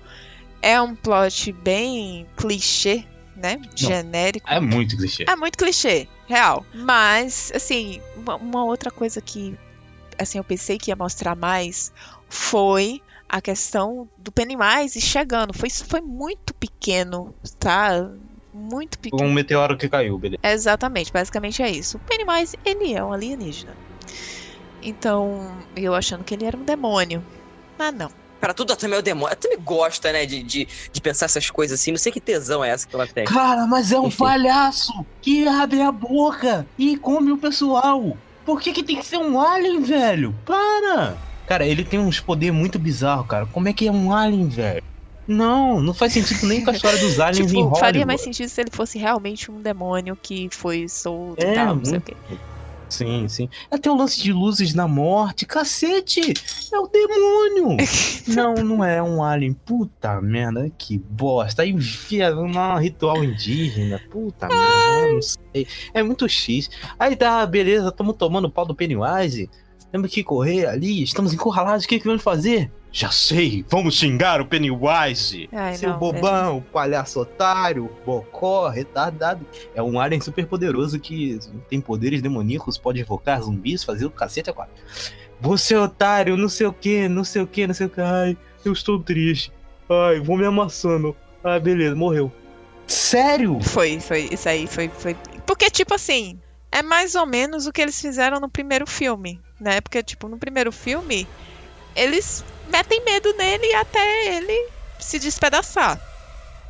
é 0.63 0.81
um 0.81 0.95
plot 0.95 1.51
bem 1.51 2.29
clichê, 2.37 3.05
né? 3.35 3.61
Genérico. 3.75 4.49
É 4.49 4.61
muito 4.61 4.97
clichê. 4.97 5.25
É 5.29 5.35
muito 5.35 5.59
clichê, 5.59 6.07
real. 6.29 6.65
Mas, 6.73 7.51
assim, 7.53 8.01
uma, 8.17 8.37
uma 8.37 8.65
outra 8.65 8.93
coisa 8.93 9.21
que 9.21 9.59
assim, 10.17 10.39
eu 10.39 10.45
pensei 10.45 10.79
que 10.79 10.93
ia 10.93 10.97
mostrar 10.97 11.35
mais 11.35 11.93
foi 12.29 13.03
a 13.29 13.41
questão 13.41 14.09
do 14.17 14.31
Pennywise 14.31 15.01
chegando. 15.01 15.53
Foi, 15.53 15.69
foi 15.69 16.01
muito 16.01 16.55
pequeno, 16.55 17.35
tá? 17.59 18.13
Muito 18.53 18.99
pequeno. 18.99 19.29
Um 19.29 19.33
meteoro 19.33 19.77
que 19.77 19.89
caiu, 19.89 20.19
beleza. 20.19 20.41
Exatamente, 20.43 21.13
basicamente 21.13 21.63
é 21.63 21.71
isso. 21.71 21.97
O 21.97 22.01
Pennywise, 22.01 22.59
ele 22.65 22.93
é 22.95 23.03
um 23.03 23.13
alienígena. 23.13 23.75
Então, 24.83 25.57
eu 25.77 25.95
achando 25.95 26.25
que 26.25 26.35
ele 26.35 26.45
era 26.45 26.57
um 26.57 26.65
demônio. 26.65 27.25
Mas 27.79 27.95
não. 27.95 28.11
Pra 28.41 28.53
tudo 28.53 28.75
também 28.75 28.97
é 28.97 28.99
o 28.99 29.03
demônio. 29.03 29.29
Ela 29.29 29.37
também 29.37 29.61
gosta, 29.61 30.13
né, 30.13 30.27
de, 30.27 30.43
de, 30.43 30.69
de 30.93 31.01
pensar 31.01 31.27
essas 31.27 31.49
coisas 31.49 31.79
assim. 31.81 31.93
Não 31.93 31.99
sei 31.99 32.11
que 32.11 32.21
tesão 32.21 32.65
é 32.65 32.71
essa 32.71 32.87
que 32.87 32.95
ela 32.95 33.07
tem. 33.07 33.25
Cara, 33.25 33.67
mas 33.67 33.93
é 33.93 33.99
um 33.99 34.09
Enfim. 34.09 34.19
palhaço 34.19 35.07
que 35.21 35.47
abre 35.47 35.81
a 35.81 35.93
boca 35.93 36.67
e 36.77 36.97
come 36.97 37.31
o 37.31 37.39
pessoal. 37.39 38.17
Por 38.45 38.61
que, 38.61 38.73
que 38.73 38.83
tem 38.83 38.97
que 38.97 39.07
ser 39.07 39.19
um 39.19 39.41
alien, 39.41 39.81
velho? 39.83 40.35
Para! 40.45 41.17
Cara, 41.47 41.65
ele 41.65 41.85
tem 41.85 42.01
uns 42.01 42.19
poderes 42.19 42.55
muito 42.55 42.79
bizarros, 42.79 43.29
cara. 43.29 43.47
Como 43.47 43.69
é 43.69 43.73
que 43.73 43.87
é 43.87 43.93
um 43.93 44.13
alien, 44.13 44.49
velho? 44.49 44.83
Não, 45.27 45.81
não 45.81 45.95
faz 45.95 46.13
sentido 46.13 46.47
nem 46.47 46.65
com 46.65 46.71
a 46.71 46.73
história 46.75 46.99
dos 46.99 47.21
aliens 47.21 47.39
em 47.39 47.47
Tipo, 47.47 47.59
Hollywood. 47.61 47.81
faria 47.81 48.07
mais 48.07 48.21
sentido 48.21 48.49
se 48.49 48.61
ele 48.61 48.71
fosse 48.73 48.99
realmente 48.99 49.51
um 49.51 49.61
demônio 49.61 50.17
que 50.21 50.49
foi 50.51 50.89
solto 50.89 51.41
e 51.41 51.47
É, 51.47 51.55
tal, 51.55 51.77
não 51.77 51.85
sei 51.85 51.99
o 51.99 52.01
quê. 52.03 52.17
Sim, 52.89 53.27
sim. 53.27 53.49
Até 53.71 53.91
o 53.91 53.95
lance 53.97 54.21
de 54.23 54.33
luzes 54.35 54.75
na 54.75 54.87
morte. 54.87 55.47
Cacete! 55.47 56.35
É 56.71 56.79
o 56.79 56.87
demônio! 56.89 57.77
não, 58.29 58.55
não 58.57 58.85
é 58.85 59.03
um 59.03 59.23
alien. 59.23 59.55
Puta 59.55 60.21
merda, 60.21 60.71
que 60.77 60.99
bosta. 60.99 61.63
Aí 61.63 61.71
enfia 61.71 62.31
num 62.35 62.53
ritual 62.77 63.25
indígena. 63.25 63.99
Puta 64.11 64.47
merda, 64.49 65.13
não 65.15 65.23
sei. 65.23 65.67
É 65.95 66.03
muito 66.03 66.29
X. 66.29 66.69
Aí 66.99 67.17
tá, 67.17 67.47
beleza, 67.47 67.89
estamos 67.89 68.15
tomando 68.17 68.51
pau 68.51 68.67
do 68.67 68.75
Pennywise. 68.75 69.49
Temos 69.91 70.11
que 70.11 70.23
correr 70.23 70.67
ali, 70.67 71.03
estamos 71.03 71.33
encurralados, 71.33 71.85
o 71.87 71.89
que, 71.89 71.99
que 71.99 72.07
vamos 72.07 72.23
fazer? 72.23 72.71
Já 72.93 73.11
sei, 73.11 73.65
vamos 73.71 73.95
xingar 73.95 74.43
o 74.43 74.47
Pennywise. 74.47 75.49
Ai, 75.51 75.75
Seu 75.77 75.91
não, 75.91 75.99
bobão, 75.99 76.63
palhaço 76.71 77.21
otário, 77.21 77.91
bocó, 78.05 78.69
retardado. 78.69 79.47
É 79.75 79.83
um 79.83 79.99
alien 79.99 80.21
super 80.21 80.47
poderoso 80.47 81.01
que 81.01 81.39
tem 81.71 81.81
poderes 81.81 82.21
demoníacos, 82.21 82.77
pode 82.77 83.01
invocar 83.01 83.41
zumbis, 83.41 83.83
fazer 83.83 84.05
o 84.05 84.11
cacete 84.11 84.51
a 84.51 84.53
quatro. 84.53 84.75
Você 85.41 85.75
otário, 85.75 86.37
não 86.37 86.51
sei 86.51 86.67
o 86.67 86.73
que, 86.73 87.09
não 87.09 87.25
sei 87.25 87.41
o 87.41 87.47
que, 87.47 87.67
não 87.67 87.75
sei 87.75 87.87
o 87.87 87.91
que. 87.91 88.01
Ai, 88.03 88.37
eu 88.63 88.75
estou 88.75 89.03
triste. 89.03 89.51
Ai, 89.89 90.21
vou 90.21 90.37
me 90.37 90.45
amassando. 90.45 91.17
Ah, 91.43 91.59
beleza, 91.59 91.97
morreu. 91.97 92.31
Sério? 92.87 93.59
Foi, 93.61 94.01
foi, 94.01 94.29
isso 94.31 94.49
aí 94.49 94.67
foi, 94.67 94.91
foi. 94.91 95.17
Porque, 95.47 95.71
tipo 95.71 95.95
assim, 95.95 96.39
é 96.71 96.83
mais 96.83 97.15
ou 97.15 97.25
menos 97.25 97.67
o 97.67 97.73
que 97.73 97.81
eles 97.81 97.99
fizeram 97.99 98.39
no 98.39 98.51
primeiro 98.51 98.87
filme, 98.87 99.41
né? 99.59 99.81
Porque, 99.81 100.03
tipo, 100.03 100.29
no 100.29 100.37
primeiro 100.37 100.71
filme, 100.71 101.27
eles 101.97 102.45
metem 102.73 103.05
medo 103.05 103.33
nele 103.37 103.75
até 103.75 104.35
ele 104.35 104.71
se 104.99 105.19
despedaçar. 105.19 106.01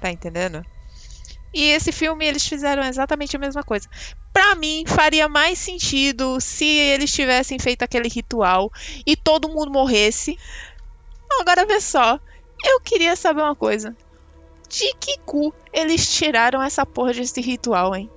Tá 0.00 0.10
entendendo? 0.10 0.62
E 1.54 1.64
esse 1.64 1.92
filme 1.92 2.26
eles 2.26 2.46
fizeram 2.46 2.82
exatamente 2.82 3.36
a 3.36 3.38
mesma 3.38 3.62
coisa. 3.62 3.88
Pra 4.32 4.54
mim, 4.54 4.84
faria 4.86 5.28
mais 5.28 5.58
sentido 5.58 6.40
se 6.40 6.64
eles 6.64 7.12
tivessem 7.12 7.58
feito 7.58 7.82
aquele 7.82 8.08
ritual 8.08 8.70
e 9.06 9.14
todo 9.14 9.48
mundo 9.48 9.70
morresse. 9.70 10.38
Agora 11.40 11.66
vê 11.66 11.80
só, 11.80 12.18
eu 12.64 12.80
queria 12.80 13.14
saber 13.14 13.42
uma 13.42 13.54
coisa. 13.54 13.94
De 14.68 14.94
que 14.94 15.18
cu 15.26 15.54
eles 15.72 16.08
tiraram 16.10 16.62
essa 16.62 16.86
porra 16.86 17.12
desse 17.12 17.40
ritual, 17.40 17.94
hein? 17.94 18.10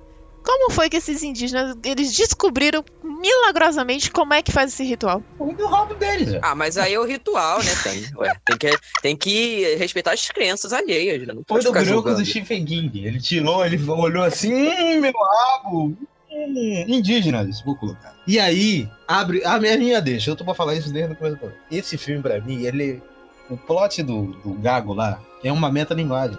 Como 0.46 0.70
foi 0.70 0.88
que 0.88 0.96
esses 0.96 1.24
indígenas 1.24 1.76
eles 1.84 2.16
descobriram 2.16 2.84
milagrosamente 3.02 4.12
como 4.12 4.32
é 4.32 4.40
que 4.40 4.52
faz 4.52 4.72
esse 4.72 4.84
ritual? 4.84 5.20
Do 5.40 5.66
rabo 5.66 5.94
deles. 5.94 6.38
Ah, 6.40 6.54
mas 6.54 6.78
aí 6.78 6.94
é 6.94 7.00
o 7.00 7.04
ritual, 7.04 7.58
né? 7.58 7.74
Tem, 7.82 8.04
ué, 8.16 8.32
tem, 8.46 8.56
que, 8.56 8.78
tem 9.02 9.16
que 9.16 9.74
respeitar 9.74 10.12
as 10.12 10.28
crenças 10.28 10.72
alheias, 10.72 11.26
né? 11.26 11.34
Não 11.34 11.42
Foi 11.48 11.60
pode 11.60 11.64
do 11.64 11.72
grupo 11.72 12.14
do 12.14 12.24
Stephen 12.24 12.64
King. 12.64 13.04
Ele 13.04 13.20
tirou, 13.20 13.66
ele 13.66 13.82
olhou 13.90 14.22
assim, 14.22 14.54
hum, 14.54 15.00
meu 15.00 15.12
rabo. 15.12 15.96
Hum, 16.30 16.84
indígenas, 16.86 17.60
vou 17.62 17.74
colocar. 17.74 18.14
E 18.24 18.38
aí, 18.38 18.88
abre. 19.08 19.44
A 19.44 19.58
minha, 19.58 19.76
minha 19.76 20.00
deixa, 20.00 20.30
eu 20.30 20.36
tô 20.36 20.44
pra 20.44 20.54
falar 20.54 20.76
isso 20.76 20.92
desde 20.92 21.12
o 21.12 21.16
começo 21.16 21.34
do 21.34 21.40
programa. 21.40 21.64
Esse 21.72 21.98
filme, 21.98 22.22
pra 22.22 22.40
mim, 22.40 22.64
ele. 22.64 23.02
O 23.50 23.56
plot 23.56 24.02
do, 24.02 24.26
do 24.44 24.54
Gago 24.54 24.92
lá 24.92 25.20
é 25.42 25.50
uma 25.50 25.72
metalinguagem. 25.72 26.38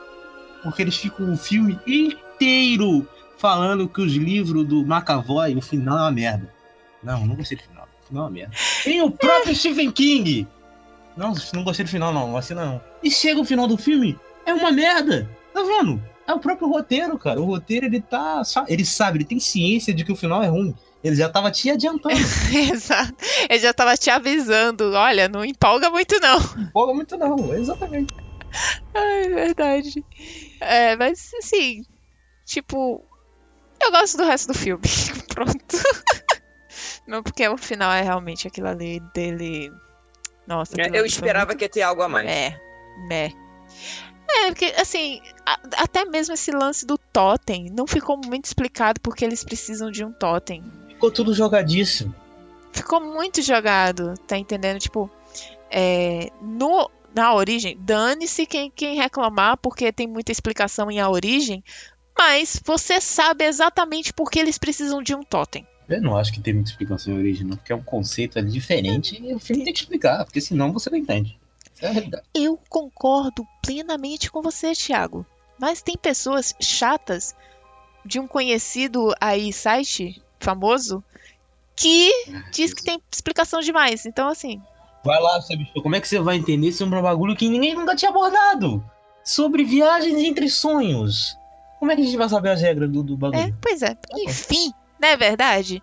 Porque 0.63 0.81
eles 0.81 0.95
ficam 0.95 1.33
o 1.33 1.37
filme 1.37 1.77
inteiro 1.85 3.07
falando 3.37 3.87
que 3.87 4.01
os 4.01 4.13
livros 4.13 4.65
do 4.65 4.81
McAvoy, 4.81 5.53
no 5.53 5.61
final, 5.61 5.97
é 5.97 6.01
uma 6.01 6.11
merda. 6.11 6.53
Não, 7.03 7.25
não 7.25 7.35
gostei 7.35 7.57
do 7.57 7.63
final. 7.63 7.87
O 8.03 8.07
final 8.07 8.23
é 8.23 8.27
uma 8.27 8.33
merda. 8.33 8.55
Tem 8.83 9.01
o 9.01 9.11
próprio 9.11 9.53
Stephen 9.55 9.91
King. 9.91 10.47
Não, 11.15 11.33
não 11.53 11.63
gostei 11.63 11.85
do 11.85 11.91
final, 11.91 12.13
não. 12.13 12.35
Assim 12.37 12.53
não. 12.53 12.81
E 13.03 13.09
chega 13.09 13.39
o 13.39 13.45
final 13.45 13.67
do 13.67 13.77
filme, 13.77 14.19
é 14.45 14.53
uma 14.53 14.71
merda. 14.71 15.29
Tá 15.53 15.63
vendo? 15.63 16.01
É 16.27 16.33
o 16.33 16.39
próprio 16.39 16.67
roteiro, 16.67 17.17
cara. 17.17 17.39
O 17.41 17.45
roteiro, 17.45 17.85
ele 17.85 18.01
tá. 18.01 18.41
Ele 18.67 18.83
sabe, 18.83 19.17
ele 19.17 19.25
tem 19.25 19.39
ciência 19.39 19.93
de 19.93 20.03
que 20.03 20.11
o 20.11 20.15
final 20.15 20.43
é 20.43 20.47
ruim. 20.47 20.75
Ele 21.03 21.15
já 21.15 21.29
tava 21.29 21.49
te 21.49 21.69
adiantando. 21.69 22.15
Exato. 22.73 23.15
Ele 23.49 23.59
já 23.59 23.73
tava 23.73 23.95
te 23.95 24.09
avisando. 24.09 24.91
Olha, 24.93 25.29
não 25.29 25.45
empolga 25.45 25.89
muito, 25.89 26.19
não. 26.19 26.39
Não 26.39 26.63
empolga 26.63 26.93
muito, 26.93 27.17
não. 27.17 27.53
Exatamente. 27.53 28.13
É 28.93 29.29
verdade. 29.29 30.03
É, 30.61 30.95
mas 30.95 31.31
assim, 31.37 31.83
tipo, 32.45 33.05
eu 33.81 33.91
gosto 33.91 34.17
do 34.17 34.23
resto 34.25 34.47
do 34.51 34.53
filme. 34.57 34.83
Pronto. 35.33 35.77
Não, 37.07 37.23
porque 37.23 37.47
o 37.47 37.57
final 37.57 37.91
é 37.91 38.01
realmente 38.01 38.47
aquilo 38.47 38.67
ali 38.67 38.99
dele. 39.13 39.71
Nossa, 40.45 40.79
É, 40.79 40.89
Eu 40.99 41.05
esperava 41.05 41.47
muito- 41.47 41.57
que 41.59 41.65
ia 41.65 41.69
ter 41.69 41.81
algo 41.81 42.01
a 42.01 42.09
mais. 42.09 42.27
É, 42.29 42.59
né. 43.07 43.31
É, 44.29 44.47
porque 44.47 44.65
assim, 44.77 45.21
a- 45.45 45.59
até 45.77 46.03
mesmo 46.05 46.33
esse 46.33 46.51
lance 46.51 46.85
do 46.85 46.97
totem 46.97 47.69
não 47.71 47.87
ficou 47.87 48.17
muito 48.17 48.45
explicado 48.45 48.99
porque 49.01 49.23
eles 49.23 49.43
precisam 49.43 49.89
de 49.89 50.03
um 50.03 50.11
totem. 50.11 50.63
Ficou 50.89 51.11
tudo 51.11 51.33
jogadíssimo. 51.33 52.13
ficou 52.73 52.99
muito 53.01 53.41
jogado, 53.41 54.13
tá 54.27 54.37
entendendo? 54.37 54.77
Tipo, 54.79 55.09
é, 55.71 56.29
no, 56.41 56.89
na 57.15 57.33
origem, 57.33 57.75
dane-se 57.79 58.45
quem, 58.45 58.69
quem 58.69 58.95
reclamar, 58.95 59.57
porque 59.57 59.91
tem 59.91 60.05
muita 60.07 60.31
explicação 60.31 60.91
em 60.91 60.99
a 60.99 61.09
origem, 61.09 61.63
mas 62.17 62.61
você 62.63 62.99
sabe 62.99 63.45
exatamente 63.45 64.13
por 64.13 64.29
que 64.29 64.39
eles 64.39 64.57
precisam 64.57 65.01
de 65.01 65.15
um 65.15 65.23
totem. 65.23 65.65
Eu 65.87 66.01
não 66.01 66.17
acho 66.17 66.33
que 66.33 66.41
tem 66.41 66.53
muita 66.53 66.69
explicação 66.69 67.15
original, 67.15 67.57
porque 67.57 67.71
é 67.71 67.75
um 67.75 67.83
conceito 67.83 68.37
ali 68.37 68.51
diferente 68.51 69.21
e 69.21 69.33
o 69.33 69.39
filme 69.39 69.63
tem 69.63 69.73
que 69.73 69.79
explicar, 69.79 70.25
porque 70.25 70.41
senão 70.41 70.73
você 70.73 70.89
não 70.89 70.97
entende. 70.97 71.39
Essa 71.75 71.85
é 71.85 71.89
a 71.89 71.91
realidade. 71.93 72.23
Eu 72.33 72.59
concordo 72.69 73.47
plenamente 73.61 74.29
com 74.29 74.41
você, 74.41 74.73
Thiago. 74.73 75.25
Mas 75.57 75.81
tem 75.81 75.97
pessoas 75.97 76.53
chatas 76.59 77.35
de 78.05 78.19
um 78.19 78.27
conhecido 78.27 79.13
aí 79.19 79.51
site 79.53 80.21
famoso 80.39 81.03
que 81.75 82.11
diz 82.51 82.73
que 82.73 82.83
tem 82.83 83.01
explicação 83.11 83.59
demais. 83.61 84.05
Então, 84.05 84.27
assim, 84.27 84.61
Vai 85.07 85.21
lá, 85.21 85.39
seu 85.41 85.57
bicho, 85.57 85.71
como 85.81 85.95
é 85.95 86.01
que 86.01 86.07
você 86.07 86.19
vai 86.19 86.35
entender 86.35 86.73
sobre 86.73 86.99
um 86.99 87.01
bagulho 87.01 87.33
que 87.33 87.47
ninguém 87.47 87.73
nunca 87.73 87.95
tinha 87.95 88.11
abordado? 88.11 88.83
Sobre 89.23 89.63
viagens 89.63 90.17
entre 90.21 90.49
sonhos. 90.49 91.37
Como 91.79 91.91
é 91.91 91.95
que 91.95 92.01
a 92.01 92.05
gente 92.05 92.17
vai 92.17 92.27
saber 92.29 92.49
as 92.49 92.61
regras 92.61 92.89
do, 92.89 93.03
do 93.03 93.13
É, 93.13 93.17
bagulho? 93.17 93.57
pois 93.61 93.81
é. 93.81 93.95
Enfim, 94.15 94.71
não 94.99 95.09
é 95.09 95.17
verdade? 95.17 95.81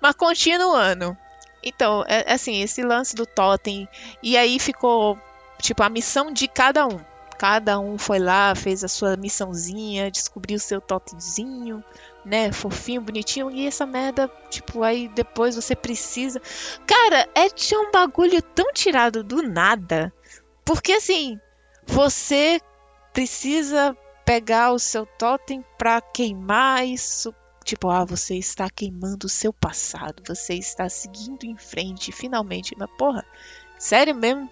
Mas 0.00 0.14
continuando. 0.14 1.16
Então, 1.62 2.04
é, 2.08 2.32
assim, 2.32 2.62
esse 2.62 2.82
lance 2.82 3.14
do 3.14 3.26
totem. 3.26 3.86
E 4.22 4.36
aí 4.36 4.58
ficou, 4.58 5.18
tipo, 5.60 5.82
a 5.82 5.88
missão 5.90 6.32
de 6.32 6.48
cada 6.48 6.86
um. 6.86 6.98
Cada 7.38 7.78
um 7.78 7.96
foi 7.98 8.18
lá, 8.18 8.54
fez 8.54 8.84
a 8.84 8.88
sua 8.88 9.16
missãozinha, 9.16 10.10
descobriu 10.10 10.56
o 10.56 10.60
seu 10.60 10.78
totemzinho, 10.80 11.82
né? 12.24 12.52
Fofinho, 12.52 13.00
bonitinho. 13.00 13.50
E 13.50 13.66
essa 13.66 13.86
merda, 13.86 14.30
tipo, 14.50 14.82
aí 14.82 15.08
depois 15.08 15.54
você 15.56 15.74
precisa. 15.76 16.40
Cara, 16.86 17.28
é 17.34 17.48
de 17.48 17.76
um 17.76 17.90
bagulho 17.90 18.40
tão 18.42 18.72
tirado 18.74 19.22
do 19.24 19.42
nada. 19.42 20.12
Porque, 20.64 20.92
assim, 20.92 21.38
você 21.86 22.60
precisa 23.12 23.96
pegar 24.30 24.70
o 24.70 24.78
seu 24.78 25.04
totem 25.04 25.64
pra 25.76 26.00
queimar 26.00 26.86
isso. 26.86 27.34
Tipo, 27.64 27.90
ah, 27.90 28.04
você 28.04 28.36
está 28.36 28.70
queimando 28.70 29.26
o 29.26 29.28
seu 29.28 29.52
passado, 29.52 30.22
você 30.24 30.54
está 30.54 30.88
seguindo 30.88 31.42
em 31.42 31.56
frente, 31.56 32.12
finalmente. 32.12 32.76
Mas 32.78 32.88
porra, 32.96 33.26
sério 33.76 34.14
mesmo? 34.14 34.48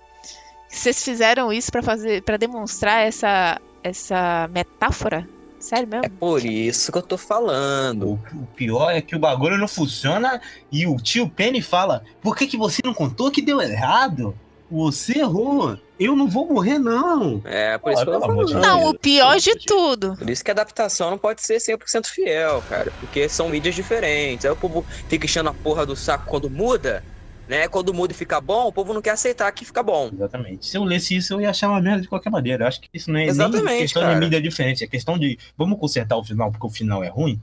Vocês 0.69 1.05
fizeram 1.05 1.53
isso 1.53 1.71
pra 1.71 1.81
fazer, 1.81 2.25
para 2.25 2.37
demonstrar 2.37 3.07
essa 3.07 3.61
essa 3.81 4.49
metáfora? 4.53 5.29
Sério 5.61 5.89
É 6.03 6.09
mesmo? 6.09 6.17
por 6.19 6.45
isso 6.45 6.91
que 6.91 6.99
eu 6.99 7.03
tô 7.03 7.17
falando. 7.17 8.09
O, 8.09 8.15
o 8.15 8.47
pior 8.57 8.91
é 8.91 9.01
que 9.01 9.15
o 9.15 9.21
bagulho 9.21 9.57
não 9.57 9.69
funciona 9.69 10.41
e 10.73 10.89
o 10.89 10.97
tio 10.97 11.31
Penny 11.31 11.63
fala: 11.63 12.03
Por 12.21 12.37
que, 12.37 12.49
que 12.49 12.57
você 12.57 12.83
não 12.85 12.93
contou 12.93 13.31
que 13.31 13.41
deu 13.41 13.63
errado? 13.63 14.37
Você 14.71 15.19
errou. 15.21 15.79
Eu 15.99 16.15
não 16.15 16.29
vou 16.29 16.47
morrer, 16.47 16.79
não. 16.79 17.41
É 17.45 17.77
por 17.79 17.91
isso 17.93 18.03
Ah, 18.03 18.05
que 18.05 18.11
eu 18.11 18.21
falando. 18.21 18.37
Deus. 18.47 18.53
Não, 18.53 18.87
o 18.89 18.95
pior 18.99 19.37
de 19.39 19.57
tudo. 19.67 20.15
Por 20.17 20.31
isso 20.31 20.45
que 20.45 20.51
a 20.51 20.55
adaptação 20.55 21.11
não 21.11 21.19
pode 21.19 21.43
ser 21.43 21.57
100% 21.57 22.07
fiel, 22.07 22.63
cara. 22.69 22.93
Porque 23.01 23.29
são 23.29 23.49
mídias 23.49 23.75
diferentes. 23.75 24.45
Aí 24.45 24.53
o 24.53 24.57
povo 24.57 24.85
fica 25.09 25.25
enchendo 25.27 25.49
a 25.49 25.55
porra 25.55 25.85
do 25.85 25.97
saco 25.97 26.27
quando 26.27 26.49
muda, 26.49 27.03
né? 27.49 27.67
Quando 27.67 27.93
muda 27.93 28.13
e 28.13 28.17
fica 28.17 28.41
bom, 28.41 28.69
o 28.69 28.73
povo 28.73 28.95
não 28.95 29.03
quer 29.03 29.11
aceitar 29.11 29.51
que 29.51 29.65
fica 29.65 29.83
bom. 29.83 30.11
Exatamente. 30.13 30.67
Se 30.67 30.77
eu 30.77 30.85
lesse 30.85 31.17
isso, 31.17 31.33
eu 31.35 31.41
ia 31.41 31.51
achar 31.51 31.69
uma 31.69 31.81
merda 31.81 32.03
de 32.03 32.09
qualquer 32.09 32.31
maneira. 32.31 32.63
Eu 32.65 32.69
acho 32.69 32.81
que 32.81 32.89
isso 32.95 33.11
não 33.11 33.19
é 33.19 33.25
Exatamente, 33.27 33.79
questão 33.79 34.03
cara. 34.03 34.15
de 34.15 34.21
mídia 34.21 34.41
diferente. 34.41 34.85
É 34.85 34.87
questão 34.87 35.19
de 35.19 35.37
vamos 35.57 35.81
consertar 35.81 36.17
o 36.17 36.23
final 36.25 36.53
porque 36.53 36.67
o 36.67 36.71
final 36.71 37.03
é 37.03 37.09
ruim. 37.09 37.41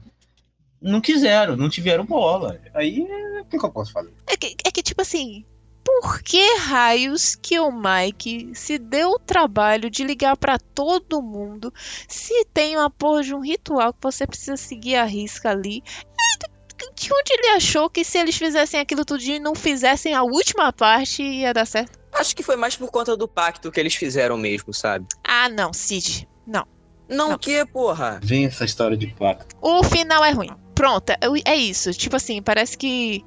Não 0.80 1.00
quiseram, 1.00 1.56
não 1.56 1.68
tiveram 1.68 2.06
bola. 2.06 2.58
Aí, 2.72 3.06
o 3.40 3.44
que, 3.46 3.58
que 3.58 3.64
eu 3.64 3.70
posso 3.70 3.92
fazer? 3.92 4.12
É 4.26 4.36
que, 4.36 4.54
é 4.64 4.70
que, 4.70 4.82
tipo 4.82 5.02
assim, 5.02 5.44
por 5.86 6.20
que 6.20 6.56
raios 6.56 7.36
que 7.36 7.60
o 7.60 7.70
Mike 7.70 8.50
se 8.54 8.76
deu 8.76 9.10
o 9.10 9.18
trabalho 9.20 9.88
de 9.88 10.02
ligar 10.02 10.36
pra 10.36 10.58
todo 10.58 11.22
mundo 11.22 11.72
se 12.08 12.44
tem 12.52 12.76
uma 12.76 12.90
porra 12.90 13.22
de 13.22 13.32
um 13.32 13.40
ritual 13.40 13.92
que 13.92 14.00
você 14.02 14.26
precisa 14.26 14.56
seguir 14.56 14.96
a 14.96 15.04
risca 15.04 15.50
ali? 15.50 15.84
E 16.18 16.94
De 16.94 17.12
onde 17.12 17.32
ele 17.32 17.48
achou 17.56 17.88
que 17.88 18.02
se 18.04 18.18
eles 18.18 18.36
fizessem 18.36 18.80
aquilo 18.80 19.04
tudinho 19.04 19.36
e 19.36 19.40
não 19.40 19.54
fizessem 19.54 20.12
a 20.12 20.24
última 20.24 20.72
parte 20.72 21.22
ia 21.22 21.54
dar 21.54 21.64
certo? 21.66 21.96
Acho 22.12 22.34
que 22.34 22.42
foi 22.42 22.56
mais 22.56 22.74
por 22.76 22.90
conta 22.90 23.16
do 23.16 23.28
pacto 23.28 23.70
que 23.70 23.78
eles 23.78 23.94
fizeram 23.94 24.36
mesmo, 24.36 24.74
sabe? 24.74 25.06
Ah, 25.22 25.48
não, 25.48 25.72
Cid. 25.72 26.28
Não. 26.46 26.66
Não, 27.08 27.28
Não. 27.28 27.36
o 27.36 27.38
que, 27.38 27.64
porra? 27.66 28.18
Vem 28.22 28.46
essa 28.46 28.64
história 28.64 28.96
de 28.96 29.06
pacto. 29.14 29.54
O 29.62 29.84
final 29.84 30.24
é 30.24 30.32
ruim. 30.32 30.50
Pronto, 30.74 31.10
é, 31.10 31.18
é 31.44 31.54
isso. 31.56 31.92
Tipo 31.92 32.16
assim, 32.16 32.42
parece 32.42 32.76
que 32.76 33.24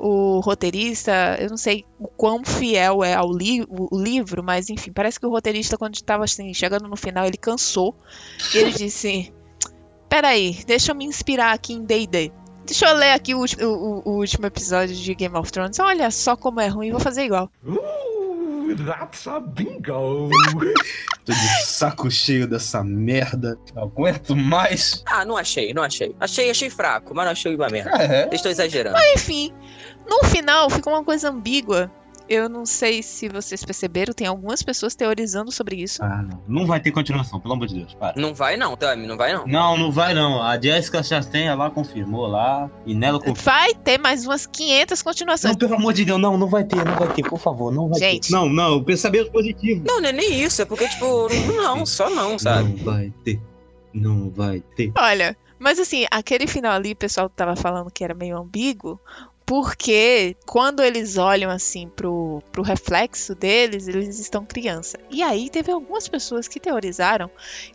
o 0.00 0.40
roteirista, 0.40 1.36
eu 1.40 1.48
não 1.50 1.56
sei 1.56 1.84
o 1.98 2.06
quão 2.08 2.44
fiel 2.44 3.02
é 3.04 3.14
ao 3.14 3.32
li 3.32 3.62
o, 3.68 3.88
livro, 4.00 4.42
mas 4.42 4.68
enfim, 4.70 4.92
parece 4.92 5.18
que 5.18 5.26
o 5.26 5.30
roteirista, 5.30 5.76
quando 5.76 5.94
estava 5.94 6.24
assim, 6.24 6.52
chegando 6.54 6.88
no 6.88 6.96
final, 6.96 7.26
ele 7.26 7.36
cansou. 7.36 7.94
E 8.54 8.58
ele 8.58 8.70
disse: 8.78 9.32
Peraí, 10.08 10.58
deixa 10.66 10.92
eu 10.92 10.96
me 10.96 11.04
inspirar 11.04 11.52
aqui 11.52 11.72
em 11.74 11.84
DD. 11.84 12.32
Deixa 12.64 12.86
eu 12.86 12.96
ler 12.96 13.12
aqui 13.12 13.34
o, 13.34 13.38
último- 13.38 13.64
o- 13.66 14.02
o- 14.04 14.16
último 14.18 14.46
episódio 14.46 14.94
de 14.94 15.14
Game 15.14 15.34
of 15.36 15.50
Thrones. 15.50 15.78
Olha 15.78 16.10
só 16.10 16.36
como 16.36 16.60
é 16.60 16.66
ruim, 16.68 16.90
vou 16.90 17.00
fazer 17.00 17.24
igual. 17.24 17.50
That's 18.86 19.26
a 19.26 19.40
bingo. 19.40 20.28
Tô 21.24 21.32
de 21.32 21.62
saco 21.64 22.10
cheio 22.10 22.46
dessa 22.46 22.84
merda. 22.84 23.58
Não 23.74 23.84
aguento 23.84 24.36
mais. 24.36 25.02
Ah, 25.06 25.24
não 25.24 25.36
achei, 25.36 25.72
não 25.74 25.82
achei. 25.82 26.14
Achei, 26.20 26.50
achei 26.50 26.68
fraco, 26.70 27.14
mas 27.14 27.24
não 27.24 27.32
achei 27.32 27.54
uma 27.54 27.68
merda. 27.68 27.90
É. 28.02 28.22
Vocês 28.24 28.34
estão 28.34 28.52
exagerando. 28.52 28.98
Enfim, 29.14 29.52
no 30.08 30.24
final 30.24 30.70
ficou 30.70 30.92
uma 30.92 31.04
coisa 31.04 31.30
ambígua. 31.30 31.90
Eu 32.28 32.46
não 32.46 32.66
sei 32.66 33.02
se 33.02 33.26
vocês 33.26 33.64
perceberam, 33.64 34.12
tem 34.12 34.26
algumas 34.26 34.62
pessoas 34.62 34.94
teorizando 34.94 35.50
sobre 35.50 35.76
isso. 35.76 36.02
Ah, 36.02 36.22
não. 36.22 36.42
Não 36.46 36.66
vai 36.66 36.78
ter 36.78 36.90
continuação, 36.90 37.40
pelo 37.40 37.54
amor 37.54 37.66
de 37.66 37.76
Deus. 37.76 37.94
Para. 37.94 38.20
Não 38.20 38.34
vai 38.34 38.54
não, 38.58 38.76
Tami, 38.76 39.06
não 39.06 39.16
vai 39.16 39.32
não. 39.32 39.46
Não, 39.46 39.78
não 39.78 39.90
vai 39.90 40.12
não. 40.12 40.42
A 40.42 40.60
Jessica 40.60 41.02
Chastain 41.02 41.54
lá 41.54 41.70
confirmou 41.70 42.26
lá. 42.26 42.70
E 42.84 42.94
nela 42.94 43.18
confirmou. 43.18 43.42
Vai 43.42 43.74
ter 43.74 43.96
mais 43.96 44.26
umas 44.26 44.46
500 44.46 45.00
continuações. 45.00 45.52
Não, 45.54 45.58
pelo 45.58 45.74
amor 45.76 45.94
de 45.94 46.04
Deus, 46.04 46.20
não, 46.20 46.36
não 46.36 46.48
vai 46.48 46.64
ter, 46.64 46.84
não 46.84 46.96
vai 46.96 47.08
ter, 47.14 47.22
por 47.22 47.38
favor, 47.38 47.72
não 47.72 47.88
vai 47.88 47.98
Gente. 47.98 48.28
ter. 48.28 48.34
Não, 48.34 48.46
não, 48.46 48.84
pensamento 48.84 49.32
positivo. 49.32 49.82
Não, 49.86 49.98
não 49.98 50.10
é 50.10 50.12
nem 50.12 50.42
isso, 50.42 50.60
é 50.60 50.66
porque, 50.66 50.86
tipo, 50.86 51.28
não, 51.56 51.86
só 51.86 52.10
não, 52.10 52.38
sabe? 52.38 52.76
Não 52.76 52.84
vai 52.84 53.10
ter. 53.24 53.40
Não 53.94 54.28
vai 54.28 54.62
ter. 54.76 54.92
Olha, 54.98 55.34
mas 55.58 55.78
assim, 55.78 56.06
aquele 56.10 56.46
final 56.46 56.72
ali, 56.72 56.92
o 56.92 56.96
pessoal 56.96 57.30
tava 57.30 57.56
falando 57.56 57.90
que 57.90 58.04
era 58.04 58.12
meio 58.12 58.36
ambíguo, 58.36 59.00
porque 59.48 60.36
quando 60.44 60.82
eles 60.82 61.16
olham 61.16 61.50
assim 61.50 61.88
pro, 61.88 62.42
pro 62.52 62.62
reflexo 62.62 63.34
deles, 63.34 63.88
eles 63.88 64.18
estão 64.18 64.44
criança. 64.44 64.98
E 65.10 65.22
aí 65.22 65.48
teve 65.48 65.72
algumas 65.72 66.06
pessoas 66.06 66.46
que 66.46 66.60
teorizaram 66.60 67.30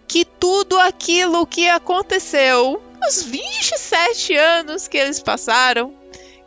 que 0.07 0.23
tudo 0.23 0.77
aquilo 0.77 1.47
que 1.47 1.67
aconteceu, 1.67 2.79
os 3.07 3.23
27 3.23 4.35
anos 4.37 4.87
que 4.87 4.99
eles 4.99 5.19
passaram, 5.19 5.91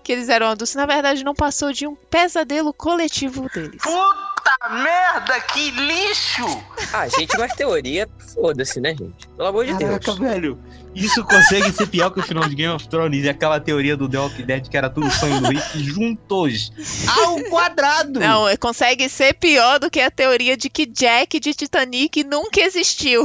que 0.04 0.12
eles 0.12 0.28
eram 0.28 0.46
adultos, 0.46 0.76
na 0.76 0.86
verdade 0.86 1.24
não 1.24 1.34
passou 1.34 1.72
de 1.72 1.88
um 1.88 1.96
pesadelo 1.96 2.72
coletivo 2.72 3.50
deles. 3.52 3.82
Puta 3.82 4.35
merda, 4.70 5.40
que 5.40 5.70
lixo! 5.70 6.62
Ah, 6.92 7.08
gente, 7.08 7.36
mas 7.38 7.52
teoria, 7.54 8.08
foda-se, 8.34 8.80
né, 8.80 8.90
gente? 8.90 9.26
Pelo 9.36 9.48
amor 9.48 9.64
de 9.66 9.72
Caraca, 9.72 9.98
Deus. 9.98 10.18
velho. 10.18 10.58
Isso 10.94 11.22
consegue 11.24 11.70
ser 11.72 11.86
pior 11.88 12.10
que 12.10 12.20
o 12.20 12.22
final 12.22 12.48
de 12.48 12.54
Game 12.54 12.72
of 12.72 12.88
Thrones 12.88 13.22
e 13.24 13.28
aquela 13.28 13.60
teoria 13.60 13.96
do 13.96 14.08
The 14.08 14.18
Walking 14.18 14.46
Dead 14.46 14.68
que 14.68 14.76
era 14.78 14.88
tudo 14.88 15.10
sonho 15.10 15.40
do 15.40 15.48
Rick 15.48 15.78
juntos 15.78 16.72
ao 17.06 17.38
quadrado. 17.50 18.18
Não, 18.18 18.44
consegue 18.56 19.06
ser 19.08 19.34
pior 19.34 19.78
do 19.78 19.90
que 19.90 20.00
a 20.00 20.10
teoria 20.10 20.56
de 20.56 20.70
que 20.70 20.86
Jack 20.86 21.38
de 21.38 21.52
Titanic 21.52 22.24
nunca 22.24 22.60
existiu. 22.62 23.24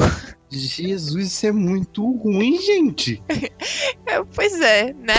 Jesus, 0.50 1.28
isso 1.28 1.46
é 1.48 1.52
muito 1.54 2.04
ruim, 2.18 2.60
gente. 2.62 3.24
É, 4.06 4.22
pois 4.36 4.60
é, 4.60 4.92
né? 4.92 5.16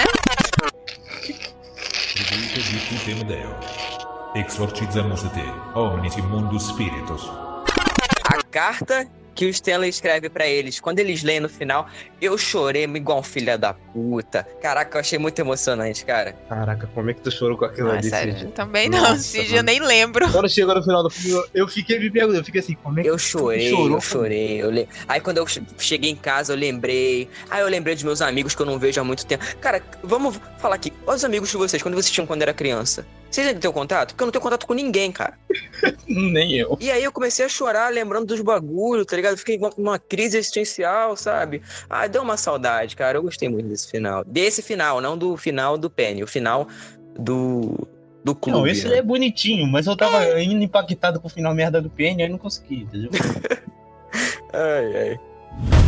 Exorcizamus 4.34 5.22
te, 5.22 5.44
omnis 5.78 6.16
immundus 6.16 6.68
spiritus. 6.68 7.28
A 8.24 8.42
carta 8.50 9.06
que 9.34 9.46
o 9.46 9.48
Stanley 9.48 9.88
escreve 9.90 10.28
pra 10.30 10.46
eles, 10.46 10.78
quando 10.80 10.98
eles 10.98 11.22
leem 11.22 11.40
no 11.40 11.48
final, 11.48 11.86
eu 12.20 12.36
chorei 12.38 12.84
igual 12.84 13.18
um 13.20 13.22
filho 13.22 13.58
da 13.58 13.72
puta. 13.74 14.46
Caraca, 14.62 14.96
eu 14.96 15.00
achei 15.00 15.18
muito 15.18 15.38
emocionante, 15.38 16.04
cara. 16.04 16.32
Caraca, 16.48 16.86
como 16.94 17.10
é 17.10 17.14
que 17.14 17.20
tu 17.22 17.30
chorou 17.30 17.56
com 17.58 17.64
aquilo 17.66 17.90
é 17.90 17.98
ali? 17.98 18.08
sério, 18.10 18.38
Cid? 18.38 18.52
também 18.52 18.88
não. 18.90 19.00
Nossa, 19.00 19.42
dia 19.42 19.58
eu 19.58 19.62
nem 19.62 19.80
lembro. 19.80 20.30
Quando 20.30 20.48
chegou 20.50 20.74
no 20.74 20.82
final 20.82 21.02
do 21.02 21.10
filme, 21.10 21.44
eu- 21.54 21.68
fiquei 21.68 21.98
me 21.98 22.10
perguntando, 22.10 22.40
eu 22.40 22.44
fiquei 22.44 22.60
assim, 22.60 22.74
como 22.74 23.00
é 23.00 23.02
que 23.02 23.08
Eu 23.08 23.18
chorei, 23.18 23.70
chorou, 23.70 23.96
eu 23.96 24.00
chorei. 24.00 24.62
Eu 24.62 24.70
le... 24.70 24.88
Aí 25.08 25.20
quando 25.20 25.38
eu 25.38 25.46
che- 25.46 25.62
cheguei 25.78 26.10
em 26.10 26.16
casa, 26.16 26.52
eu 26.52 26.56
lembrei. 26.56 27.28
Aí 27.50 27.60
eu 27.62 27.68
lembrei 27.68 27.94
dos 27.94 28.04
meus 28.04 28.20
amigos 28.22 28.54
que 28.54 28.60
eu 28.62 28.66
não 28.66 28.78
vejo 28.78 28.98
há 29.00 29.04
muito 29.04 29.24
tempo. 29.26 29.44
Cara, 29.60 29.82
vamos 30.02 30.38
falar 30.58 30.74
aqui. 30.76 30.92
Olha 31.06 31.16
os 31.16 31.24
amigos 31.24 31.50
de 31.50 31.56
vocês, 31.58 31.82
quando 31.82 31.94
vocês 31.94 32.10
tinham 32.10 32.26
quando 32.26 32.42
era 32.42 32.52
criança. 32.54 33.06
Vocês 33.32 33.46
ainda 33.46 33.60
têm 33.60 33.72
contato? 33.72 34.10
Porque 34.10 34.22
eu 34.22 34.26
não 34.26 34.32
tenho 34.32 34.42
contato 34.42 34.66
com 34.66 34.74
ninguém, 34.74 35.10
cara. 35.10 35.38
Nem 36.06 36.54
eu. 36.54 36.76
E 36.78 36.90
aí 36.90 37.02
eu 37.02 37.10
comecei 37.10 37.46
a 37.46 37.48
chorar, 37.48 37.90
lembrando 37.90 38.26
dos 38.26 38.42
bagulhos, 38.42 39.06
tá 39.06 39.16
ligado? 39.16 39.38
Fiquei 39.38 39.58
com 39.58 39.70
uma 39.78 39.98
crise 39.98 40.36
existencial, 40.36 41.16
sabe? 41.16 41.62
Ah, 41.88 42.06
deu 42.06 42.20
uma 42.20 42.36
saudade, 42.36 42.94
cara. 42.94 43.16
Eu 43.16 43.22
gostei 43.22 43.48
muito 43.48 43.68
desse 43.68 43.90
final. 43.90 44.22
Desse 44.24 44.60
final, 44.60 45.00
não 45.00 45.16
do 45.16 45.34
final 45.38 45.78
do 45.78 45.88
Penny. 45.88 46.22
O 46.22 46.26
final 46.26 46.68
do, 47.18 47.88
do 48.22 48.34
clube. 48.34 48.58
Não, 48.58 48.66
esse 48.66 48.86
né? 48.86 48.98
é 48.98 49.02
bonitinho, 49.02 49.66
mas 49.66 49.86
eu 49.86 49.96
tava 49.96 50.38
indo 50.38 50.62
impactado 50.62 51.18
com 51.18 51.26
o 51.26 51.30
final 51.30 51.54
merda 51.54 51.80
do 51.80 51.88
Penny, 51.88 52.22
aí 52.24 52.28
não 52.28 52.38
consegui, 52.38 52.82
entendeu? 52.82 53.10
Ai, 54.52 54.96
ai. 54.96 55.20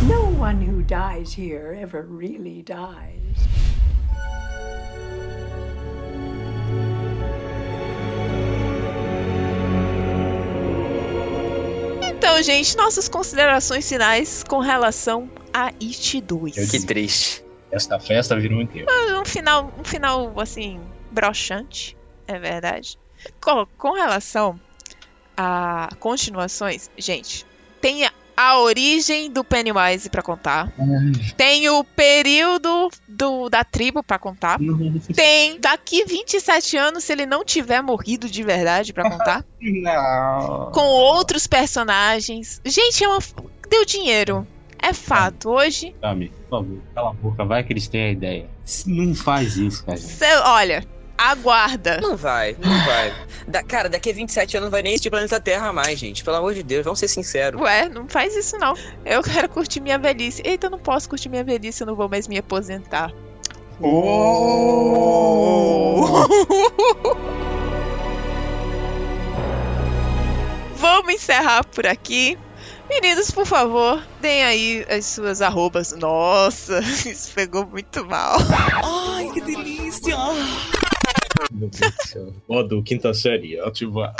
No 0.07 0.41
one 0.41 0.59
who 0.59 0.81
dies 0.81 1.31
here 1.31 1.75
ever 1.79 2.07
really 2.07 2.63
dies. 2.63 3.54
Então, 12.35 12.43
gente, 12.43 12.75
nossas 12.75 13.07
considerações 13.07 13.87
finais 13.87 14.43
com 14.43 14.59
relação 14.59 15.31
a 15.53 15.67
It 15.67 16.19
2. 16.19 16.57
Eu 16.57 16.67
Que 16.67 16.85
triste. 16.85 17.41
Esta 17.71 17.97
festa 17.97 18.37
virou 18.37 18.61
inteiro. 18.61 18.87
Um 19.17 19.23
final, 19.23 19.73
um 19.79 19.85
final 19.85 20.37
assim, 20.41 20.81
broxante, 21.11 21.95
é 22.27 22.37
verdade. 22.37 22.99
Com, 23.39 23.65
com 23.77 23.93
relação 23.93 24.59
a 25.37 25.87
continuações, 25.97 26.91
gente, 26.97 27.45
tem 27.79 28.05
a, 28.51 28.59
origem 28.59 29.29
do 29.31 29.43
Pennywise 29.43 30.09
pra 30.09 30.21
contar. 30.21 30.71
Tem 31.37 31.69
o 31.69 31.83
período 31.83 32.89
do, 33.07 33.49
da 33.49 33.63
tribo 33.63 34.03
pra 34.03 34.17
contar. 34.19 34.59
Tem 35.15 35.59
daqui 35.59 36.03
27 36.05 36.77
anos, 36.77 37.03
se 37.03 37.11
ele 37.11 37.25
não 37.25 37.43
tiver 37.43 37.81
morrido 37.81 38.29
de 38.29 38.43
verdade 38.43 38.93
pra 38.93 39.09
contar. 39.09 39.45
Não. 39.61 40.71
com 40.71 40.81
outros 40.85 41.47
personagens. 41.47 42.61
Gente, 42.65 43.03
é 43.03 43.07
uma. 43.07 43.19
Deu 43.69 43.85
dinheiro. 43.85 44.47
É 44.81 44.93
fato. 44.93 45.49
Hoje, 45.49 45.95
Tami, 45.99 46.29
por 46.29 46.59
favor, 46.59 46.77
cala 46.93 47.09
a 47.09 47.13
boca, 47.13 47.43
vai 47.45 47.63
que 47.63 47.73
eles 47.73 47.87
têm 47.87 48.03
a 48.03 48.11
ideia. 48.11 48.47
Não 48.85 49.15
faz 49.15 49.57
isso, 49.57 49.83
cara. 49.83 49.97
cê- 49.97 50.35
olha, 50.43 50.85
aguarda. 51.17 51.99
Não 52.01 52.15
vai, 52.15 52.55
não 52.59 52.85
vai. 52.85 53.13
Da- 53.47 53.63
cara, 53.63 53.89
daqui 53.89 54.09
a 54.09 54.13
27 54.13 54.57
anos 54.57 54.67
não 54.67 54.71
vai 54.71 54.81
nem 54.81 54.93
existir 54.93 55.09
planeta 55.09 55.39
Terra 55.39 55.71
mais, 55.71 55.97
gente. 55.99 56.23
Pelo 56.23 56.37
amor 56.37 56.53
de 56.53 56.63
Deus, 56.63 56.83
vamos 56.83 56.99
ser 56.99 57.07
sinceros. 57.07 57.59
Ué, 57.61 57.89
não 57.89 58.07
faz 58.07 58.35
isso 58.35 58.57
não. 58.57 58.73
Eu 59.05 59.21
quero 59.21 59.47
curtir 59.49 59.79
minha 59.79 59.97
velhice. 59.97 60.41
Eita, 60.45 60.67
eu 60.67 60.71
não 60.71 60.79
posso 60.79 61.07
curtir 61.09 61.29
minha 61.29 61.43
velhice, 61.43 61.81
eu 61.81 61.87
não 61.87 61.95
vou 61.95 62.09
mais 62.09 62.27
me 62.27 62.37
aposentar. 62.37 63.11
Vamos 70.77 71.13
encerrar 71.13 71.63
por 71.65 71.85
aqui. 71.87 72.37
Meninos, 72.89 73.31
por 73.31 73.45
favor, 73.47 74.01
deem 74.21 74.43
aí 74.43 74.85
as 74.89 75.05
suas 75.05 75.41
arrobas. 75.41 75.91
Nossa, 75.93 76.79
isso 77.09 77.31
pegou 77.33 77.65
muito 77.65 78.05
mal. 78.05 78.37
Ai, 78.83 79.29
que 79.33 79.41
delícia! 79.41 80.15
Meu 81.51 81.69
Deus 81.69 81.95
do 81.95 82.07
céu. 82.07 82.33
Modo 82.47 82.83
quinta 82.83 83.13
série, 83.13 83.59
ativar. 83.59 84.15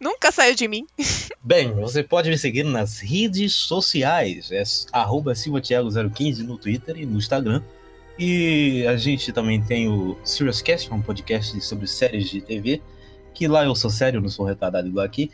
Nunca 0.00 0.32
saiu 0.32 0.54
de 0.54 0.66
mim. 0.66 0.86
Bem, 1.44 1.72
você 1.74 2.02
pode 2.02 2.30
me 2.30 2.38
seguir 2.38 2.64
nas 2.64 3.00
redes 3.00 3.54
sociais. 3.54 4.50
É 4.50 4.62
arroba 4.92 5.34
silvatiago015 5.34 6.38
no 6.38 6.56
Twitter 6.56 6.96
e 6.96 7.04
no 7.04 7.18
Instagram. 7.18 7.62
E 8.18 8.86
a 8.86 8.96
gente 8.96 9.32
também 9.32 9.62
tem 9.62 9.88
o 9.88 10.16
SeriousCast, 10.24 10.92
um 10.92 11.02
podcast 11.02 11.60
sobre 11.60 11.86
séries 11.86 12.30
de 12.30 12.40
TV. 12.40 12.80
Que 13.34 13.46
lá 13.46 13.64
eu 13.64 13.74
sou 13.74 13.90
sério, 13.90 14.20
não 14.20 14.28
sou 14.28 14.46
retardado 14.46 14.88
igual 14.88 15.04
aqui. 15.04 15.30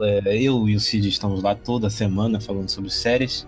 É, 0.00 0.36
eu 0.36 0.68
e 0.68 0.74
o 0.74 0.80
Cid 0.80 1.08
estamos 1.08 1.42
lá 1.42 1.54
toda 1.54 1.90
semana 1.90 2.40
falando 2.40 2.68
sobre 2.68 2.90
séries. 2.90 3.46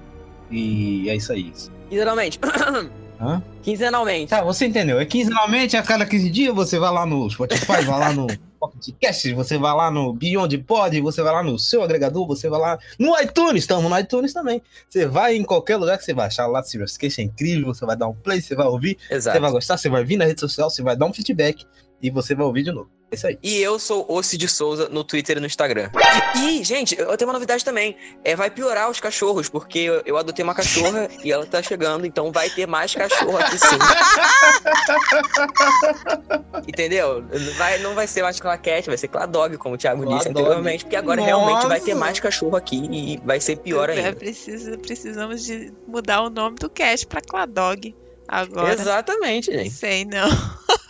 E 0.50 1.08
é 1.08 1.16
isso 1.16 1.32
aí. 1.32 1.52
Quinzenalmente. 1.88 2.38
Hã? 3.20 3.42
Quinzenalmente. 3.62 4.30
Tá, 4.30 4.42
você 4.42 4.66
entendeu. 4.66 5.00
É 5.00 5.04
quinzenalmente, 5.04 5.76
a 5.76 5.82
cada 5.82 6.06
15 6.06 6.30
dias 6.30 6.54
você 6.54 6.78
vai 6.78 6.92
lá 6.92 7.06
no 7.06 7.28
Spotify, 7.30 7.82
vai 7.84 7.98
lá 7.98 8.12
no 8.12 8.26
Pocket 8.60 8.94
Cast, 9.00 9.32
você 9.32 9.58
vai 9.58 9.74
lá 9.74 9.90
no 9.90 10.12
Beyond 10.12 10.58
Pod, 10.58 11.00
você 11.00 11.22
vai 11.22 11.32
lá 11.32 11.42
no 11.42 11.58
seu 11.58 11.82
agregador, 11.82 12.26
você 12.26 12.48
vai 12.48 12.60
lá 12.60 12.78
no 12.98 13.18
iTunes, 13.20 13.62
estamos 13.62 13.90
no 13.90 13.98
iTunes 13.98 14.32
também. 14.32 14.62
Você 14.88 15.06
vai 15.06 15.36
em 15.36 15.44
qualquer 15.44 15.76
lugar 15.76 15.98
que 15.98 16.04
você 16.04 16.14
vai 16.14 16.26
achar 16.26 16.46
lá 16.46 16.62
Serious 16.62 16.96
Cast, 16.96 17.20
é 17.20 17.24
incrível, 17.24 17.74
você 17.74 17.86
vai 17.86 17.96
dar 17.96 18.08
um 18.08 18.14
play, 18.14 18.40
você 18.40 18.54
vai 18.54 18.66
ouvir, 18.66 18.98
você 19.08 19.14
Exato. 19.14 19.40
vai 19.40 19.50
gostar, 19.50 19.76
você 19.76 19.88
vai 19.88 20.04
vir 20.04 20.16
na 20.16 20.24
rede 20.24 20.40
social, 20.40 20.70
você 20.70 20.82
vai 20.82 20.96
dar 20.96 21.06
um 21.06 21.12
feedback 21.12 21.66
e 22.02 22.10
você 22.10 22.34
vai 22.34 22.46
ouvir 22.46 22.62
de 22.62 22.72
novo. 22.72 22.95
É 23.08 23.14
isso 23.14 23.26
aí. 23.28 23.38
E 23.40 23.62
eu 23.62 23.78
sou 23.78 24.04
o 24.08 24.20
Cid 24.22 24.48
Souza 24.48 24.88
no 24.88 25.04
Twitter 25.04 25.36
e 25.36 25.40
no 25.40 25.46
Instagram. 25.46 25.90
E, 26.36 26.64
gente, 26.64 26.98
eu 26.98 27.16
tenho 27.16 27.28
uma 27.28 27.34
novidade 27.34 27.64
também. 27.64 27.96
É, 28.24 28.34
vai 28.34 28.50
piorar 28.50 28.90
os 28.90 28.98
cachorros, 28.98 29.48
porque 29.48 29.78
eu, 29.78 30.02
eu 30.04 30.16
adotei 30.16 30.42
uma 30.42 30.54
cachorra 30.54 31.08
e 31.22 31.30
ela 31.30 31.46
tá 31.46 31.62
chegando, 31.62 32.04
então 32.04 32.32
vai 32.32 32.50
ter 32.50 32.66
mais 32.66 32.92
cachorro 32.94 33.38
aqui 33.38 33.58
sim. 33.58 33.66
Entendeu? 36.66 37.24
Vai, 37.56 37.78
não 37.78 37.94
vai 37.94 38.06
ser 38.06 38.22
mais 38.22 38.40
claquete, 38.40 38.88
vai 38.88 38.98
ser 38.98 39.08
cladog, 39.08 39.56
como 39.56 39.74
o 39.76 39.78
Thiago 39.78 40.04
disse 40.04 40.24
Cladog. 40.24 40.40
anteriormente, 40.40 40.84
porque 40.84 40.96
agora 40.96 41.22
realmente 41.22 41.66
vai 41.66 41.80
ter 41.80 41.94
Nossa. 41.94 42.04
mais 42.06 42.20
cachorro 42.20 42.56
aqui 42.56 42.86
e 42.90 43.18
vai 43.24 43.40
ser 43.40 43.56
pior 43.56 43.88
É, 43.88 43.92
ainda. 43.94 44.12
precisa, 44.14 44.76
precisamos 44.78 45.44
de 45.44 45.72
mudar 45.86 46.22
o 46.22 46.30
nome 46.30 46.56
do 46.56 46.68
cast 46.68 47.06
pra 47.06 47.20
Cladog. 47.20 47.94
Agora. 48.28 48.72
Exatamente, 48.72 49.52
gente. 49.52 49.70
Sei 49.70 50.04
não. 50.04 50.28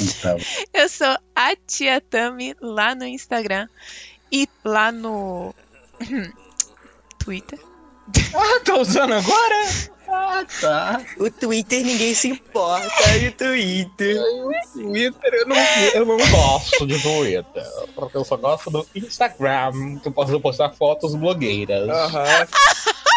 Então, 0.00 0.36
Eu 0.72 0.88
sou 0.88 1.16
a 1.34 1.54
Tia 1.66 2.00
Tami 2.00 2.54
lá 2.60 2.94
no 2.94 3.04
Instagram. 3.04 3.68
E 4.30 4.48
lá 4.64 4.90
no 4.90 5.54
Twitter. 7.18 7.58
Ah, 8.34 8.60
tá 8.64 8.76
usando 8.76 9.14
agora? 9.14 9.96
Ah, 10.08 10.44
tá. 10.60 11.04
O 11.18 11.30
Twitter 11.30 11.84
ninguém 11.84 12.14
se 12.14 12.28
importa, 12.28 13.16
e 13.20 13.28
o 13.28 13.32
Twitter. 13.32 14.16
Twitter, 14.72 15.34
eu 15.34 15.46
não, 15.46 15.56
eu 15.94 16.06
não 16.06 16.16
gosto 16.30 16.86
de 16.86 17.00
Twitter. 17.02 17.66
Porque 17.94 18.16
eu 18.16 18.24
só 18.24 18.36
gosto 18.36 18.70
do 18.70 18.86
Instagram, 18.94 19.98
que 20.00 20.08
eu 20.08 20.12
posso 20.12 20.38
postar 20.40 20.70
fotos 20.70 21.14
blogueiras. 21.14 21.88
Aham. 21.88 22.46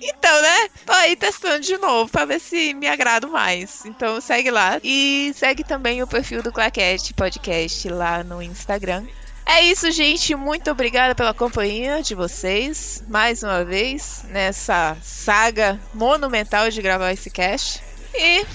Então, 0.00 0.42
né? 0.42 0.68
Tô 0.84 0.92
aí 0.92 1.16
testando 1.16 1.60
de 1.60 1.76
novo 1.78 2.10
pra 2.10 2.24
ver 2.24 2.40
se 2.40 2.74
me 2.74 2.86
agrado 2.88 3.28
mais. 3.28 3.84
Então 3.86 4.20
segue 4.20 4.50
lá. 4.50 4.80
E 4.82 5.32
segue 5.34 5.64
também 5.64 6.02
o 6.02 6.06
perfil 6.06 6.42
do 6.42 6.52
Claquete 6.52 7.14
Podcast 7.14 7.88
lá 7.88 8.22
no 8.22 8.42
Instagram. 8.42 9.04
É 9.44 9.62
isso, 9.62 9.90
gente. 9.90 10.34
Muito 10.34 10.70
obrigada 10.70 11.14
pela 11.14 11.34
companhia 11.34 12.02
de 12.02 12.14
vocês. 12.14 13.02
Mais 13.08 13.42
uma 13.42 13.64
vez, 13.64 14.24
nessa 14.28 14.96
saga 15.02 15.80
monumental 15.92 16.70
de 16.70 16.80
gravar 16.80 17.12
esse 17.12 17.30
cast. 17.30 17.82
E 18.14 18.46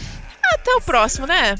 até 0.53 0.75
o 0.75 0.81
próximo, 0.81 1.27
né? 1.27 1.55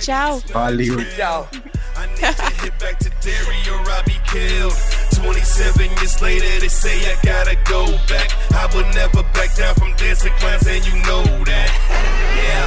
Tchau. 0.00 0.40
Valeu. 0.52 0.96
Tchau. 1.16 1.48
I 1.96 2.06
need 2.06 2.36
to 2.36 2.62
hit 2.62 2.78
back 2.78 2.98
to 3.00 3.10
Derry 3.20 3.60
or 3.70 3.82
I'll 3.90 4.04
be 4.04 4.16
killed. 4.26 4.74
27 5.14 5.90
years 5.98 6.22
later, 6.22 6.60
they 6.60 6.68
say 6.68 6.98
I 7.06 7.16
gotta 7.22 7.56
go 7.68 7.86
back. 8.08 8.30
I 8.54 8.66
would 8.74 8.86
never 8.94 9.22
back 9.34 9.54
down 9.56 9.74
from 9.74 9.94
dancing 9.96 10.32
clowns, 10.38 10.66
and 10.66 10.84
you 10.86 10.94
know 11.02 11.22
that. 11.46 11.70
Yeah, 12.38 12.64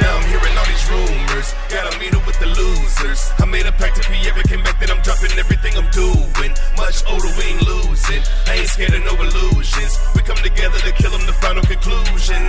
now 0.00 0.16
I'm 0.16 0.24
hearing 0.28 0.56
all 0.56 0.68
these 0.68 0.86
rumors. 0.88 1.52
Gotta 1.68 1.98
meet 1.98 2.14
up 2.14 2.24
with 2.26 2.38
the 2.38 2.48
losers. 2.52 3.32
I 3.38 3.44
made 3.46 3.66
a 3.66 3.72
pact 3.72 3.98
if 3.98 4.08
we 4.08 4.16
ever 4.28 4.42
came 4.42 4.62
back 4.62 4.78
that 4.80 4.90
I'm 4.90 5.02
dropping 5.02 5.32
everything 5.38 5.76
I'm 5.76 5.90
doing. 5.90 6.52
Much 6.76 7.04
older, 7.08 7.28
we 7.36 7.44
ain't 7.52 7.64
losing. 7.66 8.22
I 8.46 8.60
ain't 8.60 8.68
scared 8.68 8.94
of 8.94 9.04
no 9.04 9.14
illusions. 9.20 9.98
We 10.14 10.22
come 10.22 10.40
together 10.40 10.78
to 10.78 10.92
kill 10.92 11.10
them, 11.10 11.26
the 11.26 11.36
final 11.44 11.62
conclusion. 11.64 12.40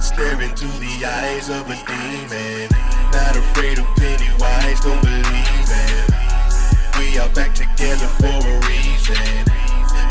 Staring 0.00 0.54
to 0.54 0.66
the 0.82 0.94
eyes 1.06 1.50
of 1.50 1.68
a 1.70 1.76
demon. 1.86 2.68
Not 3.14 3.36
afraid 3.36 3.63
don't 3.72 5.00
believe 5.02 5.70
it. 5.82 6.04
We 6.98 7.18
are 7.18 7.28
back 7.30 7.54
together 7.54 8.08
for 8.20 8.26
a 8.26 8.54
reason. 8.68 9.44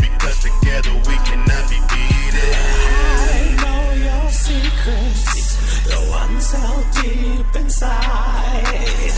Because 0.01 0.39
together 0.41 0.93
we 1.07 1.15
cannot 1.27 1.69
be 1.69 1.79
beaten. 1.91 2.53
I 2.53 3.55
know 3.61 3.83
your 4.07 4.29
secrets, 4.31 5.83
the 5.85 5.99
ones 6.09 6.51
held 6.51 6.85
deep 7.01 7.55
inside. 7.55 9.11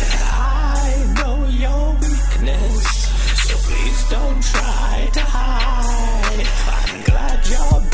I 0.84 1.14
know 1.18 1.48
your 1.48 1.94
weakness, 1.94 3.08
so 3.48 3.56
please 3.68 4.10
don't 4.10 4.44
try 4.44 5.10
to 5.14 5.22
hide. 5.22 6.48
I'm 6.68 7.04
glad 7.04 7.48
you're 7.48 7.85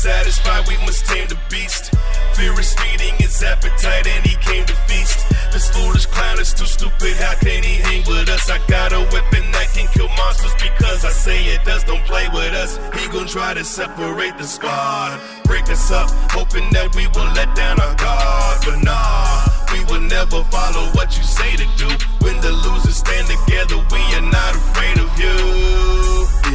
satisfied, 0.00 0.66
we 0.66 0.76
must 0.88 1.04
tame 1.04 1.28
the 1.28 1.36
beast. 1.50 1.92
Fear 2.32 2.58
is 2.58 2.72
feeding 2.72 3.14
his 3.20 3.42
appetite, 3.42 4.06
and 4.06 4.24
he 4.24 4.34
came 4.40 4.64
to 4.64 4.74
feast. 4.88 5.28
This 5.52 5.68
foolish 5.68 6.06
clown 6.06 6.40
is 6.40 6.54
too 6.54 6.64
stupid, 6.64 7.16
how 7.20 7.34
can 7.36 7.62
he 7.62 7.74
hang 7.84 8.02
with 8.08 8.30
us? 8.30 8.48
I 8.48 8.56
got 8.66 8.92
a 8.94 9.00
weapon 9.12 9.44
that 9.52 9.68
can 9.74 9.86
kill 9.92 10.08
monsters 10.16 10.54
because 10.56 11.04
I 11.04 11.10
say 11.10 11.36
it 11.52 11.64
does, 11.64 11.84
don't 11.84 12.02
play 12.04 12.26
with 12.32 12.54
us. 12.54 12.80
He 12.96 13.08
gon' 13.12 13.26
try 13.26 13.52
to 13.52 13.64
separate 13.64 14.38
the 14.38 14.44
squad, 14.44 15.20
break 15.44 15.68
us 15.68 15.90
up, 15.90 16.08
hoping 16.32 16.70
that 16.72 16.96
we 16.96 17.04
will 17.12 17.30
let 17.36 17.54
down 17.54 17.76
our 17.78 17.94
guard. 18.00 18.56
But 18.64 18.80
nah, 18.80 19.52
we 19.68 19.84
will 19.84 20.00
never 20.08 20.40
follow 20.48 20.88
what 20.96 21.12
you 21.18 21.24
say 21.24 21.60
to 21.60 21.66
do. 21.76 21.90
When 22.24 22.40
the 22.40 22.52
losers 22.64 22.96
stand 22.96 23.28
together, 23.28 23.76
we 23.92 24.02
are 24.16 24.28
not 24.32 24.56
afraid 24.56 24.96
of 24.96 25.12
you. 25.20 25.36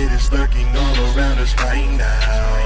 It 0.01 0.09
is 0.17 0.31
lurking 0.33 0.65
all 0.73 0.97
around 1.13 1.37
us 1.37 1.53
right 1.61 1.93
now. 1.93 2.64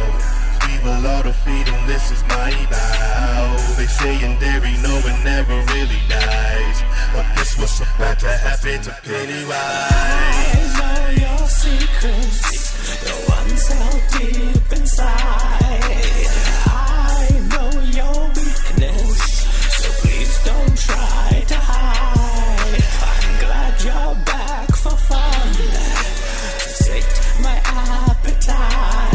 The 0.82 0.98
lot 1.02 1.26
of 1.26 1.36
feeding. 1.36 1.86
this 1.88 2.10
is 2.10 2.24
my 2.24 2.52
bow. 2.72 3.76
They 3.76 3.86
saying 3.86 4.22
in 4.22 4.44
ain't 4.44 4.82
no 4.82 4.96
one 5.02 5.24
never 5.26 5.56
really 5.74 6.00
dies. 6.08 6.84
But 7.14 7.26
this 7.36 7.58
was 7.58 7.82
about 7.82 8.18
to 8.20 8.30
happen 8.30 8.82
to 8.84 8.92
Pennywise. 9.04 9.52
I 9.52 10.72
know 10.80 11.10
your 11.20 11.48
secrets, 11.48 13.02
the 13.04 13.16
ones 13.30 13.68
held 13.68 14.02
deep 14.16 14.72
inside. 14.72 15.84
I 16.66 17.28
know 17.52 17.72
your 18.00 18.28
weakness, 18.40 19.20
so 19.80 19.88
please 20.02 20.44
don't 20.46 20.78
try 20.78 21.44
to 21.46 21.56
hide. 21.56 22.84
I'm 23.12 23.40
glad 23.44 23.84
you're 23.84 24.16
back 24.24 24.70
for 24.78 24.96
fun. 24.96 25.54
Sate 26.80 27.42
my 27.44 27.60
appetite. 27.66 29.09